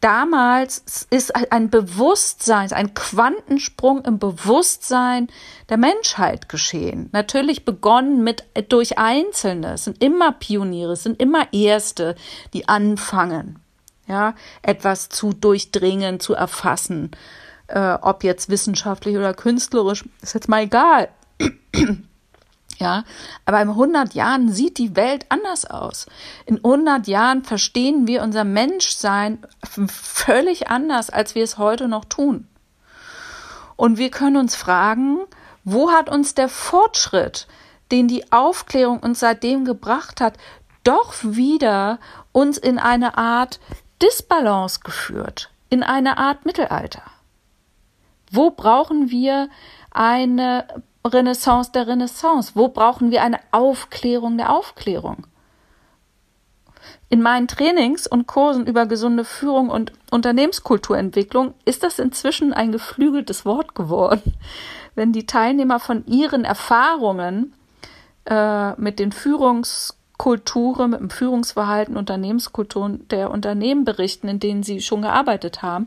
Damals 0.00 1.06
ist 1.10 1.34
ein 1.52 1.70
Bewusstsein, 1.70 2.72
ein 2.72 2.94
Quantensprung 2.94 4.04
im 4.04 4.18
Bewusstsein 4.18 5.28
der 5.68 5.76
Menschheit 5.76 6.48
geschehen. 6.48 7.08
Natürlich 7.12 7.64
begonnen 7.64 8.24
mit 8.24 8.44
durch 8.68 8.98
Einzelne. 8.98 9.74
Es 9.74 9.84
sind 9.84 10.02
immer 10.02 10.32
Pioniere, 10.32 10.92
es 10.92 11.04
sind 11.04 11.20
immer 11.20 11.52
Erste, 11.52 12.16
die 12.52 12.68
anfangen 12.68 13.60
ja, 14.08 14.34
etwas 14.62 15.08
zu 15.08 15.32
durchdringen, 15.32 16.18
zu 16.18 16.34
erfassen, 16.34 17.10
äh, 17.68 17.94
ob 18.00 18.24
jetzt 18.24 18.48
wissenschaftlich 18.48 19.16
oder 19.16 19.34
künstlerisch, 19.34 20.04
ist 20.22 20.34
jetzt 20.34 20.48
mal 20.48 20.62
egal. 20.62 21.08
Ja, 22.80 23.02
aber 23.44 23.60
in 23.60 23.70
100 23.70 24.14
Jahren 24.14 24.52
sieht 24.52 24.78
die 24.78 24.94
Welt 24.94 25.26
anders 25.30 25.64
aus. 25.68 26.06
In 26.46 26.58
100 26.58 27.08
Jahren 27.08 27.42
verstehen 27.42 28.06
wir 28.06 28.22
unser 28.22 28.44
Menschsein 28.44 29.44
völlig 29.88 30.68
anders, 30.68 31.10
als 31.10 31.34
wir 31.34 31.42
es 31.42 31.58
heute 31.58 31.88
noch 31.88 32.04
tun. 32.04 32.46
Und 33.74 33.98
wir 33.98 34.10
können 34.10 34.36
uns 34.36 34.54
fragen, 34.54 35.18
wo 35.64 35.90
hat 35.90 36.08
uns 36.08 36.34
der 36.34 36.48
Fortschritt, 36.48 37.48
den 37.90 38.06
die 38.06 38.30
Aufklärung 38.30 39.00
uns 39.00 39.18
seitdem 39.18 39.64
gebracht 39.64 40.20
hat, 40.20 40.34
doch 40.84 41.14
wieder 41.22 41.98
uns 42.32 42.58
in 42.58 42.78
eine 42.78 43.18
Art 43.18 43.58
Disbalance 44.02 44.80
geführt, 44.80 45.50
in 45.70 45.82
eine 45.82 46.18
Art 46.18 46.46
Mittelalter. 46.46 47.02
Wo 48.30 48.50
brauchen 48.50 49.10
wir 49.10 49.48
eine 49.90 50.66
Renaissance 51.04 51.72
der 51.72 51.86
Renaissance? 51.86 52.52
Wo 52.54 52.68
brauchen 52.68 53.10
wir 53.10 53.22
eine 53.22 53.40
Aufklärung 53.50 54.36
der 54.36 54.52
Aufklärung? 54.52 55.26
In 57.10 57.22
meinen 57.22 57.48
Trainings 57.48 58.06
und 58.06 58.26
Kursen 58.26 58.66
über 58.66 58.86
gesunde 58.86 59.24
Führung 59.24 59.70
und 59.70 59.92
Unternehmenskulturentwicklung 60.10 61.54
ist 61.64 61.82
das 61.82 61.98
inzwischen 61.98 62.52
ein 62.52 62.70
geflügeltes 62.70 63.44
Wort 63.44 63.74
geworden. 63.74 64.34
Wenn 64.94 65.12
die 65.12 65.26
Teilnehmer 65.26 65.80
von 65.80 66.04
ihren 66.06 66.44
Erfahrungen 66.44 67.54
äh, 68.26 68.72
mit 68.80 68.98
den 68.98 69.12
Führungs- 69.12 69.97
Kulturen, 70.18 70.90
mit 70.90 71.00
dem 71.00 71.10
Führungsverhalten, 71.10 71.96
Unternehmenskulturen 71.96 73.06
der 73.08 73.30
Unternehmen 73.30 73.84
berichten, 73.84 74.28
in 74.28 74.40
denen 74.40 74.64
sie 74.64 74.80
schon 74.80 75.02
gearbeitet 75.02 75.62
haben. 75.62 75.86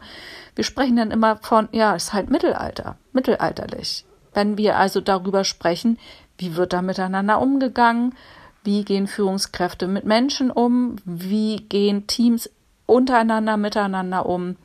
Wir 0.55 0.63
sprechen 0.63 0.95
dann 0.95 1.11
immer 1.11 1.35
von, 1.37 1.67
ja, 1.73 1.95
es 1.95 2.05
ist 2.05 2.13
halt 2.13 2.31
Mittelalter, 2.31 2.97
mittelalterlich. 3.11 4.05
Wenn 4.33 4.57
wir 4.57 4.77
also 4.77 5.01
darüber 5.01 5.43
sprechen, 5.43 5.99
wie 6.37 6.55
wird 6.55 6.71
da 6.71 6.81
miteinander 6.81 7.41
umgegangen, 7.41 8.15
wie 8.63 8.85
gehen 8.85 9.07
Führungskräfte 9.07 9.87
mit 9.87 10.05
Menschen 10.05 10.49
um, 10.49 10.95
wie 11.03 11.57
gehen 11.57 12.07
Teams 12.07 12.49
untereinander 12.85 13.57
miteinander 13.57 14.25
um. 14.25 14.55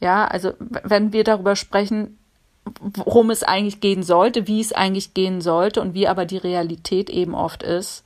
Ja, 0.00 0.24
also 0.24 0.52
wenn 0.58 1.12
wir 1.12 1.24
darüber 1.24 1.54
sprechen, 1.54 2.18
worum 2.80 3.30
es 3.30 3.42
eigentlich 3.42 3.80
gehen 3.80 4.02
sollte, 4.02 4.46
wie 4.46 4.60
es 4.60 4.72
eigentlich 4.72 5.12
gehen 5.12 5.40
sollte 5.42 5.80
und 5.82 5.94
wie 5.94 6.08
aber 6.08 6.24
die 6.24 6.38
Realität 6.38 7.10
eben 7.10 7.34
oft 7.34 7.62
ist, 7.62 8.04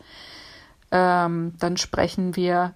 ähm, 0.91 1.55
dann 1.59 1.77
sprechen 1.77 2.37
wir 2.37 2.75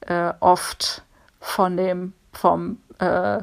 äh, 0.00 0.32
oft 0.40 1.02
von 1.40 1.76
dem, 1.76 2.12
vom, 2.32 2.78
äh, 2.98 3.42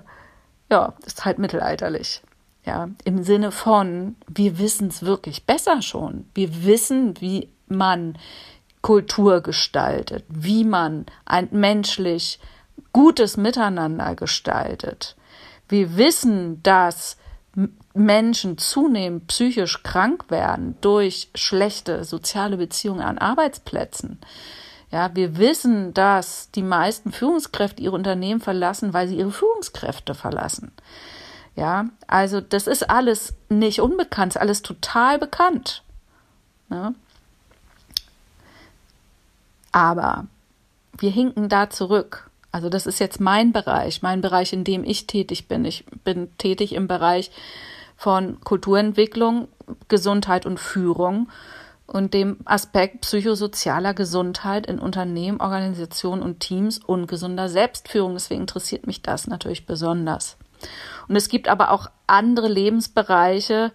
ja, 0.69 0.93
ist 1.05 1.25
halt 1.25 1.39
mittelalterlich. 1.39 2.21
Ja, 2.65 2.89
im 3.05 3.23
Sinne 3.23 3.51
von, 3.51 4.17
wir 4.27 4.59
wissen 4.59 4.89
es 4.89 5.03
wirklich 5.03 5.45
besser 5.45 5.81
schon. 5.81 6.27
Wir 6.33 6.65
wissen, 6.65 7.19
wie 7.21 7.49
man 7.67 8.17
Kultur 8.81 9.41
gestaltet, 9.41 10.25
wie 10.27 10.65
man 10.65 11.05
ein 11.25 11.47
menschlich 11.51 12.39
gutes 12.91 13.37
Miteinander 13.37 14.15
gestaltet. 14.15 15.15
Wir 15.69 15.97
wissen, 15.97 16.61
dass 16.63 17.17
Menschen 17.93 18.57
zunehmend 18.57 19.27
psychisch 19.27 19.81
krank 19.81 20.25
werden 20.29 20.77
durch 20.81 21.29
schlechte 21.33 22.03
soziale 22.03 22.57
Beziehungen 22.57 23.01
an 23.01 23.17
Arbeitsplätzen. 23.17 24.19
Ja, 24.91 25.13
wir 25.15 25.37
wissen, 25.37 25.93
dass 25.93 26.51
die 26.51 26.63
meisten 26.63 27.11
Führungskräfte 27.11 27.81
ihre 27.81 27.95
Unternehmen 27.95 28.39
verlassen, 28.39 28.93
weil 28.93 29.07
sie 29.07 29.17
ihre 29.17 29.31
Führungskräfte 29.31 30.13
verlassen. 30.13 30.71
Ja, 31.55 31.87
also 32.05 32.39
das 32.39 32.67
ist 32.67 32.89
alles 32.89 33.33
nicht 33.49 33.81
unbekannt, 33.81 34.35
ist 34.35 34.41
alles 34.41 34.61
total 34.61 35.17
bekannt. 35.17 35.83
Ne? 36.69 36.93
Aber 39.71 40.27
wir 40.97 41.09
hinken 41.09 41.49
da 41.49 41.69
zurück. 41.69 42.26
Also 42.57 42.69
das 42.69 42.87
ist 42.87 42.97
jetzt 42.97 43.21
mein 43.21 43.51
Bereich, 43.51 44.01
mein 44.01 44.19
Bereich, 44.19 44.51
in 44.51 44.63
dem 44.63 44.83
ich 44.83 45.05
tätig 45.05 45.47
bin. 45.47 45.63
Ich 45.63 45.85
bin 46.03 46.35
tätig 46.39 46.73
im 46.73 46.87
Bereich 46.87 47.29
von 47.95 48.41
Kulturentwicklung, 48.43 49.47
Gesundheit 49.89 50.47
und 50.47 50.59
Führung 50.59 51.29
und 51.85 52.15
dem 52.15 52.37
Aspekt 52.45 53.01
psychosozialer 53.01 53.93
Gesundheit 53.93 54.65
in 54.65 54.79
Unternehmen, 54.79 55.39
Organisationen 55.39 56.23
und 56.23 56.39
Teams 56.39 56.79
und 56.79 57.05
gesunder 57.05 57.47
Selbstführung. 57.47 58.13
Deswegen 58.13 58.41
interessiert 58.41 58.87
mich 58.87 59.03
das 59.03 59.27
natürlich 59.27 59.67
besonders. 59.67 60.35
Und 61.07 61.15
es 61.15 61.29
gibt 61.29 61.49
aber 61.49 61.69
auch 61.69 61.91
andere 62.07 62.47
Lebensbereiche, 62.47 63.71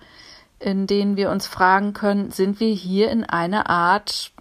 in 0.58 0.88
denen 0.88 1.16
wir 1.16 1.30
uns 1.30 1.46
fragen 1.46 1.92
können, 1.92 2.32
sind 2.32 2.58
wir 2.58 2.74
hier 2.74 3.12
in 3.12 3.22
eine 3.22 3.68
Art 3.68 4.32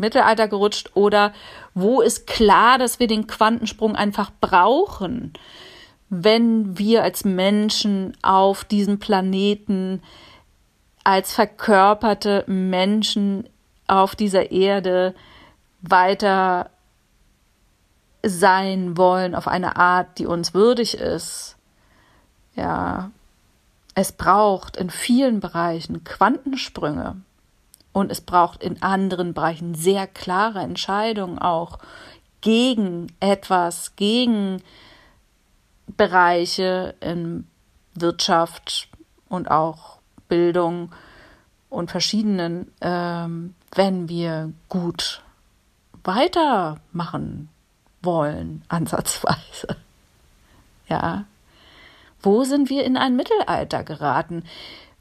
Mittelalter 0.00 0.48
gerutscht 0.48 0.90
oder 0.94 1.32
wo 1.74 2.00
ist 2.00 2.26
klar, 2.26 2.78
dass 2.78 3.00
wir 3.00 3.06
den 3.06 3.26
Quantensprung 3.26 3.96
einfach 3.96 4.30
brauchen? 4.40 5.32
wenn 6.08 6.78
wir 6.78 7.02
als 7.02 7.24
Menschen 7.24 8.16
auf 8.22 8.64
diesem 8.64 8.98
Planeten 8.98 10.02
als 11.04 11.32
verkörperte 11.32 12.44
Menschen 12.46 13.48
auf 13.86 14.16
dieser 14.16 14.50
Erde 14.50 15.14
weiter 15.80 16.70
sein 18.24 18.96
wollen 18.96 19.36
auf 19.36 19.46
eine 19.46 19.76
Art, 19.76 20.18
die 20.18 20.26
uns 20.26 20.52
würdig 20.52 20.98
ist. 20.98 21.56
Ja, 22.56 23.12
es 23.94 24.10
braucht 24.12 24.76
in 24.76 24.90
vielen 24.90 25.38
Bereichen 25.38 26.02
Quantensprünge. 26.02 27.16
Und 27.96 28.12
es 28.12 28.20
braucht 28.20 28.62
in 28.62 28.82
anderen 28.82 29.32
Bereichen 29.32 29.74
sehr 29.74 30.06
klare 30.06 30.58
Entscheidungen 30.58 31.38
auch 31.38 31.78
gegen 32.42 33.06
etwas, 33.20 33.96
gegen 33.96 34.62
Bereiche 35.86 36.94
in 37.00 37.46
Wirtschaft 37.94 38.90
und 39.30 39.50
auch 39.50 39.96
Bildung 40.28 40.94
und 41.70 41.90
verschiedenen, 41.90 42.70
ähm, 42.82 43.54
wenn 43.74 44.10
wir 44.10 44.52
gut 44.68 45.22
weitermachen 46.04 47.48
wollen, 48.02 48.62
ansatzweise. 48.68 49.74
Ja. 50.86 51.24
Wo 52.20 52.44
sind 52.44 52.68
wir 52.68 52.84
in 52.84 52.98
ein 52.98 53.16
Mittelalter 53.16 53.84
geraten? 53.84 54.44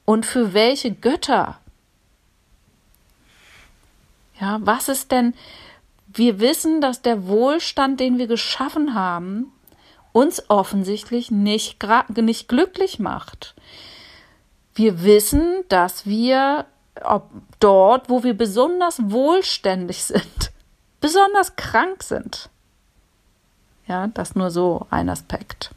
Und 0.06 0.26
für 0.26 0.54
welche 0.54 0.94
Götter? 0.94 1.60
Ja, 4.40 4.60
was 4.62 4.90
ist 4.90 5.12
denn, 5.12 5.34
wir 6.08 6.40
wissen, 6.40 6.82
dass 6.82 7.02
der 7.02 7.28
Wohlstand, 7.28 8.00
den 8.00 8.18
wir 8.18 8.28
geschaffen 8.28 8.94
haben, 8.94 9.52
uns 10.12 10.50
offensichtlich 10.50 11.32
nicht, 11.32 11.78
nicht 12.16 12.48
glücklich 12.48 13.00
macht. 13.00 13.54
Wir 14.74 15.04
wissen, 15.04 15.64
dass 15.68 16.06
wir 16.06 16.66
ob 17.04 17.30
dort, 17.60 18.10
wo 18.10 18.24
wir 18.24 18.38
besonders 18.38 19.00
wohlständig 19.12 20.04
sind, 20.04 20.52
besonders 21.02 21.56
krank 21.56 22.04
sind. 22.04 22.50
Ja, 23.88 24.08
das 24.08 24.36
nur 24.36 24.52
so 24.52 24.88
ein 24.90 25.10
Aspekt 25.10 25.72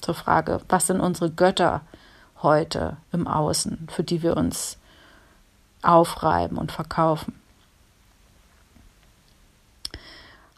zur 0.00 0.14
Frage, 0.14 0.60
was 0.68 0.86
sind 0.86 1.00
unsere 1.00 1.30
Götter 1.30 1.82
heute 2.42 2.96
im 3.12 3.26
Außen, 3.26 3.88
für 3.90 4.02
die 4.02 4.22
wir 4.22 4.36
uns 4.36 4.78
aufreiben 5.82 6.58
und 6.58 6.72
verkaufen. 6.72 7.34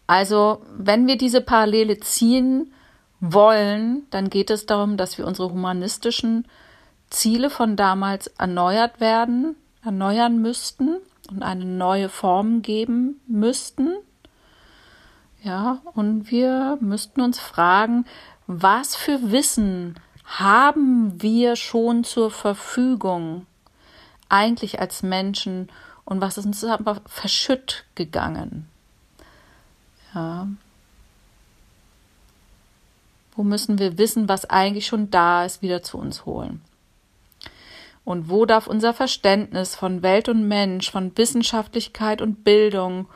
Also, 0.09 0.63
wenn 0.77 1.07
wir 1.07 1.19
diese 1.19 1.43
Parallele 1.43 2.01
ziehen 2.01 2.73
wollen, 3.21 4.07
dann 4.11 4.31
geht 4.31 4.51
es 4.51 4.65
darum, 4.65 4.97
dass 4.97 5.19
wir 5.19 5.27
unsere 5.27 5.51
humanistischen 5.51 6.49
Ziele 7.11 7.51
von 7.51 7.77
damals 7.77 8.29
erneuert 8.39 9.01
werden, 9.01 9.55
erneuern 9.85 10.41
müssten 10.41 10.97
und 11.31 11.43
eine 11.43 11.67
neue 11.67 12.09
Form 12.09 12.63
geben 12.63 13.21
müssten. 13.27 13.93
Ja, 15.43 15.83
und 15.93 16.31
wir 16.31 16.79
müssten 16.81 17.21
uns 17.21 17.39
fragen, 17.39 18.07
was 18.47 18.97
für 18.97 19.31
Wissen 19.31 20.01
haben 20.25 21.21
wir 21.21 21.55
schon 21.55 22.03
zur 22.03 22.31
Verfügung 22.31 23.45
eigentlich 24.31 24.81
als 24.81 25.03
Menschen 25.03 25.69
und 26.07 26.23
was 26.23 26.39
ist 26.39 26.47
uns 26.47 26.65
aber 26.65 27.03
verschütt 27.05 27.85
gegangen? 27.95 28.69
Ja. 30.19 30.49
Wo 33.37 33.45
müssen 33.45 33.79
wir 33.79 33.99
wissen, 33.99 34.29
was 34.29 34.51
eigentlich 34.51 34.87
schon 34.87 35.11
da 35.11 35.45
ist, 35.45 35.63
wieder 35.63 35.83
zu 35.83 35.97
uns 35.97 36.27
holen? 36.27 36.61
Und 38.05 38.29
wo 38.29 38.47
darf 38.47 38.67
unser 38.67 38.95
Verständnis 38.95 39.77
von 39.77 40.03
Welt 40.03 40.29
und 40.29 40.49
Mensch, 40.49 40.91
von 40.91 41.17
Wissenschaftlichkeit 41.17 42.21
und 42.21 42.43
Bildung 42.43 43.07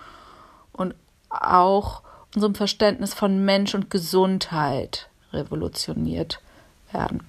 und 0.73 0.95
auch 1.29 2.03
unserem 2.35 2.55
Verständnis 2.55 3.15
von 3.15 3.45
Mensch 3.45 3.75
und 3.75 3.91
Gesundheit 3.91 5.09
revolutioniert 5.33 6.41
werden? 6.93 7.27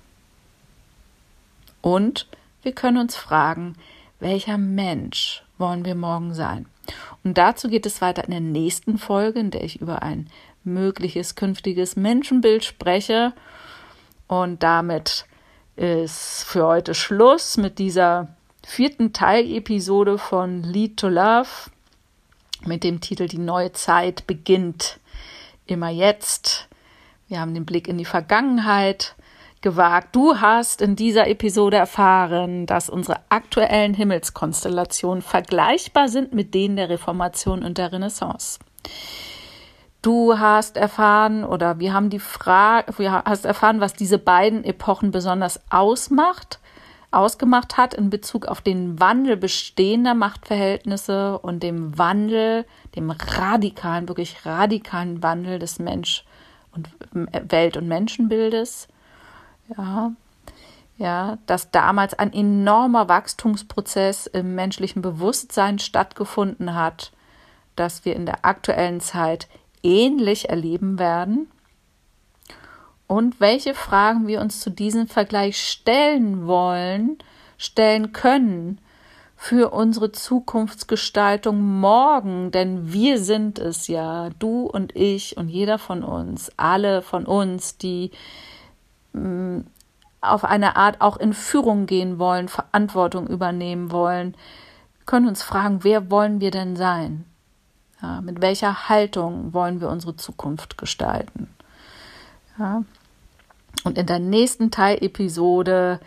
Und 1.81 2.27
wir 2.61 2.73
können 2.73 2.97
uns 2.97 3.15
fragen, 3.15 3.75
welcher 4.23 4.57
Mensch 4.57 5.43
wollen 5.57 5.85
wir 5.85 5.95
morgen 5.95 6.33
sein? 6.33 6.65
Und 7.23 7.37
dazu 7.37 7.69
geht 7.69 7.85
es 7.85 8.01
weiter 8.01 8.23
in 8.23 8.31
der 8.31 8.39
nächsten 8.39 8.97
Folge, 8.97 9.39
in 9.39 9.51
der 9.51 9.63
ich 9.63 9.81
über 9.81 10.01
ein 10.01 10.29
mögliches 10.63 11.35
künftiges 11.35 11.95
Menschenbild 11.95 12.63
spreche. 12.63 13.33
Und 14.27 14.63
damit 14.63 15.25
ist 15.75 16.43
für 16.45 16.65
heute 16.65 16.95
Schluss 16.95 17.57
mit 17.57 17.79
dieser 17.79 18.29
vierten 18.65 19.13
Teilepisode 19.13 20.17
von 20.17 20.63
Lead 20.63 20.97
to 20.97 21.09
Love 21.09 21.49
mit 22.65 22.83
dem 22.83 23.01
Titel 23.01 23.27
Die 23.27 23.37
neue 23.37 23.73
Zeit 23.73 24.25
beginnt 24.25 24.99
immer 25.65 25.89
jetzt. 25.89 26.69
Wir 27.27 27.41
haben 27.41 27.53
den 27.53 27.65
Blick 27.65 27.87
in 27.87 27.97
die 27.97 28.05
Vergangenheit 28.05 29.15
gewagt. 29.63 30.15
Du 30.15 30.39
hast 30.39 30.81
in 30.83 30.95
dieser 30.95 31.27
Episode 31.27 31.77
erfahren, 31.77 32.67
dass 32.67 32.89
unsere 32.89 33.21
aktuellen 33.29 33.95
Himmelskonstellationen 33.95 35.23
vergleichbar 35.23 36.09
sind 36.09 36.33
mit 36.33 36.53
denen 36.53 36.75
der 36.75 36.89
Reformation 36.89 37.63
und 37.63 37.79
der 37.79 37.91
Renaissance. 37.91 38.59
Du 40.03 40.37
hast 40.37 40.77
erfahren 40.77 41.45
oder 41.45 41.79
wir 41.79 41.93
haben 41.93 42.09
die 42.09 42.19
Frage, 42.19 42.91
du 42.91 43.09
hast 43.09 43.45
erfahren, 43.45 43.79
was 43.79 43.93
diese 43.93 44.19
beiden 44.19 44.65
Epochen 44.65 45.11
besonders 45.11 45.61
ausmacht, 45.71 46.59
ausgemacht 47.11 47.77
hat 47.77 47.93
in 47.93 48.09
Bezug 48.09 48.45
auf 48.45 48.59
den 48.59 48.99
Wandel 48.99 49.37
bestehender 49.37 50.13
Machtverhältnisse 50.13 51.39
und 51.39 51.63
dem 51.63 51.97
Wandel, 51.97 52.65
dem 52.95 53.11
radikalen, 53.11 54.09
wirklich 54.09 54.45
radikalen 54.45 55.23
Wandel 55.23 55.57
des 55.57 55.79
Mensch- 55.79 56.25
und 56.73 56.89
Welt- 57.49 57.77
und 57.77 57.87
Menschenbildes 57.87 58.89
ja, 59.77 60.11
ja, 60.97 61.37
dass 61.47 61.71
damals 61.71 62.13
ein 62.13 62.31
enormer 62.33 63.09
Wachstumsprozess 63.09 64.27
im 64.27 64.55
menschlichen 64.55 65.01
Bewusstsein 65.01 65.79
stattgefunden 65.79 66.75
hat, 66.75 67.11
dass 67.75 68.05
wir 68.05 68.15
in 68.15 68.25
der 68.25 68.45
aktuellen 68.45 68.99
Zeit 68.99 69.47
ähnlich 69.81 70.49
erleben 70.49 70.99
werden. 70.99 71.49
Und 73.07 73.39
welche 73.39 73.73
Fragen 73.73 74.27
wir 74.27 74.39
uns 74.41 74.61
zu 74.61 74.69
diesem 74.69 75.07
Vergleich 75.07 75.59
stellen 75.59 76.47
wollen, 76.47 77.17
stellen 77.57 78.13
können 78.13 78.79
für 79.35 79.73
unsere 79.73 80.11
Zukunftsgestaltung 80.11 81.61
morgen, 81.61 82.51
denn 82.51 82.93
wir 82.93 83.19
sind 83.19 83.59
es 83.59 83.87
ja, 83.87 84.29
du 84.39 84.67
und 84.67 84.95
ich 84.95 85.35
und 85.35 85.49
jeder 85.49 85.79
von 85.79 86.03
uns, 86.03 86.49
alle 86.55 87.01
von 87.01 87.25
uns, 87.25 87.77
die 87.77 88.11
auf 90.21 90.43
eine 90.43 90.75
Art 90.75 91.01
auch 91.01 91.17
in 91.17 91.33
Führung 91.33 91.85
gehen 91.85 92.17
wollen, 92.17 92.47
Verantwortung 92.47 93.27
übernehmen 93.27 93.91
wollen, 93.91 94.35
können 95.05 95.27
uns 95.27 95.43
fragen, 95.43 95.83
wer 95.83 96.09
wollen 96.09 96.39
wir 96.39 96.51
denn 96.51 96.75
sein? 96.75 97.25
Ja, 98.01 98.21
mit 98.21 98.41
welcher 98.41 98.89
Haltung 98.89 99.53
wollen 99.53 99.81
wir 99.81 99.89
unsere 99.89 100.15
Zukunft 100.15 100.77
gestalten? 100.77 101.53
Ja. 102.57 102.83
Und 103.83 103.97
in 103.97 104.05
der 104.05 104.19
nächsten 104.19 104.71
Teilepisode 104.71 105.99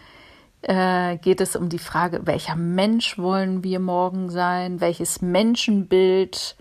äh, 0.63 1.17
geht 1.19 1.41
es 1.41 1.57
um 1.57 1.69
die 1.69 1.79
Frage, 1.79 2.27
welcher 2.27 2.57
Mensch 2.57 3.19
wollen 3.19 3.63
wir 3.63 3.81
morgen 3.81 4.31
sein? 4.31 4.81
Welches 4.81 5.21
Menschenbild 5.21 6.57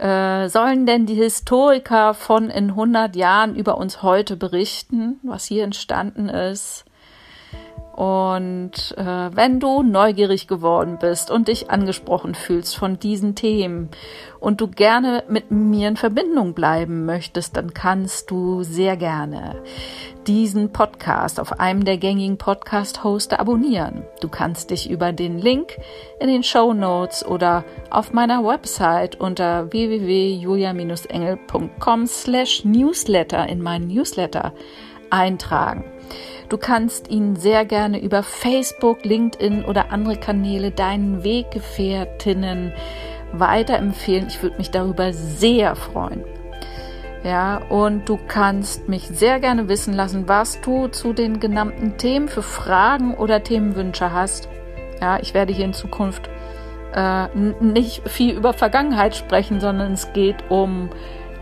äh, 0.00 0.48
sollen 0.48 0.86
denn 0.86 1.06
die 1.06 1.14
Historiker 1.14 2.14
von 2.14 2.48
in 2.48 2.70
100 2.70 3.14
Jahren 3.16 3.54
über 3.54 3.76
uns 3.76 4.02
heute 4.02 4.36
berichten, 4.36 5.20
was 5.22 5.44
hier 5.44 5.64
entstanden 5.64 6.28
ist? 6.28 6.84
Und 7.92 8.94
äh, 8.96 9.30
wenn 9.34 9.60
du 9.60 9.82
neugierig 9.82 10.46
geworden 10.46 10.98
bist 11.00 11.30
und 11.30 11.48
dich 11.48 11.70
angesprochen 11.70 12.34
fühlst 12.34 12.76
von 12.76 12.98
diesen 12.98 13.34
Themen 13.34 13.90
und 14.38 14.60
du 14.60 14.68
gerne 14.68 15.24
mit 15.28 15.50
mir 15.50 15.88
in 15.88 15.96
Verbindung 15.96 16.54
bleiben 16.54 17.04
möchtest, 17.04 17.56
dann 17.56 17.74
kannst 17.74 18.30
du 18.30 18.62
sehr 18.62 18.96
gerne 18.96 19.56
diesen 20.26 20.72
Podcast 20.72 21.40
auf 21.40 21.60
einem 21.60 21.84
der 21.84 21.98
gängigen 21.98 22.38
Podcast-Hoster 22.38 23.38
abonnieren. 23.40 24.04
Du 24.20 24.28
kannst 24.28 24.70
dich 24.70 24.88
über 24.88 25.12
den 25.12 25.38
Link 25.38 25.76
in 26.20 26.28
den 26.28 26.42
Show 26.42 26.72
Notes 26.72 27.26
oder 27.26 27.64
auf 27.90 28.12
meiner 28.12 28.44
Website 28.44 29.20
unter 29.20 29.70
www.julia-engel.com 29.72 32.06
slash 32.06 32.64
newsletter 32.64 33.48
in 33.48 33.60
meinen 33.60 33.88
Newsletter 33.88 34.52
eintragen. 35.10 35.84
Du 36.50 36.58
kannst 36.58 37.08
ihn 37.08 37.36
sehr 37.36 37.64
gerne 37.64 38.02
über 38.02 38.24
Facebook, 38.24 39.04
LinkedIn 39.04 39.64
oder 39.64 39.92
andere 39.92 40.16
Kanäle 40.16 40.72
deinen 40.72 41.22
Weggefährtinnen 41.22 42.72
weiterempfehlen. 43.32 44.26
Ich 44.26 44.42
würde 44.42 44.56
mich 44.56 44.72
darüber 44.72 45.12
sehr 45.12 45.76
freuen. 45.76 46.24
Ja, 47.22 47.58
und 47.68 48.08
du 48.08 48.18
kannst 48.26 48.88
mich 48.88 49.06
sehr 49.06 49.38
gerne 49.38 49.68
wissen 49.68 49.94
lassen, 49.94 50.26
was 50.26 50.60
du 50.60 50.88
zu 50.88 51.12
den 51.12 51.38
genannten 51.38 51.98
Themen 51.98 52.26
für 52.26 52.42
Fragen 52.42 53.14
oder 53.14 53.44
Themenwünsche 53.44 54.12
hast. 54.12 54.48
Ja, 55.00 55.20
ich 55.20 55.34
werde 55.34 55.52
hier 55.52 55.66
in 55.66 55.72
Zukunft 55.72 56.28
äh, 56.92 57.28
nicht 57.60 58.08
viel 58.08 58.34
über 58.34 58.54
Vergangenheit 58.54 59.14
sprechen, 59.14 59.60
sondern 59.60 59.92
es 59.92 60.12
geht 60.14 60.50
um 60.50 60.90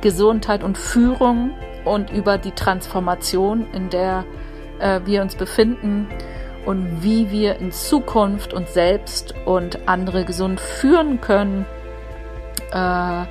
Gesundheit 0.02 0.62
und 0.62 0.76
Führung 0.76 1.52
und 1.86 2.10
über 2.10 2.36
die 2.36 2.52
Transformation, 2.52 3.66
in 3.72 3.88
der 3.88 4.26
äh, 4.80 5.00
wir 5.04 5.22
uns 5.22 5.34
befinden 5.34 6.08
und 6.66 7.02
wie 7.02 7.30
wir 7.30 7.56
in 7.56 7.72
Zukunft 7.72 8.52
uns 8.52 8.74
selbst 8.74 9.34
und 9.46 9.88
andere 9.88 10.24
gesund 10.24 10.60
führen 10.60 11.20
können. 11.20 11.64
Äh, 12.72 13.24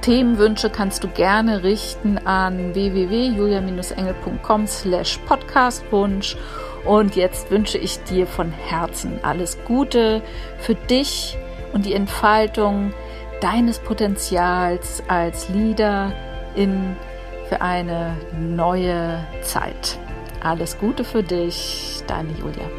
Themenwünsche 0.00 0.70
kannst 0.70 1.02
du 1.02 1.08
gerne 1.08 1.62
richten 1.64 2.18
an 2.18 2.74
www.julia-engel.com 2.74 4.66
slash 4.66 5.18
podcastwunsch 5.26 6.36
und 6.84 7.16
jetzt 7.16 7.50
wünsche 7.50 7.78
ich 7.78 8.02
dir 8.04 8.26
von 8.26 8.52
Herzen 8.52 9.18
alles 9.22 9.58
Gute 9.64 10.22
für 10.58 10.76
dich 10.76 11.36
und 11.72 11.86
die 11.86 11.94
Entfaltung 11.94 12.92
deines 13.40 13.80
Potenzials 13.80 15.02
als 15.08 15.48
Leader 15.48 16.12
in 16.54 16.96
für 17.48 17.60
eine 17.60 18.16
neue 18.32 19.24
Zeit. 19.42 19.98
Alles 20.46 20.78
Gute 20.78 21.02
für 21.02 21.24
dich, 21.24 22.04
deine 22.06 22.30
Julia. 22.38 22.70